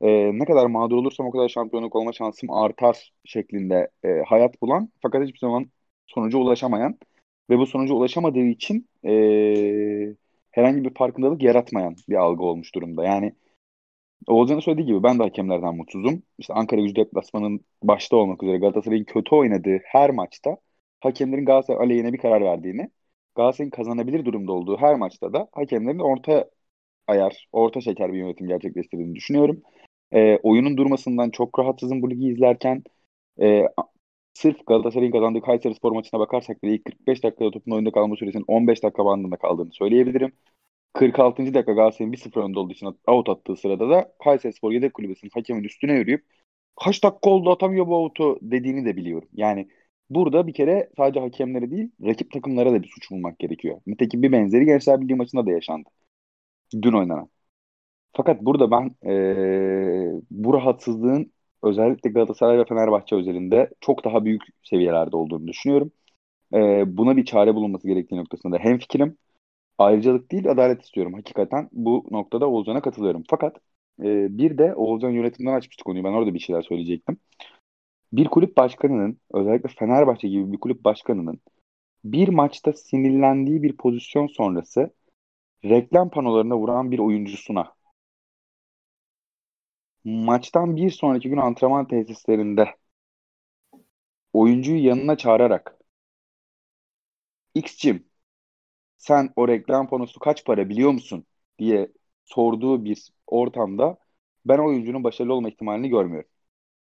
e, 0.00 0.08
ne 0.38 0.44
kadar 0.44 0.66
mağdur 0.66 0.96
olursam 0.96 1.26
o 1.26 1.30
kadar 1.30 1.48
şampiyonluk 1.48 1.96
olma 1.96 2.12
şansım 2.12 2.50
artar 2.50 3.12
şeklinde 3.24 3.90
e, 4.04 4.08
hayat 4.26 4.62
bulan 4.62 4.88
fakat 5.02 5.22
hiçbir 5.24 5.38
zaman 5.38 5.66
sonuca 6.06 6.38
ulaşamayan 6.38 6.98
ve 7.50 7.58
bu 7.58 7.66
sonuca 7.66 7.94
ulaşamadığı 7.94 8.44
için 8.44 8.88
e, 9.04 9.12
herhangi 10.50 10.84
bir 10.84 10.94
farkındalık 10.94 11.42
yaratmayan 11.42 11.96
bir 12.08 12.16
algı 12.16 12.44
olmuş 12.44 12.74
durumda. 12.74 13.04
Yani 13.04 13.32
Oğuzcan'ın 14.26 14.60
söylediği 14.60 14.86
gibi 14.86 15.02
ben 15.02 15.18
de 15.18 15.22
hakemlerden 15.22 15.76
mutsuzum. 15.76 16.22
İşte 16.38 16.54
Ankara 16.54 16.80
gücü 16.80 16.96
deplasmanın 16.96 17.60
başta 17.82 18.16
olmak 18.16 18.42
üzere 18.42 18.58
Galatasaray'ın 18.58 19.04
kötü 19.04 19.34
oynadığı 19.34 19.78
her 19.84 20.10
maçta 20.10 20.56
hakemlerin 21.00 21.44
Galatasaray 21.44 21.86
aleyhine 21.86 22.12
bir 22.12 22.18
karar 22.18 22.40
verdiğini, 22.40 22.90
Galatasaray'ın 23.34 23.70
kazanabilir 23.70 24.24
durumda 24.24 24.52
olduğu 24.52 24.76
her 24.76 24.94
maçta 24.96 25.32
da 25.32 25.48
hakemlerin 25.52 25.98
orta 25.98 26.50
ayar, 27.06 27.48
orta 27.52 27.80
şeker 27.80 28.12
bir 28.12 28.18
yönetim 28.18 28.48
gerçekleştirdiğini 28.48 29.14
düşünüyorum. 29.14 29.62
E, 30.12 30.38
oyunun 30.42 30.76
durmasından 30.76 31.30
çok 31.30 31.58
rahatsızım 31.58 32.02
bu 32.02 32.10
ligi 32.10 32.28
izlerken. 32.28 32.82
E, 33.40 33.64
sırf 34.34 34.66
Galatasaray'ın 34.66 35.12
kazandığı 35.12 35.40
Kayseri 35.40 35.74
Spor 35.74 35.92
maçına 35.92 36.20
bakarsak 36.20 36.62
bile 36.62 36.74
ilk 36.74 36.84
45 36.84 37.24
dakikada 37.24 37.50
topun 37.50 37.72
oyunda 37.72 37.90
kalma 37.92 38.16
süresinin 38.16 38.44
15 38.48 38.82
dakika 38.82 39.04
bandında 39.04 39.36
kaldığını 39.36 39.72
söyleyebilirim. 39.72 40.32
46. 40.94 41.54
dakika 41.54 41.72
Galatasaray'ın 41.72 42.12
1-0 42.12 42.40
önde 42.42 42.58
olduğu 42.58 42.72
için 42.72 42.98
out 43.06 43.28
attığı 43.28 43.56
sırada 43.56 43.90
da 43.90 44.12
Kayseri 44.24 44.52
Spor 44.52 44.72
yedek 44.72 44.94
kulübesinin 44.94 45.30
hakemin 45.34 45.64
üstüne 45.64 45.92
yürüyüp 45.92 46.24
kaç 46.84 47.04
dakika 47.04 47.30
oldu 47.30 47.50
atamıyor 47.50 47.86
bu 47.86 47.96
out'u 47.96 48.38
dediğini 48.42 48.84
de 48.84 48.96
biliyorum. 48.96 49.28
Yani 49.32 49.68
burada 50.10 50.46
bir 50.46 50.54
kere 50.54 50.90
sadece 50.96 51.20
hakemlere 51.20 51.70
değil 51.70 51.90
rakip 52.02 52.32
takımlara 52.32 52.72
da 52.72 52.82
bir 52.82 52.88
suç 52.88 53.10
bulmak 53.10 53.38
gerekiyor. 53.38 53.80
Nitekim 53.86 54.22
bir 54.22 54.32
benzeri 54.32 54.64
Gençler 54.64 55.00
Birliği 55.00 55.14
maçında 55.14 55.46
da 55.46 55.50
yaşandı. 55.50 55.88
Dün 56.82 56.92
oynanan. 56.92 57.28
Fakat 58.16 58.42
burada 58.42 58.70
ben 58.70 58.96
ee, 59.10 60.12
bu 60.30 60.54
rahatsızlığın 60.54 61.32
özellikle 61.62 62.10
Galatasaray 62.10 62.58
ve 62.58 62.64
Fenerbahçe 62.64 63.16
özelinde 63.16 63.70
çok 63.80 64.04
daha 64.04 64.24
büyük 64.24 64.42
seviyelerde 64.62 65.16
olduğunu 65.16 65.48
düşünüyorum. 65.48 65.92
E, 66.54 66.58
buna 66.96 67.16
bir 67.16 67.24
çare 67.24 67.54
bulunması 67.54 67.88
gerektiği 67.88 68.16
noktasında 68.16 68.58
hem 68.58 68.78
fikrim 68.78 69.18
ayrıcalık 69.78 70.32
değil 70.32 70.50
adalet 70.50 70.82
istiyorum. 70.82 71.14
Hakikaten 71.14 71.68
bu 71.72 72.06
noktada 72.10 72.48
Oğulcan'a 72.48 72.80
katılıyorum. 72.80 73.24
Fakat 73.30 73.56
e, 74.02 74.38
bir 74.38 74.58
de 74.58 74.74
Oğulcan 74.74 75.10
yönetimden 75.10 75.54
açmıştık 75.54 75.86
konuyu. 75.86 76.04
Ben 76.04 76.12
orada 76.12 76.34
bir 76.34 76.38
şeyler 76.38 76.62
söyleyecektim. 76.62 77.18
Bir 78.12 78.26
kulüp 78.28 78.56
başkanının 78.56 79.20
özellikle 79.34 79.68
Fenerbahçe 79.78 80.28
gibi 80.28 80.52
bir 80.52 80.60
kulüp 80.60 80.84
başkanının 80.84 81.40
bir 82.04 82.28
maçta 82.28 82.72
sinirlendiği 82.72 83.62
bir 83.62 83.76
pozisyon 83.76 84.26
sonrası 84.26 84.90
reklam 85.64 86.10
panolarına 86.10 86.58
vuran 86.58 86.90
bir 86.90 86.98
oyuncusuna 86.98 87.74
maçtan 90.04 90.76
bir 90.76 90.90
sonraki 90.90 91.28
gün 91.28 91.36
antrenman 91.36 91.88
tesislerinde 91.88 92.74
oyuncuyu 94.32 94.84
yanına 94.84 95.16
çağırarak 95.16 95.78
X'cim 97.54 98.04
sen 98.98 99.30
o 99.36 99.48
reklam 99.48 99.88
panosu 99.88 100.20
kaç 100.20 100.44
para 100.46 100.70
biliyor 100.70 100.90
musun 100.92 101.26
diye 101.60 101.92
sorduğu 102.24 102.84
bir 102.86 103.08
ortamda 103.28 103.98
ben 104.46 104.58
oyuncunun 104.58 105.04
başarılı 105.04 105.34
olma 105.34 105.48
ihtimalini 105.50 105.88
görmüyorum. 105.88 106.30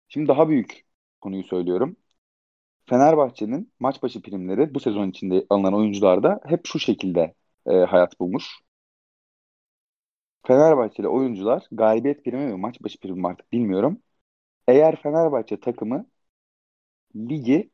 Şimdi 0.08 0.28
daha 0.28 0.48
büyük 0.50 0.86
konuyu 1.20 1.44
söylüyorum. 1.44 1.96
Fenerbahçe'nin 2.86 3.72
maç 3.80 4.02
başı 4.02 4.22
primleri 4.22 4.74
bu 4.74 4.80
sezon 4.80 5.10
içinde 5.10 5.46
alınan 5.50 5.74
oyuncularda 5.74 6.40
hep 6.46 6.66
şu 6.66 6.78
şekilde 6.78 7.34
e, 7.66 7.72
hayat 7.76 8.20
bulmuş. 8.20 8.60
Fenerbahçeli 10.46 11.08
oyuncular 11.08 11.66
galibiyet 11.72 12.24
primi 12.24 12.46
mi 12.46 12.56
maç 12.56 12.82
başı 12.82 13.00
primi 13.00 13.20
mi 13.20 13.26
artık 13.28 13.52
bilmiyorum. 13.52 14.02
Eğer 14.68 15.02
Fenerbahçe 15.02 15.60
takımı 15.60 16.06
ligi 17.16 17.70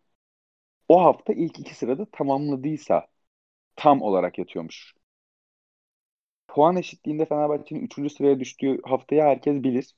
o 0.89 1.05
hafta 1.05 1.33
ilk 1.35 1.61
iki 1.61 1.76
sırada 1.76 2.07
tamamladıysa 2.12 3.09
tam 3.77 4.03
olarak 4.03 4.39
yatıyormuş. 4.39 4.95
Puan 6.49 6.77
eşitliğinde 6.77 7.25
Fenerbahçe'nin 7.25 7.81
3. 7.81 8.11
sıraya 8.11 8.41
düştüğü 8.41 8.83
haftayı 8.83 9.23
herkes 9.23 9.62
bilir. 9.62 9.95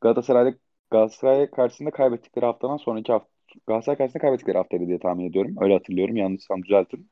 Galatasaray'da 0.00 0.58
Galatasaray 0.90 1.50
karşısında 1.50 1.90
kaybettikleri 1.90 2.46
haftadan 2.46 2.76
sonraki 2.76 3.12
hafta 3.12 3.30
Galatasaray 3.66 3.98
karşısında 3.98 4.20
kaybettikleri 4.22 4.58
haftaydı 4.58 4.86
diye 4.86 4.98
tahmin 4.98 5.30
ediyorum. 5.30 5.56
Öyle 5.60 5.74
hatırlıyorum. 5.74 6.16
Yanlışsam 6.16 6.62
düzeltin. 6.62 7.10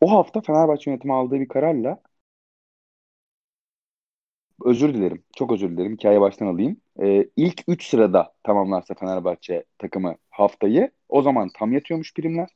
O 0.00 0.12
hafta 0.12 0.40
Fenerbahçe 0.40 0.90
yönetimi 0.90 1.14
aldığı 1.14 1.40
bir 1.40 1.48
kararla 1.48 2.02
özür 4.64 4.94
dilerim. 4.94 5.24
Çok 5.36 5.52
özür 5.52 5.70
dilerim. 5.70 5.92
Hikaye 5.96 6.20
baştan 6.20 6.46
alayım. 6.46 6.76
Ee, 7.02 7.28
ilk 7.36 7.62
3 7.68 7.86
sırada 7.88 8.34
tamamlarsa 8.42 8.94
Fenerbahçe 8.94 9.64
takımı 9.78 10.16
haftayı 10.30 10.90
o 11.08 11.22
zaman 11.22 11.50
tam 11.58 11.72
yatıyormuş 11.72 12.14
primler. 12.14 12.48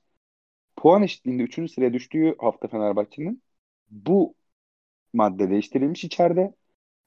Puan 0.81 1.03
eşitliğinde 1.03 1.43
3. 1.43 1.69
sıraya 1.69 1.93
düştüğü 1.93 2.37
hafta 2.39 2.69
Fenerbahçe'nin 2.69 3.43
bu 3.91 4.35
madde 5.13 5.51
değiştirilmiş 5.51 6.05
içeride 6.05 6.55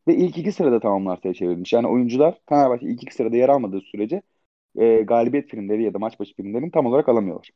ve 0.08 0.16
ilk 0.16 0.38
iki 0.38 0.52
sırada 0.52 0.80
tamamlarsa 0.80 1.34
çevrilmiş. 1.34 1.74
Yani 1.74 1.88
oyuncular 1.88 2.42
Fenerbahçe 2.50 2.88
ilk 2.88 3.04
iki 3.04 3.16
sırada 3.16 3.38
yer 3.38 3.50
almadığı 3.50 3.82
sürece 3.82 4.22
e, 4.78 5.02
galibiyet 5.02 5.50
primleri 5.50 5.84
ya 5.84 5.94
da 5.94 6.00
maç 6.00 6.20
başı 6.20 6.36
primlerini 6.36 6.72
tam 6.72 6.86
olarak 6.86 7.10
alamıyorlar. 7.10 7.50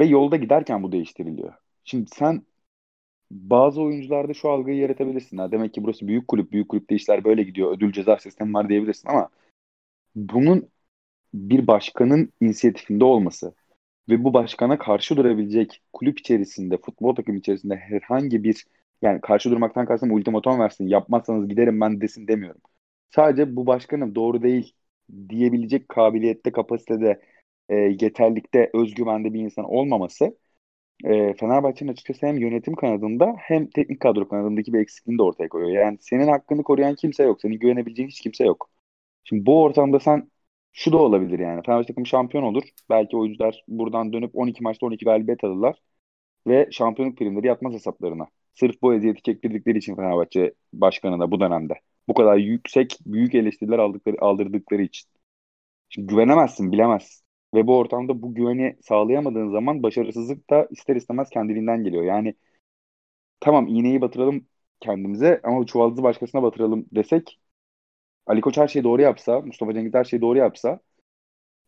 Ve 0.00 0.04
yolda 0.04 0.36
giderken 0.36 0.82
bu 0.82 0.92
değiştiriliyor. 0.92 1.54
Şimdi 1.84 2.10
sen 2.10 2.42
bazı 3.30 3.82
oyuncularda 3.82 4.34
şu 4.34 4.50
algıyı 4.50 4.78
yaratabilirsin. 4.78 5.38
Ha, 5.38 5.52
demek 5.52 5.74
ki 5.74 5.84
burası 5.84 6.08
büyük 6.08 6.28
kulüp, 6.28 6.52
büyük 6.52 6.68
kulüpte 6.68 6.94
işler 6.94 7.24
böyle 7.24 7.42
gidiyor. 7.42 7.72
Ödül 7.72 7.92
ceza 7.92 8.18
sistemi 8.18 8.54
var 8.54 8.68
diyebilirsin 8.68 9.08
ama 9.08 9.30
bunun 10.16 10.68
bir 11.34 11.66
başkanın 11.66 12.32
inisiyatifinde 12.40 13.04
olması 13.04 13.54
ve 14.10 14.24
bu 14.24 14.34
başkana 14.34 14.78
karşı 14.78 15.16
durabilecek 15.16 15.82
kulüp 15.92 16.20
içerisinde, 16.20 16.78
futbol 16.78 17.14
takım 17.14 17.36
içerisinde 17.36 17.76
herhangi 17.76 18.44
bir 18.44 18.66
yani 19.02 19.20
karşı 19.20 19.50
durmaktan 19.50 19.86
kastım 19.86 20.12
ultimatom 20.12 20.60
versin, 20.60 20.88
yapmazsanız 20.88 21.48
giderim 21.48 21.80
ben 21.80 22.00
desin 22.00 22.28
demiyorum. 22.28 22.60
Sadece 23.10 23.56
bu 23.56 23.66
başkanım 23.66 24.14
doğru 24.14 24.42
değil 24.42 24.72
diyebilecek 25.28 25.88
kabiliyette, 25.88 26.52
kapasitede, 26.52 27.20
e, 27.68 27.74
yeterlikte, 27.76 28.70
özgüvende 28.74 29.34
bir 29.34 29.40
insan 29.40 29.64
olmaması 29.64 30.36
e, 31.04 31.34
Fenerbahçe'nin 31.34 31.92
açıkçası 31.92 32.26
hem 32.26 32.38
yönetim 32.38 32.74
kanadında 32.74 33.34
hem 33.38 33.66
teknik 33.70 34.00
kadro 34.00 34.28
kanadındaki 34.28 34.72
bir 34.72 34.78
eksikliğini 34.80 35.18
de 35.18 35.22
ortaya 35.22 35.48
koyuyor. 35.48 35.82
Yani 35.82 35.98
senin 36.00 36.28
hakkını 36.28 36.62
koruyan 36.62 36.94
kimse 36.94 37.22
yok. 37.24 37.40
Senin 37.40 37.58
güvenebileceğin 37.58 38.08
hiç 38.08 38.20
kimse 38.20 38.44
yok. 38.44 38.70
Şimdi 39.24 39.46
bu 39.46 39.62
ortamda 39.62 40.00
sen 40.00 40.30
şu 40.72 40.92
da 40.92 40.96
olabilir 40.98 41.38
yani. 41.38 41.62
Fenerbahçe 41.66 41.86
takımı 41.86 42.06
şampiyon 42.06 42.44
olur. 42.44 42.62
Belki 42.90 43.16
oyuncular 43.16 43.64
buradan 43.68 44.12
dönüp 44.12 44.30
12 44.36 44.62
maçta 44.62 44.86
12 44.86 45.04
galibiyet 45.04 45.44
alırlar. 45.44 45.76
Ve 46.46 46.68
şampiyonluk 46.72 47.18
primleri 47.18 47.46
yatmaz 47.46 47.74
hesaplarına. 47.74 48.28
Sırf 48.54 48.82
bu 48.82 48.94
eziyeti 48.94 49.22
çektirdikleri 49.22 49.78
için 49.78 49.96
Fenerbahçe 49.96 50.54
başkanına 50.72 51.30
bu 51.30 51.40
dönemde. 51.40 51.74
Bu 52.08 52.14
kadar 52.14 52.36
yüksek, 52.36 52.98
büyük 53.06 53.34
eleştiriler 53.34 53.78
aldıkları, 53.78 54.16
aldırdıkları 54.20 54.82
için. 54.82 55.10
Şimdi 55.88 56.06
güvenemezsin, 56.08 56.72
bilemezsin. 56.72 57.24
Ve 57.54 57.66
bu 57.66 57.78
ortamda 57.78 58.22
bu 58.22 58.34
güveni 58.34 58.76
sağlayamadığın 58.82 59.50
zaman 59.50 59.82
başarısızlık 59.82 60.50
da 60.50 60.68
ister 60.70 60.96
istemez 60.96 61.30
kendiliğinden 61.30 61.84
geliyor. 61.84 62.04
Yani 62.04 62.34
tamam 63.40 63.68
iğneyi 63.68 64.00
batıralım 64.00 64.46
kendimize 64.80 65.40
ama 65.44 65.66
çuvaldızı 65.66 66.02
başkasına 66.02 66.42
batıralım 66.42 66.86
desek 66.92 67.39
Ali 68.26 68.40
Koç 68.40 68.56
her 68.56 68.68
şeyi 68.68 68.84
doğru 68.84 69.02
yapsa, 69.02 69.40
Mustafa 69.40 69.74
Cengiz 69.74 69.94
her 69.94 70.04
şeyi 70.04 70.22
doğru 70.22 70.38
yapsa 70.38 70.80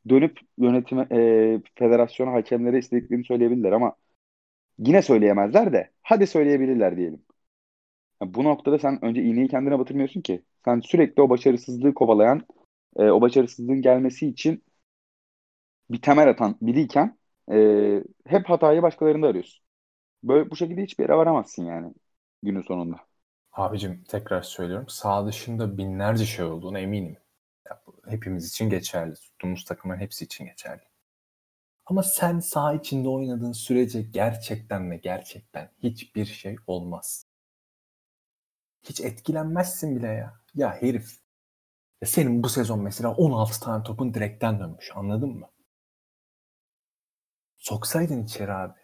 dönüp 0.08 0.38
yönetime, 0.58 1.06
e, 1.12 1.62
federasyona, 1.74 2.32
hakemlere 2.32 2.78
istediklerini 2.78 3.24
söyleyebilirler 3.24 3.72
ama 3.72 3.96
yine 4.78 5.02
söyleyemezler 5.02 5.74
de 5.74 5.90
hadi 6.02 6.26
söyleyebilirler 6.26 6.96
diyelim. 6.96 7.22
Yani 8.22 8.34
bu 8.34 8.44
noktada 8.44 8.78
sen 8.78 9.04
önce 9.04 9.22
iğneyi 9.22 9.48
kendine 9.48 9.78
batırmıyorsun 9.78 10.20
ki. 10.20 10.42
Sen 10.64 10.80
sürekli 10.80 11.22
o 11.22 11.30
başarısızlığı 11.30 11.94
kovalayan, 11.94 12.46
e, 12.96 13.02
o 13.10 13.20
başarısızlığın 13.20 13.82
gelmesi 13.82 14.28
için 14.28 14.64
bir 15.90 16.02
temel 16.02 16.28
atan 16.30 16.58
biriyken 16.62 17.18
e, 17.52 17.56
hep 18.26 18.46
hatayı 18.50 18.82
başkalarında 18.82 19.26
arıyorsun. 19.26 19.64
Böyle 20.24 20.50
bu 20.52 20.56
şekilde 20.56 20.82
hiçbir 20.84 21.04
yere 21.04 21.16
varamazsın 21.16 21.66
yani 21.66 21.94
günün 22.44 22.62
sonunda. 22.62 22.96
Abicim 23.52 24.04
tekrar 24.04 24.42
söylüyorum. 24.42 24.88
Sağ 24.88 25.26
dışında 25.26 25.78
binlerce 25.78 26.26
şey 26.26 26.44
olduğunu 26.44 26.78
eminim. 26.78 27.16
Ya, 27.68 27.82
hepimiz 28.08 28.48
için 28.48 28.70
geçerli. 28.70 29.14
Tuttuğumuz 29.14 29.64
takımın 29.64 29.96
hepsi 29.96 30.24
için 30.24 30.44
geçerli. 30.46 30.82
Ama 31.86 32.02
sen 32.02 32.40
sağ 32.40 32.74
içinde 32.74 33.08
oynadığın 33.08 33.52
sürece 33.52 34.02
gerçekten 34.02 34.90
ve 34.90 34.96
gerçekten 34.96 35.70
hiçbir 35.82 36.24
şey 36.24 36.56
olmaz. 36.66 37.26
Hiç 38.82 39.00
etkilenmezsin 39.00 39.96
bile 39.96 40.06
ya. 40.08 40.40
Ya 40.54 40.82
herif. 40.82 41.18
Ya 42.02 42.08
senin 42.08 42.42
bu 42.42 42.48
sezon 42.48 42.80
mesela 42.80 43.14
16 43.14 43.60
tane 43.60 43.84
topun 43.84 44.14
direkten 44.14 44.60
dönmüş. 44.60 44.90
Anladın 44.94 45.30
mı? 45.30 45.50
Soksaydın 47.56 48.24
içeri 48.24 48.52
abi. 48.52 48.78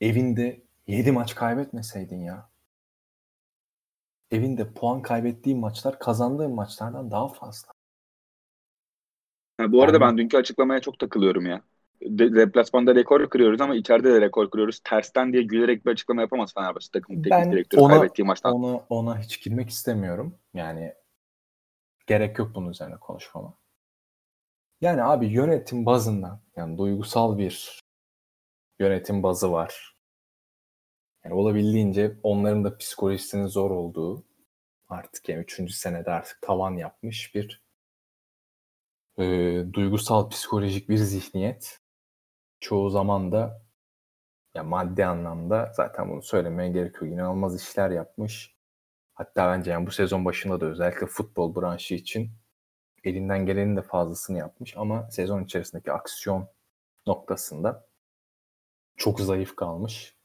Evinde 0.00 0.65
7 0.86 1.12
maç 1.12 1.34
kaybetmeseydin 1.34 2.20
ya. 2.20 2.50
Evinde 4.30 4.72
puan 4.72 5.02
kaybettiğin 5.02 5.58
maçlar 5.58 5.98
kazandığın 5.98 6.54
maçlardan 6.54 7.10
daha 7.10 7.28
fazla. 7.28 7.72
Ha, 9.58 9.72
bu 9.72 9.82
arada 9.82 9.96
yani... 9.96 10.00
ben 10.00 10.18
dünkü 10.18 10.36
açıklamaya 10.36 10.80
çok 10.80 10.98
takılıyorum 10.98 11.46
ya. 11.46 11.62
De, 12.02 12.34
deplasmanda 12.34 12.94
rekor 12.94 13.30
kırıyoruz 13.30 13.60
ama 13.60 13.74
içeride 13.74 14.14
de 14.14 14.20
rekor 14.20 14.50
kırıyoruz. 14.50 14.80
Tersten 14.84 15.32
diye 15.32 15.42
gülerek 15.42 15.86
bir 15.86 15.90
açıklama 15.90 16.20
yapamaz 16.20 16.54
Fenerbahçe 16.54 16.88
takımın 16.92 17.22
teknik 17.22 17.52
direktörü 17.52 17.80
ona, 17.80 17.94
kaybettiği 17.94 18.26
maçtan. 18.26 18.54
Ona, 18.54 18.76
ona 18.88 19.20
hiç 19.20 19.42
girmek 19.42 19.70
istemiyorum. 19.70 20.38
Yani 20.54 20.94
gerek 22.06 22.38
yok 22.38 22.50
bunun 22.54 22.70
üzerine 22.70 22.96
konuşmama. 22.96 23.54
Yani 24.80 25.02
abi 25.02 25.26
yönetim 25.26 25.86
bazından 25.86 26.40
yani 26.56 26.78
duygusal 26.78 27.38
bir 27.38 27.80
yönetim 28.78 29.22
bazı 29.22 29.52
var. 29.52 29.95
Yani 31.26 31.34
olabildiğince 31.34 32.16
onların 32.22 32.64
da 32.64 32.76
psikolojisinin 32.76 33.46
zor 33.46 33.70
olduğu 33.70 34.24
artık 34.88 35.28
yani 35.28 35.40
3. 35.40 35.74
senede 35.74 36.10
artık 36.10 36.42
tavan 36.42 36.76
yapmış 36.76 37.34
bir 37.34 37.62
e, 39.18 39.24
duygusal 39.72 40.28
psikolojik 40.28 40.88
bir 40.88 40.96
zihniyet. 40.96 41.80
Çoğu 42.60 42.90
zaman 42.90 43.32
da 43.32 43.62
ya 44.54 44.64
maddi 44.64 45.06
anlamda 45.06 45.72
zaten 45.74 46.10
bunu 46.10 46.22
söylemeye 46.22 46.70
gerek 46.70 46.94
yok. 46.94 47.04
İnanılmaz 47.04 47.62
işler 47.62 47.90
yapmış. 47.90 48.56
Hatta 49.14 49.48
bence 49.52 49.70
yani 49.70 49.86
bu 49.86 49.90
sezon 49.90 50.24
başında 50.24 50.60
da 50.60 50.66
özellikle 50.66 51.06
futbol 51.06 51.56
branşı 51.56 51.94
için 51.94 52.30
elinden 53.04 53.46
gelenin 53.46 53.76
de 53.76 53.82
fazlasını 53.82 54.38
yapmış 54.38 54.76
ama 54.76 55.10
sezon 55.10 55.44
içerisindeki 55.44 55.92
aksiyon 55.92 56.48
noktasında 57.06 57.86
çok 58.96 59.20
zayıf 59.20 59.56
kalmış. 59.56 60.15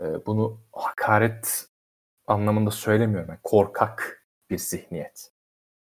Ee, 0.00 0.26
bunu 0.26 0.60
hakaret 0.72 1.66
anlamında 2.26 2.70
söylemiyorum. 2.70 3.28
Yani 3.28 3.40
korkak 3.42 4.26
bir 4.50 4.58
zihniyet. 4.58 5.32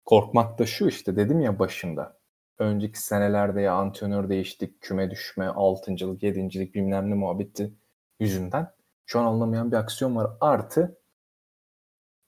Korkmak 0.06 0.60
da 0.60 0.66
şu 0.66 0.88
işte 0.88 1.16
dedim 1.16 1.42
ya 1.42 1.60
başında. 1.60 2.20
Önceki 2.60 3.02
senelerde 3.02 3.62
ya 3.62 3.74
antrenör 3.74 4.30
değiştik, 4.30 4.82
küme 4.82 5.12
düşme, 5.12 5.48
altıncılık, 5.48 6.24
yedincilik 6.24 6.76
bilmem 6.76 7.10
ne 7.10 7.14
muhabbeti 7.14 7.74
yüzünden 8.20 8.72
şu 9.06 9.20
an 9.20 9.26
anlamayan 9.26 9.72
bir 9.72 9.78
aksiyon 9.78 10.16
var. 10.16 10.32
Artı 10.42 11.02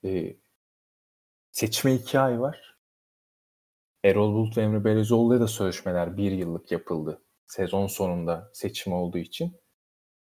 e, 0.04 0.36
seçme 1.50 1.94
hikaye 1.94 2.38
var. 2.40 2.78
Erol 4.04 4.34
Bulut 4.34 4.56
ve 4.56 4.62
Emre 4.62 4.84
Belezoğlu'ya 4.84 5.40
da 5.40 5.46
sözleşmeler 5.46 6.16
bir 6.16 6.32
yıllık 6.32 6.72
yapıldı. 6.72 7.22
Sezon 7.46 7.86
sonunda 7.86 8.50
seçim 8.52 8.92
olduğu 8.92 9.18
için. 9.18 9.60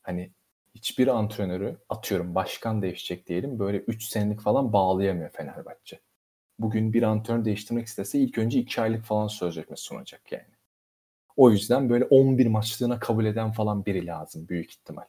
Hani 0.03 0.33
hiçbir 0.75 1.09
antrenörü 1.09 1.79
atıyorum 1.89 2.35
başkan 2.35 2.83
değişecek 2.83 3.27
diyelim 3.27 3.59
böyle 3.59 3.79
3 3.79 4.05
senelik 4.05 4.41
falan 4.41 4.73
bağlayamıyor 4.73 5.31
Fenerbahçe. 5.31 6.01
Bugün 6.59 6.93
bir 6.93 7.03
antrenör 7.03 7.45
değiştirmek 7.45 7.87
istese 7.87 8.19
ilk 8.19 8.39
önce 8.39 8.59
2 8.59 8.81
aylık 8.81 9.05
falan 9.05 9.27
sözleşme 9.29 9.77
sunacak 9.77 10.33
yani. 10.33 10.55
O 11.37 11.51
yüzden 11.51 11.91
böyle 11.91 12.05
11 12.05 12.47
maçlığına 12.47 12.99
kabul 12.99 13.25
eden 13.25 13.53
falan 13.53 13.87
biri 13.87 14.07
lazım 14.07 14.49
büyük 14.49 14.71
ihtimal. 14.71 15.05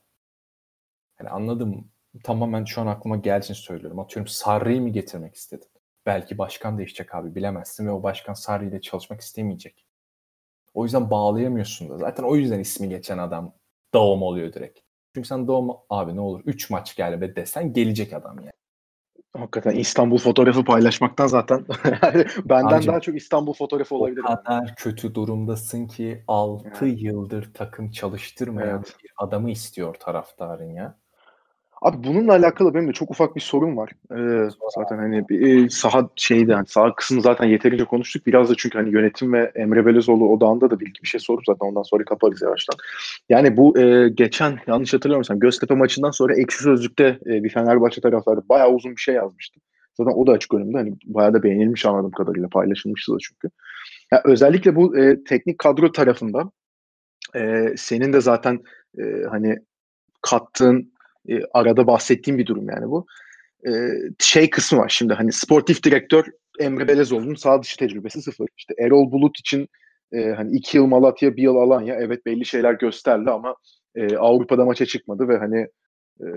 Yani 1.20 1.30
anladım. 1.30 1.92
Tamamen 2.24 2.66
şu 2.66 2.82
an 2.82 2.88
aklıma 2.88 3.18
geldiğini 3.18 3.56
söylüyorum. 3.56 4.00
Atıyorum 4.00 4.28
Sarri'yi 4.28 4.82
mi 4.82 4.92
getirmek 4.92 5.36
istedim? 5.36 5.68
belki 6.06 6.38
başkan 6.38 6.78
değişecek 6.78 7.16
abi 7.16 7.36
bilemezsin 7.36 7.88
ve 7.88 7.92
o 7.92 8.04
başkan 8.04 8.34
Sarri 8.34 8.68
ile 8.68 8.82
çalışmak 8.82 9.22
istemeyecek. 9.22 9.86
O 10.74 10.84
yüzden 10.84 11.12
bağlayamıyorsun 11.12 11.90
da. 11.90 11.98
Zaten 11.98 12.24
o 12.24 12.36
yüzden 12.36 12.60
ismi 12.60 12.90
geçen 12.90 13.18
adam 13.18 13.54
Doğum 13.94 14.22
oluyor 14.22 14.54
direkt. 14.54 14.80
Çünkü 15.16 15.28
sen 15.28 15.48
Doğum 15.48 15.70
abi 15.90 16.16
ne 16.16 16.22
olur 16.22 16.42
3 16.46 16.70
maç 16.70 16.96
gel 16.96 17.22
be 17.22 17.36
desen 17.36 17.74
gelecek 17.74 18.14
adam 18.14 18.38
yani. 18.40 18.52
Hakikaten 19.38 19.76
İstanbul 19.76 20.18
fotoğrafı 20.18 20.64
paylaşmaktan 20.64 21.28
zaten 21.28 21.66
benden 22.46 22.76
Abicim, 22.76 22.92
daha 22.92 23.00
çok 23.00 23.18
İstanbul 23.18 23.54
fotoğrafı 23.54 23.96
olabilir. 23.96 24.24
O 24.24 24.24
kadar 24.24 24.76
kötü 24.76 25.16
durumdasın 25.16 25.88
ki 25.88 26.24
6 26.28 26.86
yani. 26.86 27.04
yıldır 27.04 27.54
takım 27.54 27.92
çalıştırmayan 27.92 28.78
evet. 28.78 28.96
bir 29.04 29.12
adamı 29.18 29.52
istiyor 29.52 29.96
taraftarın 29.96 30.74
ya. 30.74 31.03
Abi 31.84 32.04
bununla 32.04 32.32
alakalı 32.32 32.74
benim 32.74 32.88
de 32.88 32.94
çok 32.94 33.12
ufak 33.12 33.36
bir 33.36 33.42
sorun 33.42 33.78
var. 33.78 33.92
Ee, 34.12 34.50
zaten 34.76 34.98
hani 34.98 35.30
bir, 35.30 35.66
e, 35.66 35.70
saha 35.70 36.10
şeydi 36.16 36.52
yani 36.52 36.68
saha 36.68 36.96
kısmını 36.96 37.22
zaten 37.22 37.46
yeterince 37.46 37.86
konuştuk. 37.86 38.26
Biraz 38.28 38.50
da 38.50 38.54
çünkü 38.58 38.78
hani 38.78 38.94
yönetim 38.94 39.34
ve 39.34 39.52
Emre 39.56 39.86
Belezoğlu 39.86 40.30
odağında 40.30 40.72
da 40.72 40.80
bir 40.80 40.94
bir 41.04 41.08
şey 41.08 41.20
sorup 41.20 41.44
zaten 41.46 41.68
ondan 41.68 41.84
sonra 41.84 42.06
kaparız 42.06 42.42
yavaştan. 42.42 42.76
Yani 43.30 43.58
bu 43.58 43.80
e, 43.80 44.10
geçen 44.10 44.60
yanlış 44.68 44.94
hatırlamıyorsam 44.94 45.40
Göztepe 45.40 45.76
maçından 45.76 46.12
sonra 46.12 46.36
Ekşi 46.36 46.64
Sözlük'te 46.64 47.20
e, 47.26 47.44
bir 47.44 47.50
Fenerbahçe 47.50 48.02
taraftarı 48.02 48.42
bayağı 48.50 48.70
uzun 48.70 48.92
bir 48.92 49.02
şey 49.02 49.16
yazmıştı. 49.16 49.60
Zaten 49.98 50.14
o 50.16 50.28
da 50.28 50.32
açık 50.32 50.54
önümde. 50.54 50.78
Hani 50.78 50.94
bayağı 51.06 51.34
da 51.34 51.44
beğenilmiş 51.44 51.86
anladığım 51.86 52.12
kadarıyla 52.12 52.50
paylaşılmıştı 52.50 53.14
da 53.14 53.18
çünkü. 53.22 53.50
Ya 54.12 54.22
özellikle 54.26 54.76
bu 54.76 54.98
e, 54.98 55.24
teknik 55.24 55.60
kadro 55.60 55.92
tarafında 55.92 56.52
e, 57.36 57.74
senin 57.78 58.14
de 58.14 58.22
zaten 58.22 58.60
e, 58.98 59.04
hani 59.32 59.60
kattığın 60.22 60.93
e, 61.30 61.40
arada 61.54 61.88
bahsettiğim 61.88 62.38
bir 62.38 62.46
durum 62.46 62.70
yani 62.70 62.90
bu. 62.90 63.06
E, 63.68 63.72
şey 64.20 64.50
kısmı 64.50 64.80
var 64.80 64.90
şimdi 64.90 65.14
hani 65.14 65.32
sportif 65.32 65.84
direktör 65.84 66.26
Emre 66.60 66.88
Belezoğlu'nun 66.88 67.36
sağ 67.36 67.62
dışı 67.62 67.78
tecrübesi 67.78 68.22
sıfır. 68.22 68.48
İşte 68.58 68.74
Erol 68.80 69.12
Bulut 69.12 69.40
için 69.40 69.68
e, 70.12 70.30
hani 70.30 70.56
iki 70.56 70.78
yıl 70.78 70.86
Malatya 70.86 71.36
bir 71.36 71.44
yıl 71.44 71.56
Alanya 71.56 71.96
evet 71.96 72.26
belli 72.26 72.46
şeyler 72.46 72.74
gösterdi 72.74 73.30
ama 73.30 73.56
e, 73.96 74.18
Avrupa'da 74.18 74.66
maça 74.66 74.86
çıkmadı 74.86 75.28
ve 75.28 75.38
hani 75.38 75.68
e, 76.22 76.28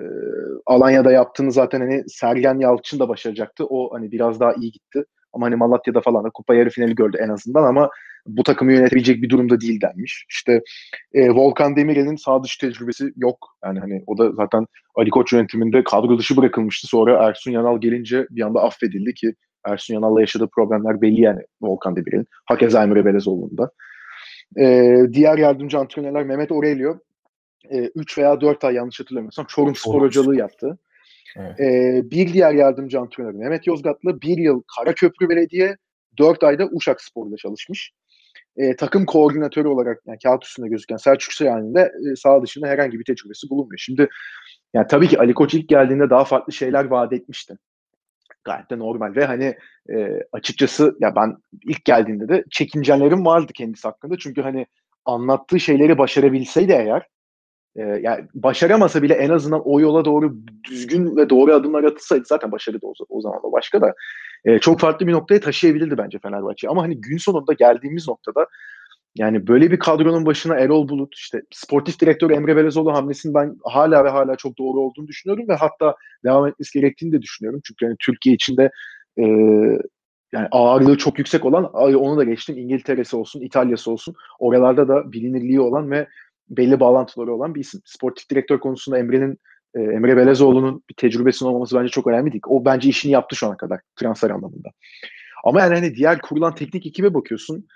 Alanya'da 0.67 1.13
yaptığını 1.13 1.53
zaten 1.53 1.81
hani 1.81 2.05
Sergen 2.09 2.59
Yalçın 2.59 2.99
da 2.99 3.09
başaracaktı. 3.09 3.65
O 3.69 3.95
hani 3.95 4.13
biraz 4.13 4.41
daha 4.41 4.53
iyi 4.53 4.73
gitti. 4.73 5.05
Ama 5.37 5.47
hani 5.47 5.57
Malatya'da 5.57 6.01
falan 6.01 6.25
da 6.25 6.31
kupa 6.31 6.55
yarı 6.55 6.71
finali 6.71 6.95
gördü 6.95 7.17
en 7.21 7.29
azından 7.29 7.65
ama 7.65 7.91
bu 8.27 8.43
takımı 8.43 8.73
yönetebilecek 8.73 9.23
bir 9.23 9.29
durumda 9.29 9.61
değil 9.61 9.81
denmiş. 9.81 10.27
İşte 10.31 10.63
e, 11.15 11.31
Volkan 11.31 11.77
Demirel'in 11.77 12.17
sağ 12.17 12.43
dışı 12.43 12.61
tecrübesi 12.61 13.13
yok. 13.17 13.39
Yani 13.65 13.81
hani 13.81 14.05
o 14.07 14.19
da 14.19 14.33
zaten 14.33 14.67
Ali 14.95 15.11
Koç 15.11 15.33
yönetiminde 15.33 15.85
kadro 15.85 16.19
dışı 16.19 16.37
bırakılmıştı. 16.37 16.87
Sonra 16.87 17.29
Ersun 17.29 17.51
Yanal 17.51 17.81
gelince 17.81 18.27
bir 18.31 18.43
anda 18.43 18.63
affedildi 18.63 19.15
ki 19.15 19.35
Ersun 19.67 19.95
Yanal'la 19.95 20.21
yaşadığı 20.21 20.49
problemler 20.49 21.01
belli 21.01 21.21
yani 21.21 21.41
Volkan 21.61 21.97
Demirel'in. 21.97 22.27
Hakeza 22.47 22.83
Emre 22.83 23.05
Belezoğlu'nda. 23.05 23.71
E, 24.59 24.97
diğer 25.13 25.39
yardımcı 25.39 25.79
antrenörler 25.79 26.25
Mehmet 26.25 26.53
Aurelio 26.53 26.99
3 27.95 28.19
e, 28.19 28.23
veya 28.23 28.41
4 28.41 28.65
ay 28.65 28.75
yanlış 28.75 29.01
hatırlamıyorsam 29.01 29.47
Çorum 29.49 29.77
Spor 29.77 30.01
hocalığı 30.01 30.37
yaptı. 30.37 30.79
Evet. 31.37 31.61
E, 31.61 32.01
bir 32.11 32.33
diğer 32.33 32.53
yardımcı 32.53 33.01
antrenör 33.01 33.33
Mehmet 33.33 33.67
Yozgatlı 33.67 34.21
bir 34.21 34.39
yıl 34.39 34.63
Karaköprü 34.77 35.29
Belediye, 35.29 35.77
4 36.19 36.45
ayda 36.45 36.69
Uşak 36.73 37.03
Spor'da 37.03 37.37
çalışmış. 37.37 37.93
E, 38.57 38.77
takım 38.77 39.07
koordinatörü 39.07 39.69
olarak 39.69 40.03
yani 40.07 40.19
kağıt 40.23 40.45
üstünde 40.45 40.69
gözüken 40.69 40.97
Selçuk 40.97 41.33
Sayan'ın 41.33 41.75
da 41.75 41.87
e, 41.87 42.17
sağ 42.17 42.43
dışında 42.43 42.67
herhangi 42.67 42.99
bir 42.99 43.05
tecrübesi 43.05 43.51
bulunmuyor. 43.51 43.79
Şimdi 43.79 44.09
yani 44.75 44.87
tabii 44.87 45.09
ki 45.09 45.19
Ali 45.19 45.35
Koç 45.35 45.55
ilk 45.55 45.69
geldiğinde 45.69 46.11
daha 46.11 46.25
farklı 46.25 46.53
şeyler 46.53 46.85
vaat 46.85 47.13
etmişti. 47.13 47.57
Gayet 48.45 48.71
de 48.71 48.79
normal 48.79 49.17
ve 49.17 49.25
hani 49.25 49.55
e, 49.91 50.23
açıkçası 50.33 50.97
ya 51.01 51.17
ben 51.17 51.37
ilk 51.65 51.85
geldiğinde 51.85 52.29
de 52.29 52.45
çekincenlerim 52.51 53.27
vardı 53.27 53.53
kendisi 53.55 53.89
hakkında. 53.89 54.17
Çünkü 54.19 54.43
hani 54.43 54.67
anlattığı 55.05 55.61
şeyleri 55.61 55.99
başarabilseydi 55.99 56.73
eğer 56.73 57.07
e, 57.77 57.83
yani 57.83 58.25
başaramasa 58.35 59.03
bile 59.03 59.15
en 59.15 59.31
azından 59.31 59.63
o 59.65 59.81
yola 59.81 60.05
doğru 60.05 60.37
düzgün 60.71 61.17
ve 61.17 61.31
doğru 61.31 61.55
adımlar 61.55 61.85
atılsaydı 61.85 62.25
zaten 62.27 62.53
başarı 62.53 62.83
da 62.83 62.87
o, 62.87 62.93
o 63.09 63.21
zaman 63.21 63.39
da 63.39 63.53
başka 63.53 63.81
da 63.81 63.95
e, 64.45 64.59
çok 64.59 64.81
farklı 64.81 65.07
bir 65.07 65.13
noktaya 65.13 65.41
taşıyabilirdi 65.41 65.99
bence 65.99 66.19
Fenerbahçe. 66.19 66.69
Ama 66.69 66.83
hani 66.83 67.01
gün 67.01 67.17
sonunda 67.17 67.53
geldiğimiz 67.53 68.09
noktada 68.09 68.47
yani 69.19 69.47
böyle 69.47 69.71
bir 69.71 69.79
kadronun 69.79 70.27
başına 70.27 70.57
Erol 70.57 70.89
Bulut, 70.89 71.15
işte 71.15 71.43
sportif 71.53 72.01
direktör 72.01 72.31
Emre 72.31 72.57
Belezoğlu 72.57 72.93
hamlesinin 72.93 73.35
ben 73.35 73.57
hala 73.65 74.05
ve 74.05 74.09
hala 74.09 74.37
çok 74.37 74.59
doğru 74.59 74.81
olduğunu 74.81 75.09
düşünüyorum 75.09 75.49
ve 75.49 75.55
hatta 75.55 75.95
devam 76.25 76.47
etmesi 76.47 76.81
gerektiğini 76.81 77.13
de 77.13 77.23
düşünüyorum. 77.23 77.61
Çünkü 77.65 77.85
yani 77.85 77.97
Türkiye 78.01 78.35
içinde 78.35 78.71
e, 79.19 79.25
yani 80.33 80.49
ağırlığı 80.51 80.99
çok 80.99 81.19
yüksek 81.19 81.45
olan 81.45 81.65
onu 81.75 82.17
da 82.17 82.25
geçtim 82.25 82.59
İngiltere'si 82.59 83.17
olsun, 83.17 83.41
İtalya'sı 83.41 83.91
olsun 83.91 84.15
oralarda 84.39 84.89
da 84.89 85.13
bilinirliği 85.13 85.61
olan 85.61 85.91
ve 85.91 86.07
belli 86.49 86.81
bağlantıları 86.81 87.35
olan 87.35 87.55
bir 87.55 87.61
isim. 87.61 87.81
Sportif 87.85 88.31
direktör 88.31 88.59
konusunda 88.59 88.99
Emre'nin 88.99 89.39
e, 89.75 89.81
Emre 89.81 90.17
Belezoğlu'nun 90.17 90.83
bir 90.91 90.95
tecrübesinin 90.95 91.51
olması 91.51 91.77
bence 91.77 91.89
çok 91.89 92.07
önemli 92.07 92.33
değil. 92.33 92.43
O 92.49 92.65
bence 92.65 92.89
işini 92.89 93.13
yaptı 93.13 93.37
şu 93.37 93.47
ana 93.47 93.57
kadar 93.57 93.81
transfer 93.97 94.31
anlamında. 94.31 94.69
Ama 95.45 95.61
yani 95.61 95.75
hani 95.75 95.95
diğer 95.95 96.21
kurulan 96.21 96.55
teknik 96.55 96.87
ekibe 96.87 97.15
bakıyorsun. 97.15 97.67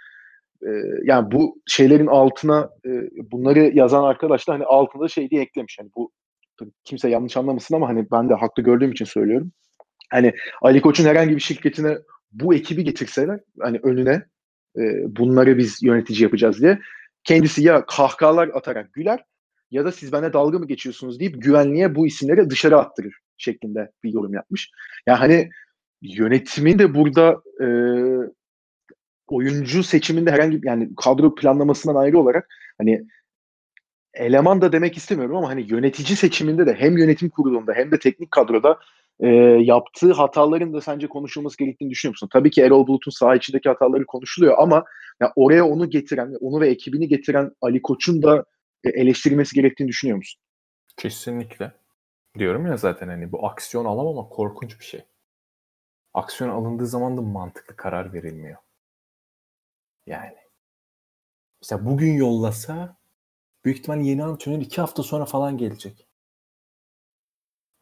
E, 0.62 0.70
yani 1.04 1.32
bu 1.32 1.60
şeylerin 1.66 2.06
altına 2.06 2.70
e, 2.86 2.90
bunları 3.32 3.70
yazan 3.74 4.04
arkadaşlar 4.04 4.56
hani 4.56 4.66
altında 4.66 5.08
şey 5.08 5.30
diye 5.30 5.42
eklemiş. 5.42 5.78
Hani 5.80 5.90
bu 5.96 6.12
kimse 6.84 7.08
yanlış 7.08 7.36
anlamasın 7.36 7.74
ama 7.74 7.88
hani 7.88 8.06
ben 8.10 8.28
de 8.28 8.34
haklı 8.34 8.62
gördüğüm 8.62 8.92
için 8.92 9.04
söylüyorum. 9.04 9.52
Hani 10.10 10.32
Ali 10.62 10.80
Koç'un 10.80 11.04
herhangi 11.04 11.36
bir 11.36 11.40
şirketine 11.40 11.98
bu 12.32 12.54
ekibi 12.54 12.84
getirseler 12.84 13.40
hani 13.60 13.80
önüne 13.82 14.22
e, 14.76 14.82
bunları 15.16 15.58
biz 15.58 15.82
yönetici 15.82 16.22
yapacağız 16.22 16.60
diye 16.60 16.78
kendisi 17.24 17.62
ya 17.62 17.86
kahkahalar 17.86 18.48
atarak 18.48 18.92
güler 18.92 19.24
ya 19.70 19.84
da 19.84 19.92
siz 19.92 20.12
bana 20.12 20.32
dalga 20.32 20.58
mı 20.58 20.66
geçiyorsunuz 20.66 21.20
deyip 21.20 21.42
güvenliğe 21.42 21.94
bu 21.94 22.06
isimleri 22.06 22.50
dışarı 22.50 22.78
attırır 22.78 23.14
şeklinde 23.36 23.90
bir 24.04 24.12
yorum 24.12 24.34
yapmış. 24.34 24.70
Yani 25.06 25.18
hani 25.18 25.50
yönetimin 26.02 26.78
de 26.78 26.94
burada 26.94 27.42
e, 27.62 27.66
oyuncu 29.26 29.82
seçiminde 29.82 30.30
herhangi 30.30 30.60
yani 30.64 30.90
kadro 30.96 31.34
planlamasından 31.34 31.96
ayrı 31.96 32.18
olarak 32.18 32.48
hani 32.78 33.04
eleman 34.14 34.60
da 34.60 34.72
demek 34.72 34.96
istemiyorum 34.96 35.36
ama 35.36 35.48
hani 35.48 35.66
yönetici 35.68 36.16
seçiminde 36.16 36.66
de 36.66 36.74
hem 36.74 36.98
yönetim 36.98 37.28
kurulunda 37.28 37.72
hem 37.74 37.90
de 37.90 37.98
teknik 37.98 38.30
kadroda 38.30 38.78
e, 39.20 39.28
yaptığı 39.62 40.12
hataların 40.12 40.72
da 40.72 40.80
sence 40.80 41.06
konuşulması 41.06 41.58
gerektiğini 41.58 41.90
düşünüyor 41.90 42.12
musun? 42.12 42.28
Tabii 42.32 42.50
ki 42.50 42.62
Erol 42.62 42.86
Bulut'un 42.86 43.10
saha 43.10 43.34
içindeki 43.36 43.68
hataları 43.68 44.06
konuşuluyor 44.06 44.54
ama 44.58 44.84
ya 45.20 45.32
oraya 45.36 45.64
onu 45.64 45.90
getiren, 45.90 46.36
onu 46.40 46.60
ve 46.60 46.68
ekibini 46.68 47.08
getiren 47.08 47.50
Ali 47.60 47.82
Koç'un 47.82 48.22
da 48.22 48.44
e, 48.84 48.88
eleştirilmesi 48.88 49.54
gerektiğini 49.54 49.88
düşünüyor 49.88 50.16
musun? 50.16 50.40
Kesinlikle. 50.96 51.72
Diyorum 52.38 52.66
ya 52.66 52.76
zaten 52.76 53.08
hani 53.08 53.32
bu 53.32 53.46
aksiyon 53.46 53.84
alamama 53.84 54.28
korkunç 54.28 54.80
bir 54.80 54.84
şey. 54.84 55.04
Aksiyon 56.14 56.50
alındığı 56.50 56.86
zaman 56.86 57.16
da 57.16 57.22
mantıklı 57.22 57.76
karar 57.76 58.12
verilmiyor. 58.12 58.58
Yani. 60.06 60.36
Mesela 61.62 61.86
bugün 61.86 62.12
yollasa 62.12 62.96
büyük 63.64 63.78
ihtimal 63.78 64.00
yeni 64.00 64.24
antrenör 64.24 64.60
iki 64.60 64.80
hafta 64.80 65.02
sonra 65.02 65.24
falan 65.24 65.58
gelecek. 65.58 66.09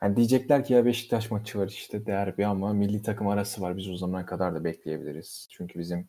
Yani 0.02 0.16
diyecekler 0.16 0.64
ki 0.64 0.72
ya 0.72 0.84
Beşiktaş 0.84 1.30
maçı 1.30 1.58
var 1.58 1.68
işte 1.68 2.06
derbi 2.06 2.46
ama 2.46 2.72
milli 2.72 3.02
takım 3.02 3.28
arası 3.28 3.62
var. 3.62 3.76
Biz 3.76 3.88
o 3.90 3.96
zamana 3.96 4.26
kadar 4.26 4.54
da 4.54 4.64
bekleyebiliriz. 4.64 5.48
Çünkü 5.50 5.78
bizim 5.78 6.08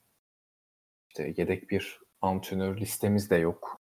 işte 1.09 1.33
yedek 1.37 1.69
bir 1.69 1.99
antrenör 2.21 2.77
listemiz 2.77 3.29
de 3.29 3.35
yok. 3.35 3.81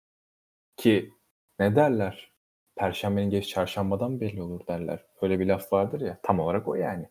Ki 0.78 1.14
ne 1.60 1.76
derler? 1.76 2.34
Perşembenin 2.76 3.30
geç 3.30 3.50
çarşambadan 3.50 4.20
belli 4.22 4.42
olur 4.42 4.68
derler. 4.68 5.06
Öyle 5.22 5.40
bir 5.40 5.46
laf 5.46 5.74
vardır 5.74 6.02
ya. 6.02 6.20
Tam 6.24 6.40
olarak 6.40 6.68
o 6.68 6.76
yani. 6.76 7.10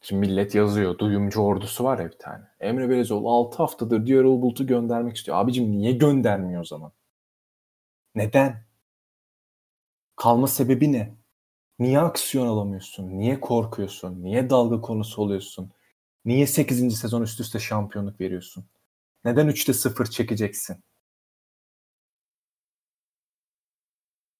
Şimdi 0.00 0.20
millet 0.20 0.54
yazıyor. 0.54 0.98
Duyumcu 0.98 1.40
ordusu 1.40 1.84
var 1.84 1.98
ya 1.98 2.06
bir 2.06 2.18
tane. 2.18 2.44
Emre 2.60 2.90
Belezoğlu 2.90 3.30
6 3.30 3.56
haftadır 3.56 4.06
diyor 4.06 4.20
Erol 4.20 4.42
Bulut'u 4.42 4.66
göndermek 4.66 5.16
istiyor. 5.16 5.38
Abicim 5.38 5.72
niye 5.72 5.92
göndermiyor 5.92 6.60
o 6.60 6.64
zaman? 6.64 6.92
Neden? 8.14 8.66
Kalma 10.16 10.46
sebebi 10.46 10.92
ne? 10.92 11.16
Niye 11.78 12.00
aksiyon 12.00 12.46
alamıyorsun? 12.46 13.18
Niye 13.18 13.40
korkuyorsun? 13.40 14.22
Niye 14.22 14.50
dalga 14.50 14.80
konusu 14.80 15.22
oluyorsun? 15.22 15.72
Niye 16.24 16.46
8. 16.46 16.96
sezon 16.96 17.22
üst 17.22 17.40
üste 17.40 17.58
şampiyonluk 17.58 18.20
veriyorsun? 18.20 18.66
Neden 19.24 19.48
3'te 19.48 19.72
0 19.74 20.06
çekeceksin? 20.06 20.84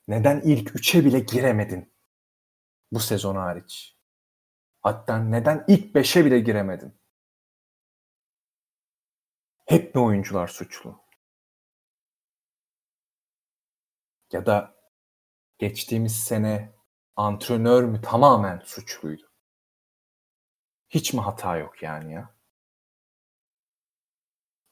Neden 0.09 0.41
ilk 0.41 0.71
3'e 0.71 1.05
bile 1.05 1.21
giremedin? 1.21 1.93
Bu 2.93 3.01
sezon 3.01 3.37
hariç. 3.37 3.97
Hatta 4.83 5.19
neden 5.19 5.65
ilk 5.69 5.95
5'e 5.95 6.25
bile 6.25 6.41
giremedin? 6.41 6.95
Hep 9.67 9.95
mi 9.95 10.01
oyuncular 10.01 10.47
suçlu? 10.49 11.01
Ya 14.33 14.47
da 14.47 14.75
geçtiğimiz 15.59 16.17
sene 16.17 16.76
antrenör 17.17 17.85
mü 17.85 18.01
tamamen 18.01 18.63
suçluydu? 18.65 19.23
Hiç 20.89 21.13
mi 21.15 21.21
hata 21.21 21.57
yok 21.57 21.83
yani 21.83 22.13
ya? 22.13 22.31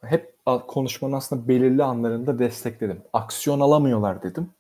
Hep 0.03 0.39
konuşmanın 0.69 1.13
aslında 1.13 1.49
belirli 1.49 1.85
anlarında 1.85 2.39
destekledim. 2.39 3.03
Aksiyon 3.13 3.61
alamıyorlar 3.61 4.23
dedim. 4.23 4.55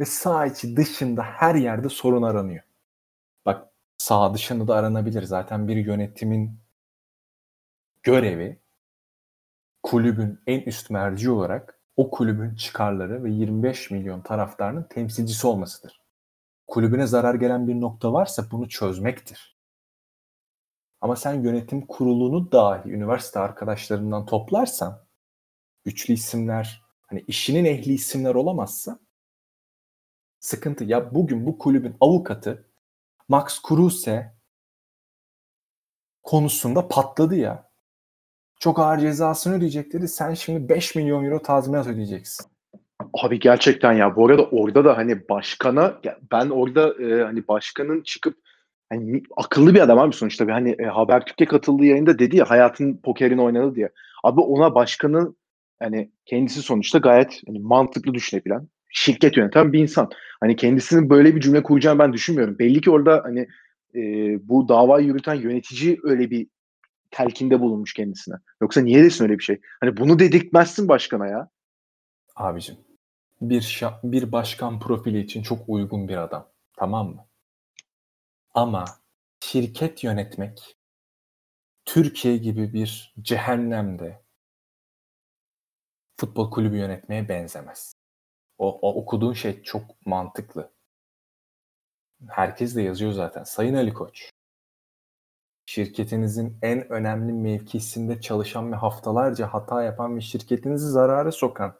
Ve 0.00 0.04
sağ 0.04 0.46
içi 0.46 0.76
dışında 0.76 1.22
her 1.22 1.54
yerde 1.54 1.88
sorun 1.88 2.22
aranıyor. 2.22 2.64
Bak 3.46 3.70
sağ 3.98 4.34
dışında 4.34 4.68
da 4.68 4.74
aranabilir. 4.76 5.22
Zaten 5.22 5.68
bir 5.68 5.76
yönetimin 5.76 6.60
görevi 8.02 8.60
kulübün 9.82 10.40
en 10.46 10.60
üst 10.60 10.90
merci 10.90 11.30
olarak 11.30 11.80
o 11.96 12.10
kulübün 12.10 12.54
çıkarları 12.54 13.24
ve 13.24 13.30
25 13.30 13.90
milyon 13.90 14.20
taraftarının 14.20 14.82
temsilcisi 14.82 15.46
olmasıdır. 15.46 16.05
Kulübüne 16.66 17.06
zarar 17.06 17.34
gelen 17.34 17.68
bir 17.68 17.80
nokta 17.80 18.12
varsa 18.12 18.50
bunu 18.50 18.68
çözmektir. 18.68 19.56
Ama 21.00 21.16
sen 21.16 21.42
yönetim 21.42 21.86
kurulunu 21.86 22.52
dahi 22.52 22.90
üniversite 22.90 23.38
arkadaşlarından 23.38 24.26
toplarsan 24.26 25.06
güçlü 25.84 26.14
isimler 26.14 26.82
hani 27.06 27.24
işinin 27.28 27.64
ehli 27.64 27.92
isimler 27.92 28.34
olamazsa 28.34 28.98
sıkıntı. 30.40 30.84
Ya 30.84 31.14
bugün 31.14 31.46
bu 31.46 31.58
kulübün 31.58 31.96
avukatı 32.00 32.66
Max 33.28 33.62
Kruse 33.62 34.36
konusunda 36.22 36.88
patladı 36.88 37.36
ya. 37.36 37.70
Çok 38.60 38.78
ağır 38.78 38.98
cezasını 38.98 39.54
ödeyecek 39.54 39.92
dedi. 39.92 40.08
Sen 40.08 40.34
şimdi 40.34 40.68
5 40.68 40.94
milyon 40.94 41.24
euro 41.24 41.42
tazminat 41.42 41.86
ödeyeceksin. 41.86 42.55
Abi 43.22 43.38
gerçekten 43.38 43.92
ya. 43.92 44.16
Bu 44.16 44.26
arada 44.26 44.44
orada 44.44 44.84
da 44.84 44.96
hani 44.96 45.28
başkana 45.28 46.00
ben 46.32 46.50
orada 46.50 46.94
e, 47.04 47.22
hani 47.22 47.48
başkanın 47.48 48.02
çıkıp 48.02 48.36
hani 48.88 49.22
akıllı 49.36 49.74
bir 49.74 49.80
adam 49.80 49.98
abi 49.98 50.14
sonuçta. 50.14 50.46
Bir 50.46 50.52
hani 50.52 50.76
e, 50.78 50.84
Habertürk'e 50.84 51.44
katıldığı 51.44 51.84
yayında 51.84 52.18
dedi 52.18 52.36
ya 52.36 52.50
hayatın 52.50 52.96
pokerini 52.96 53.42
oynadı 53.42 53.74
diye. 53.74 53.90
Abi 54.24 54.40
ona 54.40 54.74
başkanın 54.74 55.36
yani 55.82 56.10
kendisi 56.24 56.62
sonuçta 56.62 56.98
gayet 56.98 57.42
hani 57.46 57.58
mantıklı 57.58 58.14
düşünebilen, 58.14 58.68
şirket 58.88 59.36
yöneten 59.36 59.72
bir 59.72 59.78
insan. 59.78 60.10
Hani 60.40 60.56
kendisinin 60.56 61.10
böyle 61.10 61.36
bir 61.36 61.40
cümle 61.40 61.62
kuracağını 61.62 61.98
ben 61.98 62.12
düşünmüyorum. 62.12 62.58
Belli 62.58 62.80
ki 62.80 62.90
orada 62.90 63.20
hani 63.24 63.48
e, 63.94 64.00
bu 64.48 64.68
davayı 64.68 65.06
yürüten 65.06 65.34
yönetici 65.34 65.98
öyle 66.02 66.30
bir 66.30 66.46
telkinde 67.10 67.60
bulunmuş 67.60 67.94
kendisine. 67.94 68.34
Yoksa 68.62 68.80
niye 68.80 69.04
desin 69.04 69.24
öyle 69.24 69.38
bir 69.38 69.44
şey? 69.44 69.60
Hani 69.80 69.96
bunu 69.96 70.18
dedirtmezsin 70.18 70.88
başkana 70.88 71.26
ya. 71.26 71.48
Abicim 72.36 72.76
bir 73.40 73.62
şa- 73.62 74.00
bir 74.02 74.32
başkan 74.32 74.80
profili 74.80 75.20
için 75.20 75.42
çok 75.42 75.68
uygun 75.68 76.08
bir 76.08 76.16
adam. 76.16 76.48
Tamam 76.76 77.08
mı? 77.08 77.26
Ama 78.54 78.84
şirket 79.40 80.04
yönetmek 80.04 80.76
Türkiye 81.84 82.36
gibi 82.36 82.72
bir 82.72 83.14
cehennemde 83.20 84.22
futbol 86.16 86.50
kulübü 86.50 86.76
yönetmeye 86.76 87.28
benzemez. 87.28 87.94
O, 88.58 88.78
o 88.80 88.94
okuduğun 89.00 89.32
şey 89.32 89.62
çok 89.62 90.06
mantıklı. 90.06 90.72
Herkes 92.28 92.76
de 92.76 92.82
yazıyor 92.82 93.12
zaten. 93.12 93.44
Sayın 93.44 93.74
Ali 93.74 93.94
Koç, 93.94 94.30
şirketinizin 95.66 96.58
en 96.62 96.92
önemli 96.92 97.32
mevkisinde 97.32 98.20
çalışan 98.20 98.72
ve 98.72 98.76
haftalarca 98.76 99.46
hata 99.46 99.82
yapan 99.82 100.16
ve 100.16 100.20
şirketinizi 100.20 100.88
zarara 100.88 101.32
sokan 101.32 101.78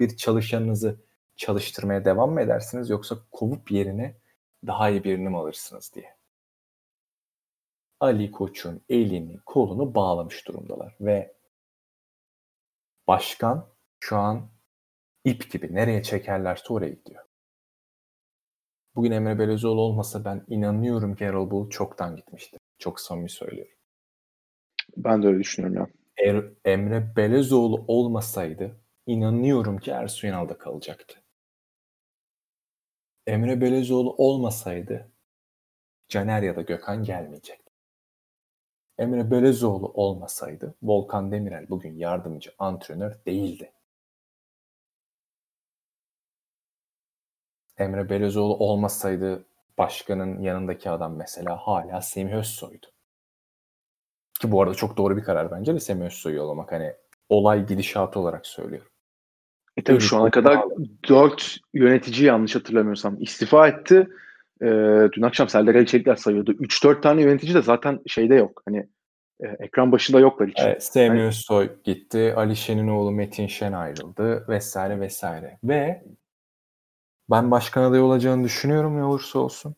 bir 0.00 0.16
çalışanınızı 0.16 1.00
çalıştırmaya 1.36 2.04
devam 2.04 2.32
mı 2.32 2.40
edersiniz 2.40 2.90
yoksa 2.90 3.16
kovup 3.30 3.70
yerine 3.70 4.16
daha 4.66 4.90
iyi 4.90 5.04
birini 5.04 5.28
mi 5.28 5.36
alırsınız 5.36 5.92
diye. 5.94 6.16
Ali 8.00 8.30
Koç'un 8.30 8.82
elini 8.88 9.38
kolunu 9.46 9.94
bağlamış 9.94 10.48
durumdalar 10.48 10.96
ve 11.00 11.36
başkan 13.06 13.68
şu 14.00 14.16
an 14.16 14.48
ip 15.24 15.50
gibi 15.50 15.74
nereye 15.74 16.02
çekerlerse 16.02 16.72
oraya 16.72 16.90
gidiyor. 16.90 17.24
Bugün 18.96 19.10
Emre 19.10 19.38
Belözoğlu 19.38 19.80
olmasa 19.80 20.24
ben 20.24 20.44
inanıyorum 20.48 21.14
ki 21.14 21.24
Erol 21.24 21.50
Bulut 21.50 21.72
çoktan 21.72 22.16
gitmişti. 22.16 22.58
Çok 22.78 23.00
samimi 23.00 23.30
söylüyorum. 23.30 23.74
Ben 24.96 25.22
de 25.22 25.26
öyle 25.26 25.38
düşünüyorum 25.38 25.76
ya. 25.76 25.86
Er, 26.26 26.44
Emre 26.64 27.16
Belözoğlu 27.16 27.84
olmasaydı 27.88 28.76
inanıyorum 29.06 29.78
ki 29.78 29.90
Ersun 29.90 30.28
Yanal'da 30.28 30.58
kalacaktı. 30.58 31.22
Emre 33.26 33.60
Belözoğlu 33.60 34.14
olmasaydı 34.18 35.12
Caner 36.08 36.42
ya 36.42 36.56
da 36.56 36.62
Gökhan 36.62 37.04
gelmeyecekti. 37.04 37.72
Emre 38.98 39.30
Belözoğlu 39.30 39.88
olmasaydı 39.94 40.74
Volkan 40.82 41.32
Demirel 41.32 41.68
bugün 41.68 41.94
yardımcı 41.94 42.54
antrenör 42.58 43.24
değildi. 43.26 43.72
Emre 47.78 48.08
Belözoğlu 48.10 48.56
olmasaydı 48.56 49.46
başkanın 49.78 50.40
yanındaki 50.40 50.90
adam 50.90 51.16
mesela 51.16 51.56
hala 51.56 52.02
Semih 52.02 52.32
Özsoy'du. 52.32 52.86
Ki 54.40 54.52
bu 54.52 54.62
arada 54.62 54.74
çok 54.74 54.96
doğru 54.96 55.16
bir 55.16 55.24
karar 55.24 55.50
bence 55.50 55.74
de 55.74 55.80
Semih 55.80 56.06
Özsoy'u 56.06 56.36
yollamak. 56.36 56.72
Hani 56.72 56.94
olay 57.28 57.66
gidişatı 57.66 58.20
olarak 58.20 58.46
söylüyorum. 58.46 58.95
E 59.76 59.82
tabii 59.82 60.00
şu 60.00 60.16
ana 60.16 60.30
kadar 60.30 60.64
dört 61.08 61.56
yönetici 61.74 62.26
yanlış 62.26 62.54
hatırlamıyorsam 62.54 63.16
istifa 63.20 63.68
etti. 63.68 64.08
E, 64.62 64.66
dün 65.12 65.22
akşam 65.22 65.48
Serdar 65.48 65.74
Ali 65.74 65.86
Çelikler 65.86 66.16
sayıyordu. 66.16 66.52
3-4 66.52 67.02
tane 67.02 67.22
yönetici 67.22 67.54
de 67.54 67.62
zaten 67.62 68.00
şeyde 68.06 68.34
yok. 68.34 68.62
Hani 68.64 68.88
e, 69.40 69.46
ekran 69.46 69.92
başında 69.92 70.20
yoklar 70.20 70.48
hiç. 70.48 70.56
Evet, 70.58 70.84
Semih 70.84 71.18
yani, 71.18 71.28
Özsoy 71.28 71.70
gitti. 71.84 72.34
Ali 72.36 72.56
Şen'in 72.56 72.88
oğlu 72.88 73.12
Metin 73.12 73.46
Şen 73.46 73.72
ayrıldı 73.72 74.48
vesaire 74.48 75.00
vesaire. 75.00 75.58
Ve 75.64 76.04
ben 77.30 77.50
başkan 77.50 77.82
adayı 77.82 78.02
olacağını 78.02 78.44
düşünüyorum 78.44 78.98
ne 78.98 79.04
olursa 79.04 79.38
olsun. 79.38 79.74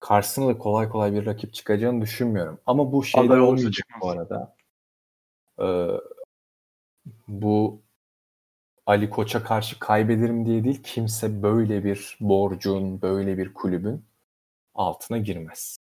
Karşısına 0.00 0.48
da 0.48 0.58
kolay 0.58 0.88
kolay 0.88 1.12
bir 1.12 1.26
rakip 1.26 1.54
çıkacağını 1.54 2.02
düşünmüyorum. 2.02 2.60
Ama 2.66 2.92
bu 2.92 3.04
şeyler 3.04 3.38
olmayacak 3.38 3.88
bu 4.02 4.10
arada. 4.10 4.54
Ee, 5.62 5.86
bu 7.28 7.82
Ali 8.90 9.10
Koç'a 9.10 9.44
karşı 9.44 9.78
kaybederim 9.78 10.46
diye 10.46 10.64
değil 10.64 10.82
kimse 10.82 11.42
böyle 11.42 11.84
bir 11.84 12.16
borcun, 12.20 13.02
böyle 13.02 13.38
bir 13.38 13.54
kulübün 13.54 14.04
altına 14.74 15.18
girmez. 15.18 15.76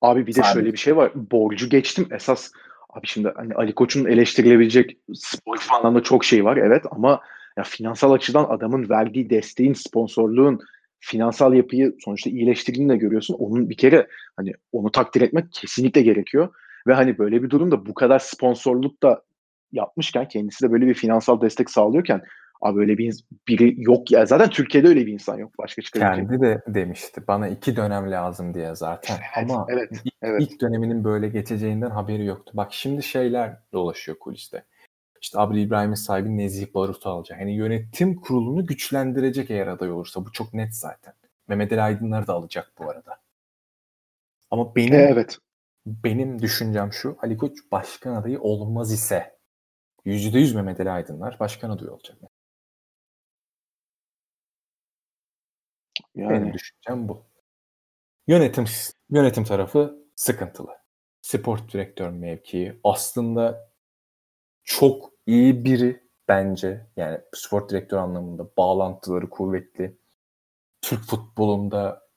Abi 0.00 0.26
bir 0.26 0.34
de 0.34 0.40
Sadece. 0.40 0.52
şöyle 0.52 0.72
bir 0.72 0.78
şey 0.78 0.96
var. 0.96 1.12
Borcu 1.14 1.68
geçtim. 1.68 2.08
Esas 2.10 2.50
abi 2.90 3.06
şimdi 3.06 3.32
hani 3.36 3.54
Ali 3.54 3.74
Koç'un 3.74 4.04
eleştirilebilecek 4.04 4.96
spor 5.14 5.56
anlamda 5.70 6.02
çok 6.02 6.24
şey 6.24 6.44
var 6.44 6.56
evet 6.56 6.84
ama 6.90 7.20
ya 7.56 7.64
finansal 7.64 8.12
açıdan 8.12 8.44
adamın 8.44 8.88
verdiği 8.88 9.30
desteğin, 9.30 9.72
sponsorluğun 9.72 10.60
finansal 11.00 11.54
yapıyı 11.54 11.96
sonuçta 12.04 12.30
iyileştirdiğini 12.30 12.92
de 12.92 12.96
görüyorsun. 12.96 13.34
Onun 13.34 13.70
bir 13.70 13.76
kere 13.76 14.08
hani 14.36 14.52
onu 14.72 14.90
takdir 14.90 15.20
etmek 15.20 15.52
kesinlikle 15.52 16.02
gerekiyor. 16.02 16.54
Ve 16.86 16.94
hani 16.94 17.18
böyle 17.18 17.42
bir 17.42 17.50
durumda 17.50 17.86
bu 17.86 17.94
kadar 17.94 18.18
sponsorluk 18.18 19.02
da 19.02 19.22
yapmışken 19.72 20.28
kendisi 20.28 20.64
de 20.64 20.72
böyle 20.72 20.86
bir 20.86 20.94
finansal 20.94 21.40
destek 21.40 21.70
sağlıyorken 21.70 22.22
abi 22.60 22.80
öyle 22.80 22.98
bir 22.98 23.24
biri 23.48 23.74
yok 23.78 24.10
ya 24.10 24.26
zaten 24.26 24.50
Türkiye'de 24.50 24.88
öyle 24.88 25.06
bir 25.06 25.12
insan 25.12 25.38
yok 25.38 25.52
başka 25.58 25.82
çıkabilecek. 25.82 26.28
Kendi 26.28 26.42
de 26.42 26.62
demişti 26.66 27.22
bana 27.28 27.48
iki 27.48 27.76
dönem 27.76 28.10
lazım 28.10 28.54
diye 28.54 28.74
zaten 28.74 29.16
evet, 29.36 29.50
ama 29.50 29.66
evet, 29.68 29.90
ilk, 30.04 30.14
evet. 30.22 30.42
ilk 30.42 30.60
döneminin 30.60 31.04
böyle 31.04 31.28
geçeceğinden 31.28 31.90
haberi 31.90 32.24
yoktu. 32.24 32.52
Bak 32.54 32.72
şimdi 32.72 33.02
şeyler 33.02 33.56
dolaşıyor 33.72 34.18
kuliste. 34.18 34.64
İşte 35.22 35.38
Abri 35.38 35.60
İbrahim'in 35.60 35.94
sahibi 35.94 36.36
Nezih 36.36 36.74
Barut'u 36.74 37.10
alacak. 37.10 37.40
Yani 37.40 37.54
yönetim 37.54 38.16
kurulunu 38.16 38.66
güçlendirecek 38.66 39.50
eğer 39.50 39.66
aday 39.66 39.90
olursa. 39.90 40.24
Bu 40.24 40.32
çok 40.32 40.54
net 40.54 40.74
zaten. 40.74 41.14
Mehmet 41.48 41.72
Ali 41.72 41.82
Aydınlar 41.82 42.26
da 42.26 42.32
alacak 42.32 42.72
bu 42.78 42.90
arada. 42.90 43.20
Ama 44.50 44.76
benim 44.76 44.94
evet. 44.94 45.38
benim 45.86 46.42
düşüncem 46.42 46.92
şu. 46.92 47.16
Ali 47.22 47.36
Koç 47.36 47.52
başkan 47.72 48.14
adayı 48.14 48.40
olmaz 48.40 48.92
ise 48.92 49.36
%100 50.06 50.54
Mehmet 50.54 50.80
Ali 50.80 50.90
Aydınlar 50.90 51.36
başkan 51.40 51.70
adayı 51.70 51.90
olacak. 51.90 52.16
Yani. 56.16 56.30
Benim 56.30 56.52
düşüncem 56.52 57.08
bu. 57.08 57.26
Yönetim 58.26 58.64
yönetim 59.10 59.44
tarafı 59.44 59.98
sıkıntılı. 60.14 60.76
Sport 61.22 61.72
direktör 61.72 62.10
mevkii 62.10 62.80
aslında 62.84 63.70
çok 64.64 65.10
iyi 65.26 65.64
biri 65.64 66.02
bence. 66.28 66.86
Yani 66.96 67.20
spor 67.34 67.68
direktör 67.68 67.98
anlamında 67.98 68.56
bağlantıları 68.56 69.30
kuvvetli. 69.30 69.98
Türk 70.82 71.04
futbolunda 71.04 72.08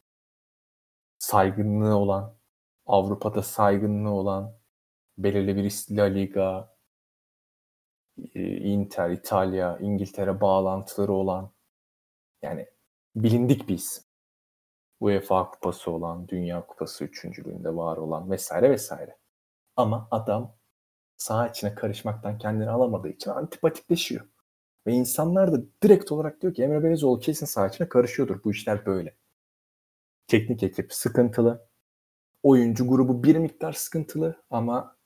saygınlığı 1.19 1.95
olan, 1.95 2.37
Avrupa'da 2.85 3.43
saygınlığı 3.43 4.11
olan, 4.11 4.59
belirli 5.17 5.55
bir 5.55 5.85
La 5.97 6.03
Liga, 6.03 6.75
e, 8.35 8.41
Inter, 8.43 9.09
İtalya, 9.09 9.77
İngiltere 9.77 10.41
bağlantıları 10.41 11.11
olan 11.11 11.51
yani 12.41 12.67
bilindik 13.15 13.69
bir 13.69 13.75
isim. 13.75 14.03
UEFA 14.99 15.51
kupası 15.51 15.91
olan, 15.91 16.27
Dünya 16.27 16.65
kupası 16.67 17.03
üçüncülüğünde 17.03 17.75
var 17.75 17.97
olan 17.97 18.31
vesaire 18.31 18.69
vesaire. 18.69 19.17
Ama 19.75 20.07
adam 20.11 20.57
saha 21.17 21.47
içine 21.47 21.75
karışmaktan 21.75 22.37
kendini 22.37 22.69
alamadığı 22.69 23.09
için 23.09 23.31
antipatikleşiyor. 23.31 24.27
Ve 24.87 24.93
insanlar 24.93 25.53
da 25.53 25.61
direkt 25.83 26.11
olarak 26.11 26.41
diyor 26.41 26.53
ki 26.53 26.63
Emre 26.63 26.83
Belezoğlu 26.83 27.19
kesin 27.19 27.45
saha 27.45 27.67
içine 27.67 27.89
karışıyordur. 27.89 28.43
Bu 28.43 28.51
işler 28.51 28.85
böyle. 28.85 29.17
Teknik 30.27 30.63
ekip 30.63 30.93
sıkıntılı. 30.93 31.69
Oyuncu 32.43 32.87
grubu 32.87 33.23
bir 33.23 33.35
miktar 33.35 33.73
sıkıntılı 33.73 34.43
ama 34.49 34.97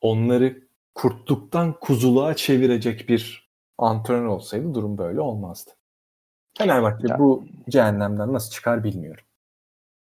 onları 0.00 0.68
kurtluktan 0.94 1.80
kuzuluğa 1.80 2.36
çevirecek 2.36 3.08
bir 3.08 3.45
antrenör 3.78 4.24
olsaydı 4.24 4.74
durum 4.74 4.98
böyle 4.98 5.20
olmazdı. 5.20 5.70
Fenerbahçe 6.58 7.06
ya. 7.08 7.18
bu 7.18 7.44
cehennemden 7.68 8.32
nasıl 8.32 8.50
çıkar 8.50 8.84
bilmiyorum. 8.84 9.24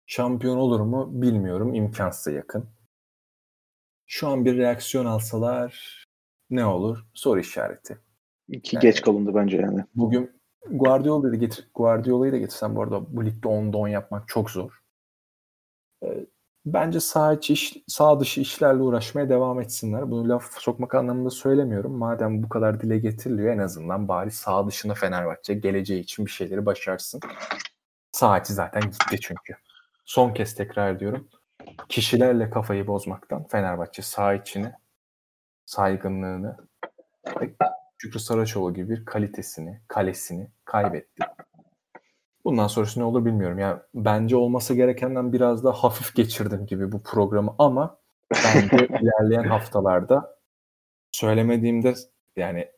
Şampiyon 0.06 0.56
olur 0.56 0.80
mu 0.80 1.08
bilmiyorum. 1.22 1.74
İmkansıza 1.74 2.30
yakın. 2.30 2.68
Şu 4.06 4.28
an 4.28 4.44
bir 4.44 4.56
reaksiyon 4.56 5.06
alsalar 5.06 6.04
ne 6.50 6.66
olur? 6.66 7.04
Soru 7.14 7.40
işareti. 7.40 7.98
Ki 8.62 8.76
yani, 8.76 8.82
geç 8.82 9.02
kalındı 9.02 9.34
bence 9.34 9.56
yani. 9.56 9.84
Bugün 9.94 10.40
Guardiola'yı 10.70 11.32
da 11.32 11.36
getir 11.36 11.68
Guardiola'yı 11.74 12.32
da 12.32 12.36
getirsen 12.36 12.76
bu 12.76 12.82
arada 12.82 13.16
bu 13.16 13.24
ligde 13.24 13.48
10'da 13.48 13.76
10 13.76 13.88
yapmak 13.88 14.28
çok 14.28 14.50
zor. 14.50 14.82
Ee, 16.04 16.26
bence 16.72 17.00
sağ 17.00 17.32
içi 17.32 17.84
sağ 17.86 18.20
dışı 18.20 18.40
işlerle 18.40 18.82
uğraşmaya 18.82 19.28
devam 19.28 19.60
etsinler. 19.60 20.10
Bunu 20.10 20.28
laf 20.28 20.60
sokmak 20.60 20.94
anlamında 20.94 21.30
söylemiyorum. 21.30 21.92
Madem 21.92 22.42
bu 22.42 22.48
kadar 22.48 22.80
dile 22.80 22.98
getiriliyor 22.98 23.54
en 23.54 23.58
azından 23.58 24.08
bari 24.08 24.30
sağ 24.30 24.66
dışına 24.66 24.94
Fenerbahçe 24.94 25.54
geleceği 25.54 26.00
için 26.00 26.26
bir 26.26 26.30
şeyleri 26.30 26.66
başarsın. 26.66 27.20
Sağ 28.12 28.38
içi 28.38 28.52
zaten 28.52 28.82
gitti 28.82 29.18
çünkü. 29.20 29.56
Son 30.04 30.34
kez 30.34 30.54
tekrar 30.54 30.94
ediyorum. 30.94 31.28
Kişilerle 31.88 32.50
kafayı 32.50 32.86
bozmaktan 32.86 33.44
Fenerbahçe 33.44 34.02
sağ 34.02 34.34
içini, 34.34 34.72
saygınlığını 35.66 36.56
Şükrü 37.98 38.20
Saraçoğlu 38.20 38.74
gibi 38.74 38.90
bir 38.90 39.04
kalitesini, 39.04 39.80
kalesini 39.88 40.50
kaybetti. 40.64 41.24
Bundan 42.48 42.66
sonrası 42.66 43.00
ne 43.00 43.04
olur 43.04 43.24
bilmiyorum. 43.24 43.58
Yani 43.58 43.80
bence 43.94 44.36
olması 44.36 44.74
gerekenden 44.74 45.32
biraz 45.32 45.64
da 45.64 45.72
hafif 45.72 46.14
geçirdim 46.14 46.66
gibi 46.66 46.92
bu 46.92 47.02
programı 47.02 47.54
ama 47.58 47.98
bence 48.44 48.86
ilerleyen 49.00 49.44
haftalarda 49.48 50.38
söylemediğimde 51.12 51.94
yani 52.36 52.68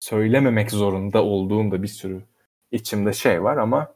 söylememek 0.00 0.70
zorunda 0.70 1.24
olduğum 1.24 1.82
bir 1.82 1.88
sürü 1.88 2.22
içimde 2.70 3.12
şey 3.12 3.42
var 3.42 3.56
ama 3.56 3.94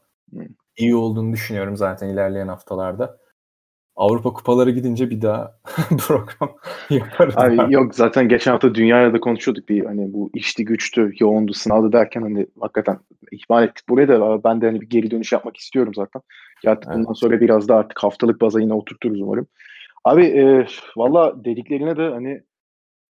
iyi 0.77 0.97
olduğunu 0.97 1.33
düşünüyorum 1.33 1.77
zaten 1.77 2.09
ilerleyen 2.09 2.49
haftalarda. 2.49 3.19
Avrupa 3.99 4.33
kupaları 4.33 4.71
gidince 4.71 5.11
bir 5.11 5.23
daha 5.23 5.59
program 6.07 6.57
yaparız. 6.91 7.35
Abi 7.37 7.75
yok 7.75 7.95
zaten 7.95 8.29
geçen 8.29 8.53
hafta 8.53 8.75
dünyayla 8.75 9.13
da 9.13 9.21
konuşuyorduk 9.21 9.69
bir 9.69 9.85
hani 9.85 10.13
bu 10.13 10.31
işti 10.35 10.65
güçtü 10.65 11.13
yoğundu 11.21 11.53
sınavdı 11.53 11.93
derken 11.93 12.23
hani 12.23 12.47
hakikaten 12.61 12.99
ihmal 13.33 13.65
ettik 13.65 13.89
buraya 13.89 14.09
da 14.09 14.45
ben 14.45 14.61
de 14.61 14.67
hani 14.67 14.81
bir 14.81 14.91
geri 14.91 15.11
dönüş 15.11 15.33
yapmak 15.33 15.57
istiyorum 15.57 15.95
zaten. 15.95 16.23
Ya 16.65 16.73
evet. 16.73 16.85
bundan 16.95 17.13
sonra 17.13 17.41
biraz 17.41 17.69
da 17.69 17.77
artık 17.77 18.03
haftalık 18.03 18.41
baza 18.41 18.61
yine 18.61 18.75
oturturuz 18.75 19.21
umarım. 19.21 19.47
Abi 20.05 20.25
e, 20.25 20.67
valla 20.97 21.45
dediklerine 21.45 21.97
de 21.97 22.09
hani 22.09 22.43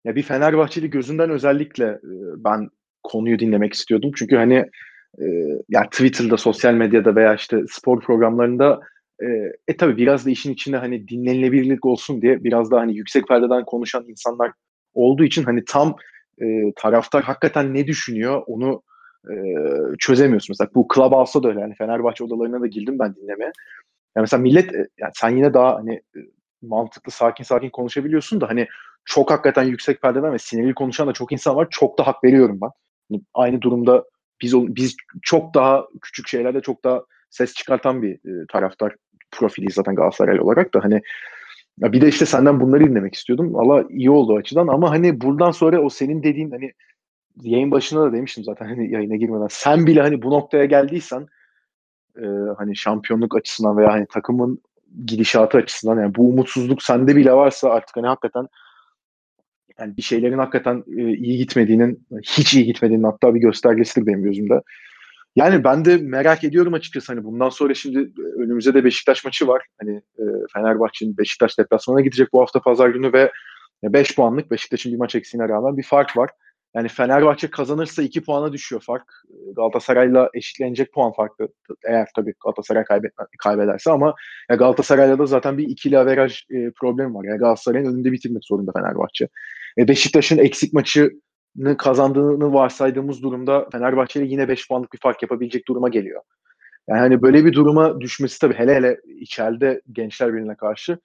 ya 0.04 0.16
bir 0.16 0.22
Fenerbahçeli 0.22 0.90
gözünden 0.90 1.30
özellikle 1.30 1.84
e, 1.84 2.00
ben 2.36 2.68
konuyu 3.02 3.38
dinlemek 3.38 3.72
istiyordum. 3.72 4.10
Çünkü 4.16 4.36
hani 4.36 4.64
e, 5.18 5.26
ya 5.68 5.82
Twitter'da, 5.90 6.36
sosyal 6.36 6.74
medyada 6.74 7.16
veya 7.16 7.34
işte 7.34 7.62
spor 7.68 8.00
programlarında 8.00 8.80
e, 9.22 9.26
e 9.68 9.76
tabi 9.76 9.96
biraz 9.96 10.26
da 10.26 10.30
işin 10.30 10.52
içinde 10.52 10.76
hani 10.76 11.08
dinlenilebilirlik 11.08 11.86
olsun 11.86 12.22
diye 12.22 12.44
biraz 12.44 12.70
da 12.70 12.80
hani 12.80 12.96
yüksek 12.96 13.28
perdeden 13.28 13.64
konuşan 13.64 14.04
insanlar 14.08 14.52
olduğu 14.94 15.24
için 15.24 15.42
hani 15.42 15.64
tam 15.64 15.96
e, 16.40 16.72
taraftar 16.76 17.22
hakikaten 17.22 17.74
ne 17.74 17.86
düşünüyor 17.86 18.42
onu 18.46 18.82
e, 19.30 19.34
çözemiyorsun. 19.98 20.52
Mesela 20.52 20.70
bu 20.74 20.88
Clubhouse'da 20.94 21.42
da 21.42 21.48
öyle. 21.48 21.60
Yani 21.60 21.74
Fenerbahçe 21.74 22.24
odalarına 22.24 22.60
da 22.60 22.66
girdim 22.66 22.98
ben 22.98 23.14
dinlemeye. 23.14 23.52
Yani 24.16 24.22
mesela 24.22 24.42
millet 24.42 24.72
yani 24.74 25.12
sen 25.14 25.36
yine 25.36 25.54
daha 25.54 25.74
hani 25.74 26.02
mantıklı 26.62 27.12
sakin 27.12 27.44
sakin 27.44 27.70
konuşabiliyorsun 27.70 28.40
da 28.40 28.48
hani 28.48 28.66
çok 29.04 29.30
hakikaten 29.30 29.64
yüksek 29.64 30.02
perdeden 30.02 30.32
ve 30.32 30.38
sinirli 30.38 30.74
konuşan 30.74 31.08
da 31.08 31.12
çok 31.12 31.32
insan 31.32 31.56
var. 31.56 31.68
Çok 31.70 31.98
da 31.98 32.06
hak 32.06 32.24
veriyorum 32.24 32.58
ben. 32.62 32.70
Yani 33.10 33.22
aynı 33.34 33.62
durumda 33.62 34.04
biz 34.42 34.54
biz 34.54 34.96
çok 35.22 35.54
daha 35.54 35.86
küçük 36.02 36.28
şeylerde 36.28 36.60
çok 36.60 36.84
daha 36.84 37.02
ses 37.30 37.54
çıkartan 37.54 38.02
bir 38.02 38.14
e, 38.14 38.46
taraftar 38.52 38.94
profili 39.30 39.70
zaten 39.70 39.94
Galatasaray 39.94 40.40
olarak 40.40 40.74
da 40.74 40.84
hani 40.84 41.02
ya 41.78 41.92
bir 41.92 42.00
de 42.00 42.08
işte 42.08 42.26
senden 42.26 42.60
bunları 42.60 42.84
dinlemek 42.84 43.14
istiyordum. 43.14 43.54
Valla 43.54 43.84
iyi 43.90 44.10
oldu 44.10 44.36
açıdan 44.36 44.66
ama 44.66 44.90
hani 44.90 45.20
buradan 45.20 45.50
sonra 45.50 45.80
o 45.80 45.88
senin 45.88 46.22
dediğin 46.22 46.50
hani 46.50 46.72
yayın 47.42 47.70
başında 47.70 48.02
da 48.02 48.12
demiştim 48.12 48.44
zaten 48.44 48.66
hani 48.66 48.92
yayına 48.92 49.16
girmeden. 49.16 49.48
Sen 49.50 49.86
bile 49.86 50.00
hani 50.00 50.22
bu 50.22 50.30
noktaya 50.30 50.64
geldiysen 50.64 51.26
e, 52.16 52.26
hani 52.58 52.76
şampiyonluk 52.76 53.36
açısından 53.36 53.76
veya 53.76 53.92
hani 53.92 54.06
takımın 54.06 54.62
gidişatı 55.06 55.58
açısından 55.58 56.00
yani 56.00 56.14
bu 56.14 56.28
umutsuzluk 56.28 56.82
sende 56.82 57.16
bile 57.16 57.32
varsa 57.32 57.70
artık 57.70 57.96
hani 57.96 58.06
hakikaten 58.06 58.46
yani 59.78 59.96
bir 59.96 60.02
şeylerin 60.02 60.38
hakikaten 60.38 60.84
e, 60.96 61.02
iyi 61.02 61.38
gitmediğinin 61.38 62.06
hiç 62.22 62.54
iyi 62.54 62.64
gitmediğinin 62.64 63.04
hatta 63.04 63.34
bir 63.34 63.40
göstergesidir 63.40 64.06
benim 64.06 64.22
gözümde. 64.22 64.62
Yani 65.38 65.64
ben 65.64 65.84
de 65.84 65.96
merak 65.96 66.44
ediyorum 66.44 66.74
açıkçası 66.74 67.12
hani 67.12 67.24
bundan 67.24 67.48
sonra 67.48 67.74
şimdi 67.74 67.98
e, 67.98 68.42
önümüzde 68.42 68.74
de 68.74 68.84
Beşiktaş 68.84 69.24
maçı 69.24 69.48
var. 69.48 69.62
Hani 69.80 69.96
e, 69.96 70.24
Fenerbahçe'nin 70.54 71.18
Beşiktaş 71.18 71.58
deplasmana 71.58 72.00
gidecek 72.00 72.32
bu 72.32 72.40
hafta 72.40 72.60
pazar 72.60 72.88
günü 72.88 73.12
ve 73.12 73.30
5 73.82 74.16
puanlık 74.16 74.50
Beşiktaş'ın 74.50 74.92
bir 74.92 74.98
maç 74.98 75.14
eksiğine 75.14 75.48
rağmen 75.48 75.76
bir 75.76 75.82
fark 75.82 76.16
var. 76.16 76.30
Yani 76.74 76.88
Fenerbahçe 76.88 77.50
kazanırsa 77.50 78.02
2 78.02 78.22
puana 78.22 78.52
düşüyor 78.52 78.82
fark. 78.86 79.04
Galatasaray'la 79.56 80.30
eşitlenecek 80.34 80.92
puan 80.92 81.12
farkı 81.12 81.48
eğer 81.84 82.08
tabii 82.16 82.34
Galatasaray 82.44 82.84
kaybet, 82.84 83.12
kaybederse 83.38 83.90
ama 83.90 84.14
Galatasaray'la 84.48 85.18
da 85.18 85.26
zaten 85.26 85.58
bir 85.58 85.68
ikili 85.68 85.98
averaj 85.98 86.42
e, 86.50 86.70
problemi 86.70 87.14
var. 87.14 87.24
Yani 87.24 87.38
Galatasaray'ın 87.38 87.86
önünde 87.86 88.12
bitirmek 88.12 88.44
zorunda 88.44 88.72
Fenerbahçe. 88.72 89.28
E, 89.78 89.88
Beşiktaş'ın 89.88 90.38
eksik 90.38 90.72
maçını 90.72 91.10
kazandığını 91.76 92.52
varsaydığımız 92.52 93.22
durumda 93.22 93.68
Fenerbahçe 93.72 94.20
yine 94.20 94.48
5 94.48 94.68
puanlık 94.68 94.92
bir 94.92 94.98
fark 94.98 95.22
yapabilecek 95.22 95.68
duruma 95.68 95.88
geliyor. 95.88 96.22
Yani 96.88 96.98
hani 97.00 97.22
böyle 97.22 97.44
bir 97.44 97.52
duruma 97.52 98.00
düşmesi 98.00 98.38
tabii 98.38 98.54
hele 98.54 98.74
hele 98.74 99.00
içeride 99.20 99.80
Gençler 99.92 100.34
Birliği'ne 100.34 100.54
karşı 100.54 100.98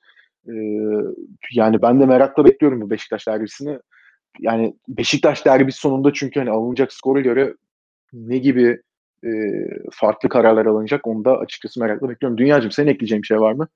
e, 0.48 0.54
yani 1.52 1.82
ben 1.82 2.00
de 2.00 2.06
merakla 2.06 2.46
bekliyorum 2.46 2.82
bu 2.82 2.90
Beşiktaş 2.90 3.28
derbisini 3.28 3.80
yani 4.40 4.76
Beşiktaş 4.88 5.46
derbisi 5.46 5.80
sonunda 5.80 6.14
çünkü 6.14 6.40
hani 6.40 6.52
alınacak 6.52 6.94
skora 6.94 7.20
göre 7.20 7.56
ne 8.14 8.38
gibi 8.38 8.82
e, 9.24 9.30
farklı 9.92 10.30
kararlar 10.30 10.66
alınacak 10.66 11.08
onu 11.08 11.26
da 11.26 11.38
açıkçası 11.38 11.80
merakla 11.80 12.10
bekliyorum. 12.10 12.38
Dünyacığım 12.38 12.72
senin 12.72 12.88
ekleyeceğin 12.88 13.22
bir 13.22 13.28
şey 13.28 13.40
var 13.40 13.54
mı? 13.54 13.68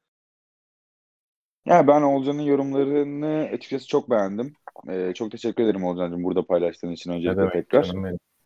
Ya 1.65 1.87
ben 1.87 2.01
Olcan'ın 2.01 2.41
yorumlarını 2.41 3.49
açıkçası 3.53 3.87
çok 3.87 4.09
beğendim. 4.09 4.53
Ee, 4.89 5.13
çok 5.13 5.31
teşekkür 5.31 5.63
ederim 5.63 5.83
Olcan'cığım 5.83 6.23
burada 6.23 6.45
paylaştığın 6.45 6.91
için 6.91 7.11
öncelikle 7.11 7.41
evet, 7.41 7.53
tekrar. 7.53 7.91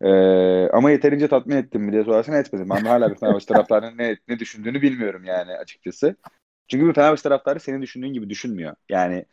Ee, 0.01 0.69
ama 0.69 0.91
yeterince 0.91 1.27
tatmin 1.27 1.55
ettim 1.55 1.81
mi 1.81 1.91
diye 1.91 2.03
sorarsan 2.03 2.35
etmedim. 2.35 2.69
Ben 2.69 2.85
hala 2.85 3.09
bir 3.11 3.15
Fenerbahçe 3.15 3.45
taraftarının 3.45 3.97
ne, 3.97 4.17
ne 4.27 4.39
düşündüğünü 4.39 4.81
bilmiyorum 4.81 5.23
yani 5.23 5.51
açıkçası. 5.51 6.15
Çünkü 6.67 6.87
bir 6.87 6.93
Fenerbahçe 6.93 7.23
taraftarı 7.23 7.59
senin 7.59 7.81
düşündüğün 7.81 8.13
gibi 8.13 8.29
düşünmüyor. 8.29 8.75
Yani 8.89 9.25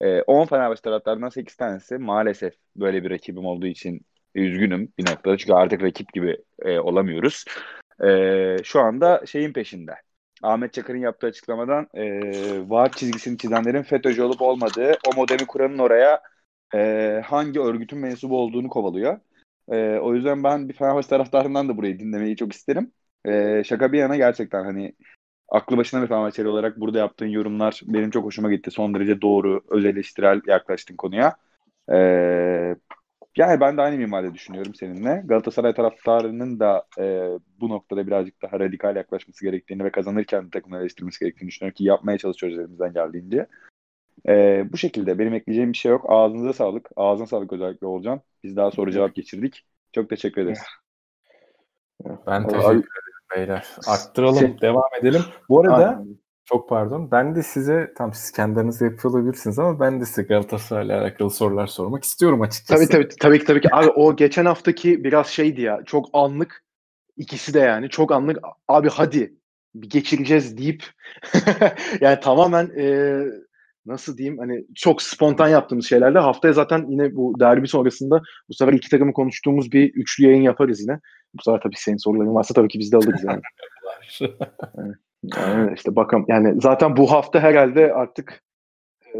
e, 0.00 0.22
10 0.22 0.46
Fenerbahçe 0.46 0.82
taraftarından 0.82 1.28
8 1.28 1.56
tanesi 1.56 1.98
maalesef 1.98 2.54
böyle 2.76 3.04
bir 3.04 3.10
rakibim 3.10 3.44
olduğu 3.44 3.66
için 3.66 4.00
üzgünüm 4.34 4.92
bir 4.98 5.10
noktada. 5.10 5.36
Çünkü 5.36 5.52
artık 5.52 5.82
rakip 5.82 6.12
gibi 6.12 6.36
e, 6.62 6.78
olamıyoruz. 6.78 7.44
E, 8.04 8.56
şu 8.64 8.80
anda 8.80 9.26
şeyin 9.26 9.52
peşinde. 9.52 9.94
Ahmet 10.42 10.72
Çakar'ın 10.72 10.98
yaptığı 10.98 11.26
açıklamadan 11.26 11.88
e, 11.94 12.20
vaat 12.70 12.96
çizgisini 12.96 13.38
çizenlerin 13.38 13.82
FETÖ'cü 13.82 14.22
olup 14.22 14.42
olmadığı, 14.42 14.92
o 15.06 15.16
modemi 15.16 15.46
kuranın 15.46 15.78
oraya 15.78 16.20
e, 16.74 17.22
hangi 17.26 17.60
örgütün 17.60 17.98
mensubu 17.98 18.38
olduğunu 18.38 18.68
kovalıyor. 18.68 19.20
E, 19.68 19.98
o 19.98 20.14
yüzden 20.14 20.44
ben 20.44 20.68
bir 20.68 20.74
Fenerbahçe 20.74 21.08
taraftarından 21.08 21.68
da 21.68 21.76
burayı 21.76 21.98
dinlemeyi 21.98 22.36
çok 22.36 22.52
isterim. 22.52 22.92
E, 23.26 23.62
şaka 23.64 23.92
bir 23.92 23.98
yana 23.98 24.16
gerçekten 24.16 24.64
hani 24.64 24.94
aklı 25.48 25.76
başına 25.76 26.02
bir 26.02 26.06
Fenerbahçeli 26.06 26.48
olarak 26.48 26.80
burada 26.80 26.98
yaptığın 26.98 27.26
yorumlar 27.26 27.80
benim 27.86 28.10
çok 28.10 28.24
hoşuma 28.24 28.52
gitti. 28.52 28.70
Son 28.70 28.94
derece 28.94 29.20
doğru, 29.22 29.60
öz 29.70 29.84
eleştirel 29.84 30.40
yaklaştın 30.46 30.96
konuya. 30.96 31.36
Ee, 31.92 32.76
yani 33.36 33.60
ben 33.60 33.76
de 33.76 33.82
aynı 33.82 33.96
minvalde 33.96 34.34
düşünüyorum 34.34 34.74
seninle. 34.74 35.22
Galatasaray 35.24 35.74
taraftarının 35.74 36.60
da 36.60 36.86
e, 36.98 37.28
bu 37.60 37.68
noktada 37.68 38.06
birazcık 38.06 38.42
daha 38.42 38.60
radikal 38.60 38.96
yaklaşması 38.96 39.44
gerektiğini 39.44 39.84
ve 39.84 39.90
kazanırken 39.90 40.50
takımları 40.50 40.80
eleştirmesi 40.82 41.20
gerektiğini 41.20 41.48
düşünüyorum 41.48 41.74
ki 41.74 41.84
yapmaya 41.84 42.18
çalışıyoruz 42.18 42.58
elimizden 42.58 42.92
geldiğince. 42.92 43.46
E, 44.28 44.64
bu 44.72 44.76
şekilde 44.76 45.18
benim 45.18 45.34
ekleyeceğim 45.34 45.72
bir 45.72 45.78
şey 45.78 45.92
yok. 45.92 46.04
Ağzınıza 46.08 46.52
sağlık. 46.52 46.88
Ağzına 46.96 47.26
sağlık 47.26 47.52
özellikle 47.52 47.86
olacağım. 47.86 48.20
Biz 48.44 48.56
daha 48.56 48.70
soru 48.70 48.92
cevap 48.92 49.14
geçirdik. 49.14 49.66
Çok 49.92 50.10
teşekkür 50.10 50.42
ederiz. 50.42 50.58
Ben 52.26 52.48
teşekkür 52.48 52.68
ederim 52.68 52.84
beyler. 53.36 53.66
Arttıralım, 53.86 54.38
şey, 54.38 54.60
devam 54.60 54.88
edelim. 55.00 55.22
Bu 55.48 55.60
arada 55.60 55.88
Aynen. 55.88 56.18
çok 56.44 56.68
pardon. 56.68 57.10
Ben 57.10 57.34
de 57.34 57.42
size 57.42 57.92
tam 57.96 58.12
siz 58.12 58.32
kendiniz 58.32 58.80
yapıyor 58.80 59.14
olabilirsiniz 59.14 59.58
ama 59.58 59.80
ben 59.80 60.00
de 60.00 60.06
size 60.06 60.22
Galatasaray'la 60.22 61.00
alakalı 61.00 61.30
sorular 61.30 61.66
sormak 61.66 62.04
istiyorum 62.04 62.42
açıkçası. 62.42 62.88
Tabii 62.88 62.92
tabii 62.92 63.16
tabii 63.20 63.38
ki 63.38 63.44
tabii 63.44 63.60
ki. 63.60 63.74
Abi 63.74 63.90
o 63.90 64.16
geçen 64.16 64.44
haftaki 64.44 65.04
biraz 65.04 65.26
şeydi 65.26 65.60
ya. 65.60 65.82
Çok 65.86 66.08
anlık 66.12 66.64
ikisi 67.16 67.54
de 67.54 67.58
yani 67.58 67.88
çok 67.88 68.12
anlık 68.12 68.38
abi 68.68 68.88
hadi 68.88 69.34
bir 69.74 69.90
geçireceğiz 69.90 70.58
deyip 70.58 70.84
yani 72.00 72.20
tamamen 72.20 72.70
e, 72.78 73.18
nasıl 73.86 74.18
diyeyim 74.18 74.38
hani 74.38 74.64
çok 74.74 75.02
spontan 75.02 75.48
yaptığımız 75.48 75.86
şeylerle 75.86 76.18
haftaya 76.18 76.54
zaten 76.54 76.86
yine 76.88 77.16
bu 77.16 77.40
derbi 77.40 77.68
sonrasında 77.68 78.22
bu 78.48 78.54
sefer 78.54 78.72
iki 78.72 78.90
takımı 78.90 79.12
konuştuğumuz 79.12 79.72
bir 79.72 79.94
üçlü 79.94 80.24
yayın 80.24 80.42
yaparız 80.42 80.80
yine. 80.80 81.00
Bu 81.34 81.42
sefer 81.42 81.60
tabii 81.60 81.76
senin 81.76 81.96
soruların 81.96 82.34
varsa 82.34 82.54
tabii 82.54 82.68
ki 82.68 82.78
biz 82.78 82.92
de 82.92 82.96
alırız 82.96 83.24
yani. 83.24 83.40
yani 85.24 85.72
işte 85.76 85.96
bakalım 85.96 86.24
yani 86.28 86.60
zaten 86.60 86.96
bu 86.96 87.10
hafta 87.10 87.40
herhalde 87.40 87.94
artık 87.94 88.42
e, 89.14 89.18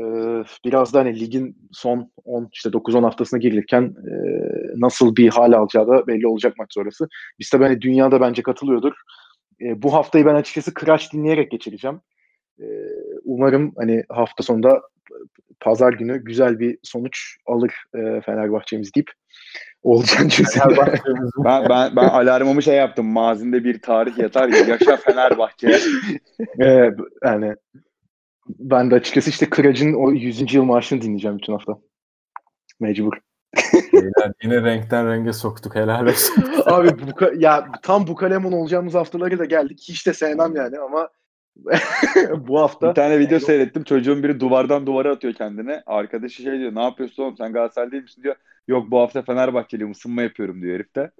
biraz 0.64 0.94
da 0.94 0.98
hani 1.00 1.20
ligin 1.20 1.56
son 1.72 2.12
10 2.24 2.48
işte 2.52 2.68
9-10 2.68 3.02
haftasına 3.02 3.40
girilirken 3.40 3.82
e, 3.82 4.14
nasıl 4.76 5.16
bir 5.16 5.28
hal 5.28 5.52
alacağı 5.52 5.88
da 5.88 6.06
belli 6.06 6.26
olacak 6.26 6.54
maç 6.58 6.74
sonrası. 6.74 7.08
Biz 7.38 7.52
de 7.52 7.56
hani 7.56 7.80
dünyada 7.80 8.20
bence 8.20 8.42
katılıyordur. 8.42 8.92
E, 9.60 9.82
bu 9.82 9.94
haftayı 9.94 10.26
ben 10.26 10.34
açıkçası 10.34 10.72
Crash 10.80 11.12
dinleyerek 11.12 11.50
geçireceğim. 11.50 12.00
E, 12.60 12.64
umarım 13.24 13.72
hani 13.76 14.04
hafta 14.08 14.42
sonunda 14.42 14.82
pazar 15.60 15.92
günü 15.92 16.24
güzel 16.24 16.58
bir 16.58 16.78
sonuç 16.82 17.36
alır 17.46 17.72
e, 17.94 18.20
Fenerbahçe'miz 18.20 18.94
deyip 18.94 19.10
Olcan 19.84 20.28
ben, 21.44 21.68
ben, 21.68 21.96
ben 21.96 22.08
alarmımı 22.08 22.62
şey 22.62 22.76
yaptım. 22.76 23.06
Mazinde 23.06 23.64
bir 23.64 23.82
tarih 23.82 24.18
yatar 24.18 24.48
ya. 24.48 24.58
Yaşa 24.58 24.96
Fenerbahçe. 24.96 25.78
ee, 26.60 26.90
yani 27.24 27.54
ben 28.48 28.90
de 28.90 28.94
açıkçası 28.94 29.30
işte 29.30 29.50
Kırac'ın 29.50 29.94
o 29.94 30.12
100. 30.12 30.54
yıl 30.54 30.64
marşını 30.64 31.02
dinleyeceğim 31.02 31.38
bütün 31.38 31.52
hafta. 31.52 31.72
Mecbur. 32.80 33.12
Beyler 33.92 34.32
yine 34.42 34.62
renkten 34.62 35.10
renge 35.10 35.32
soktuk 35.32 35.74
helal 35.74 36.06
olsun. 36.06 36.44
Abi 36.64 36.88
bu, 36.88 37.24
ya 37.36 37.66
tam 37.82 38.06
bu 38.06 38.14
kalemon 38.14 38.52
olacağımız 38.52 38.94
haftaları 38.94 39.38
da 39.38 39.44
geldik. 39.44 39.84
Hiç 39.88 40.06
de 40.06 40.14
sevmem 40.14 40.56
yani 40.56 40.78
ama 40.78 41.08
bu 42.48 42.60
hafta. 42.60 42.90
Bir 42.90 42.94
tane 42.94 43.18
video 43.18 43.38
seyrettim. 43.38 43.84
Çocuğun 43.84 44.22
biri 44.22 44.40
duvardan 44.40 44.86
duvara 44.86 45.12
atıyor 45.12 45.34
kendine. 45.34 45.82
Arkadaşı 45.86 46.42
şey 46.42 46.58
diyor. 46.58 46.74
Ne 46.74 46.82
yapıyorsun 46.82 47.22
oğlum 47.22 47.36
sen 47.36 47.52
Galatasaray 47.52 47.92
değil 47.92 48.02
misin 48.02 48.22
diyor. 48.22 48.34
Yok 48.68 48.90
bu 48.90 49.00
hafta 49.00 49.22
Fenerbahçeliyim 49.22 49.92
ısınma 49.92 50.22
yapıyorum 50.22 50.62
diyor 50.62 50.74
herif 50.74 50.96
de. 50.96 51.10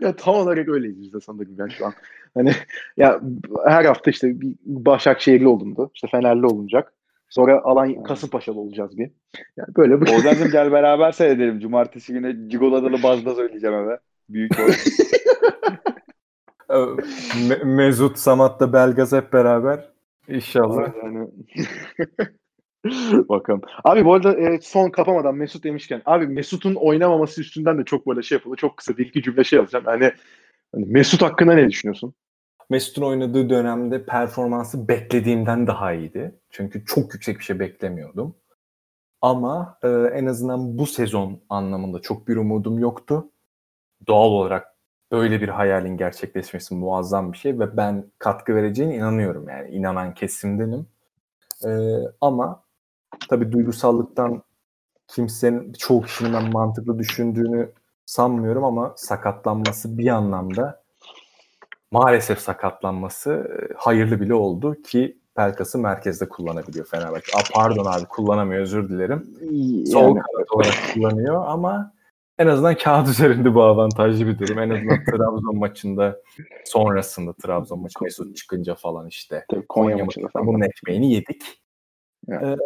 ya 0.00 0.16
tam 0.16 0.34
olarak 0.34 0.68
öyleyiz 0.68 1.02
biz 1.02 1.12
de 1.12 1.20
sanırım 1.20 1.58
ben 1.58 1.68
şu 1.68 1.86
an. 1.86 1.92
Hani 2.34 2.52
ya 2.96 3.20
her 3.66 3.84
hafta 3.84 4.10
işte 4.10 4.40
bir 4.40 4.54
Başakşehirli 4.64 5.48
olundu. 5.48 5.90
İşte 5.94 6.08
Fenerli 6.08 6.46
olunacak. 6.46 6.92
Sonra 7.28 7.60
alan 7.64 8.02
Kasımpaşalı 8.02 8.60
olacağız 8.60 8.98
bir. 8.98 9.10
Yani 9.56 9.68
böyle 9.76 10.00
bir... 10.00 10.08
Oğuzhan'cığım 10.12 10.50
gel 10.50 10.72
beraber 10.72 11.12
seyredelim. 11.12 11.60
Cumartesi 11.60 12.12
günü 12.12 12.50
Cigoladalı 12.50 13.02
bazda 13.02 13.34
söyleyeceğim 13.34 13.76
eve. 13.76 13.98
Büyük. 14.28 14.52
Me- 17.48 17.64
Mezut, 17.64 18.18
Samat'la 18.18 18.72
Belgaz 18.72 19.12
hep 19.12 19.32
beraber. 19.32 19.92
İnşallah. 20.28 20.92
Yani. 21.02 21.28
Bakalım. 23.28 23.60
Abi 23.84 24.04
bu 24.04 24.14
arada 24.14 24.34
e, 24.34 24.60
son 24.62 24.90
kapamadan 24.90 25.34
Mesut 25.34 25.64
demişken 25.64 26.02
abi 26.06 26.26
Mesut'un 26.26 26.74
oynamaması 26.74 27.40
üstünden 27.40 27.78
de 27.78 27.84
çok 27.84 28.06
böyle 28.06 28.22
şey 28.22 28.36
yapıldı. 28.36 28.56
Çok 28.56 28.76
kısa 28.76 28.96
bir 28.96 29.06
iki 29.06 29.22
cümle 29.22 29.44
şey 29.44 29.58
alacağım. 29.58 29.84
Yani 29.88 30.12
hani 30.74 30.86
Mesut 30.86 31.22
hakkında 31.22 31.52
ne 31.52 31.68
düşünüyorsun? 31.68 32.14
Mesut'un 32.70 33.02
oynadığı 33.02 33.50
dönemde 33.50 34.04
performansı 34.04 34.88
beklediğimden 34.88 35.66
daha 35.66 35.92
iyiydi. 35.92 36.34
Çünkü 36.50 36.84
çok 36.84 37.14
yüksek 37.14 37.38
bir 37.38 37.44
şey 37.44 37.58
beklemiyordum. 37.58 38.36
Ama 39.20 39.78
e, 39.82 39.88
en 39.88 40.26
azından 40.26 40.78
bu 40.78 40.86
sezon 40.86 41.40
anlamında 41.48 42.00
çok 42.00 42.28
bir 42.28 42.36
umudum 42.36 42.78
yoktu. 42.78 43.30
Doğal 44.06 44.28
olarak 44.28 44.71
böyle 45.12 45.40
bir 45.40 45.48
hayalin 45.48 45.96
gerçekleşmesi 45.96 46.74
muazzam 46.74 47.32
bir 47.32 47.38
şey 47.38 47.58
ve 47.58 47.76
ben 47.76 48.04
katkı 48.18 48.54
vereceğine 48.54 48.96
inanıyorum 48.96 49.48
yani 49.48 49.70
inanan 49.70 50.14
kesimdenim. 50.14 50.86
Ee, 51.64 51.96
ama 52.20 52.62
tabii 53.28 53.52
duygusallıktan 53.52 54.42
kimsenin 55.08 55.72
çoğu 55.72 56.02
kişinin 56.02 56.32
ben 56.32 56.52
mantıklı 56.52 56.98
düşündüğünü 56.98 57.72
sanmıyorum 58.06 58.64
ama 58.64 58.92
sakatlanması 58.96 59.98
bir 59.98 60.08
anlamda 60.08 60.82
maalesef 61.90 62.38
sakatlanması 62.38 63.58
hayırlı 63.76 64.20
bile 64.20 64.34
oldu 64.34 64.82
ki 64.82 65.18
Pelkas'ı 65.34 65.78
merkezde 65.78 66.28
kullanabiliyor 66.28 66.86
Fenerbahçe. 66.86 67.38
Aa, 67.38 67.42
pardon 67.54 67.84
abi 67.84 68.04
kullanamıyor 68.04 68.62
özür 68.62 68.88
dilerim. 68.88 69.36
Yani, 69.40 69.86
Sol 69.86 70.14
kanat 70.14 70.52
olarak 70.52 70.74
kullanıyor 70.94 71.44
ama 71.46 71.92
en 72.38 72.46
azından 72.46 72.76
kağıt 72.76 73.08
üzerinde 73.08 73.54
bu 73.54 73.62
avantajlı 73.62 74.26
bir 74.26 74.38
durum. 74.38 74.58
En 74.58 74.70
azından 74.70 75.04
Trabzon 75.10 75.58
maçında 75.58 76.22
sonrasında 76.64 77.32
Trabzon 77.32 77.80
maçı 77.80 77.94
Mesut 78.02 78.36
çıkınca 78.36 78.74
falan 78.74 79.08
işte 79.08 79.44
Tabii, 79.50 79.66
Konya, 79.66 79.92
Konya 79.92 80.04
maçında 80.04 80.28
falan. 80.28 80.46
Bunun 80.46 80.60
ekmeğini 80.60 81.12
yedik. 81.12 81.42
Evet. 82.28 82.42
Ee, 82.42 82.56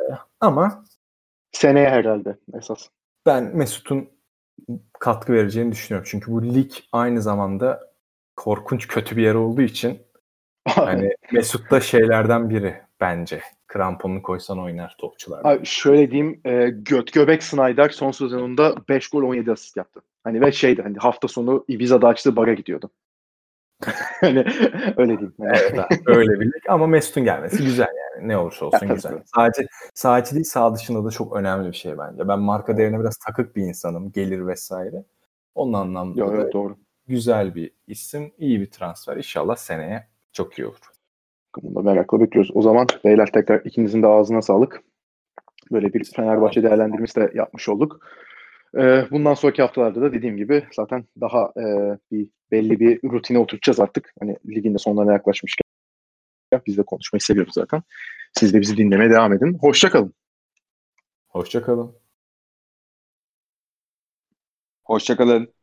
ama 0.41 0.85
seneye 1.53 1.89
herhalde 1.89 2.37
esas. 2.55 2.89
Ben 3.27 3.57
Mesut'un 3.57 4.09
katkı 5.01 5.33
vereceğini 5.33 5.73
düşünüyorum. 5.73 6.09
Çünkü 6.11 6.33
bu 6.33 6.45
lig 6.45 6.73
aynı 6.93 7.23
zamanda 7.23 7.93
korkunç 8.37 8.89
kötü 8.89 9.17
bir 9.17 9.23
yer 9.23 9.35
olduğu 9.35 9.62
için 9.62 10.03
hani 10.69 11.14
Mesut 11.33 11.71
da 11.71 11.81
şeylerden 11.81 12.51
biri 12.51 12.83
bence. 13.01 13.43
Kramponunu 13.67 14.23
koysan 14.23 14.59
oynar 14.59 14.97
topçular. 14.99 15.41
Abi 15.45 15.67
şöyle 15.67 16.11
diyeyim 16.11 16.41
e, 16.45 16.71
göt 16.71 17.12
göbek 17.12 17.43
Snyder 17.43 17.89
son 17.89 18.11
sezonunda 18.11 18.75
5 18.89 19.09
gol 19.09 19.23
17 19.23 19.53
asist 19.53 19.77
yaptı. 19.77 20.01
Hani 20.25 20.41
ve 20.41 20.53
şeydi 20.53 20.83
hani 20.83 20.97
hafta 20.99 21.29
sonu 21.29 21.64
Ibiza'da 21.69 22.09
açtığı 22.09 22.37
bara 22.37 22.55
gidiyordu. 22.55 22.91
hani 24.21 24.45
öyle 24.97 25.19
diyeyim. 25.19 25.35
Yani. 25.39 25.57
Evet, 25.91 26.01
öyle 26.07 26.41
bildik 26.41 26.71
ama 26.71 26.87
Mesut'un 26.87 27.25
gelmesi 27.25 27.64
güzel 27.64 27.89
yani. 28.14 28.29
Ne 28.29 28.39
olursa 28.39 28.67
olsun 28.67 28.89
güzel. 28.89 29.23
Sadece 29.35 29.67
sadece 29.95 30.35
değil 30.35 30.45
sağ 30.45 30.75
dışında 30.75 31.05
da 31.05 31.11
çok 31.11 31.37
önemli 31.37 31.69
bir 31.69 31.77
şey 31.77 31.99
bence. 31.99 32.29
Ben 32.29 32.39
marka 32.39 32.77
değerine 32.77 33.01
biraz 33.01 33.17
takık 33.17 33.57
bir 33.57 33.62
insanım. 33.62 34.12
Gelir 34.12 34.47
vesaire. 34.47 35.05
Onun 35.55 35.73
anlamda 35.73 36.21
Yo, 36.21 36.33
evet, 36.35 36.53
doğru. 36.53 36.77
güzel 37.07 37.55
bir 37.55 37.71
isim. 37.87 38.33
iyi 38.39 38.61
bir 38.61 38.71
transfer. 38.71 39.17
İnşallah 39.17 39.57
seneye 39.57 40.07
çok 40.33 40.59
iyi 40.59 40.67
olur. 40.67 40.95
Bunu 41.62 41.74
da 41.74 41.82
merakla 41.82 42.20
bekliyoruz. 42.20 42.50
O 42.54 42.62
zaman 42.62 42.86
beyler 43.04 43.32
tekrar 43.32 43.61
ikinizin 43.64 44.02
de 44.02 44.07
ağzına 44.07 44.42
sağlık. 44.42 44.82
Böyle 45.72 45.94
bir 45.94 46.04
Fenerbahçe 46.04 46.62
değerlendirmesi 46.62 47.20
de 47.20 47.32
yapmış 47.34 47.68
olduk. 47.68 48.00
Ee, 48.76 49.04
bundan 49.11 49.34
sonraki 49.34 49.62
haftalarda 49.62 50.00
da 50.00 50.12
dediğim 50.12 50.36
gibi 50.36 50.64
zaten 50.72 51.04
daha 51.20 51.52
e, 51.57 51.64
bir 52.12 52.28
belli 52.50 52.80
bir 52.80 53.02
rutine 53.02 53.38
oturtacağız 53.38 53.80
artık. 53.80 54.12
Hani 54.20 54.36
ligin 54.46 54.74
de 54.74 54.78
sonlarına 54.78 55.12
yaklaşmışken 55.12 55.66
biz 56.66 56.78
de 56.78 56.82
konuşmayı 56.82 57.20
seviyoruz 57.20 57.54
zaten. 57.54 57.82
Siz 58.32 58.54
de 58.54 58.61
bizi 58.61 58.76
dinlemeye 58.76 59.11
devam 59.11 59.32
edin. 59.32 59.59
Hoşçakalın. 59.61 60.14
Hoşçakalın. 61.28 61.96
Hoşçakalın. 64.84 65.55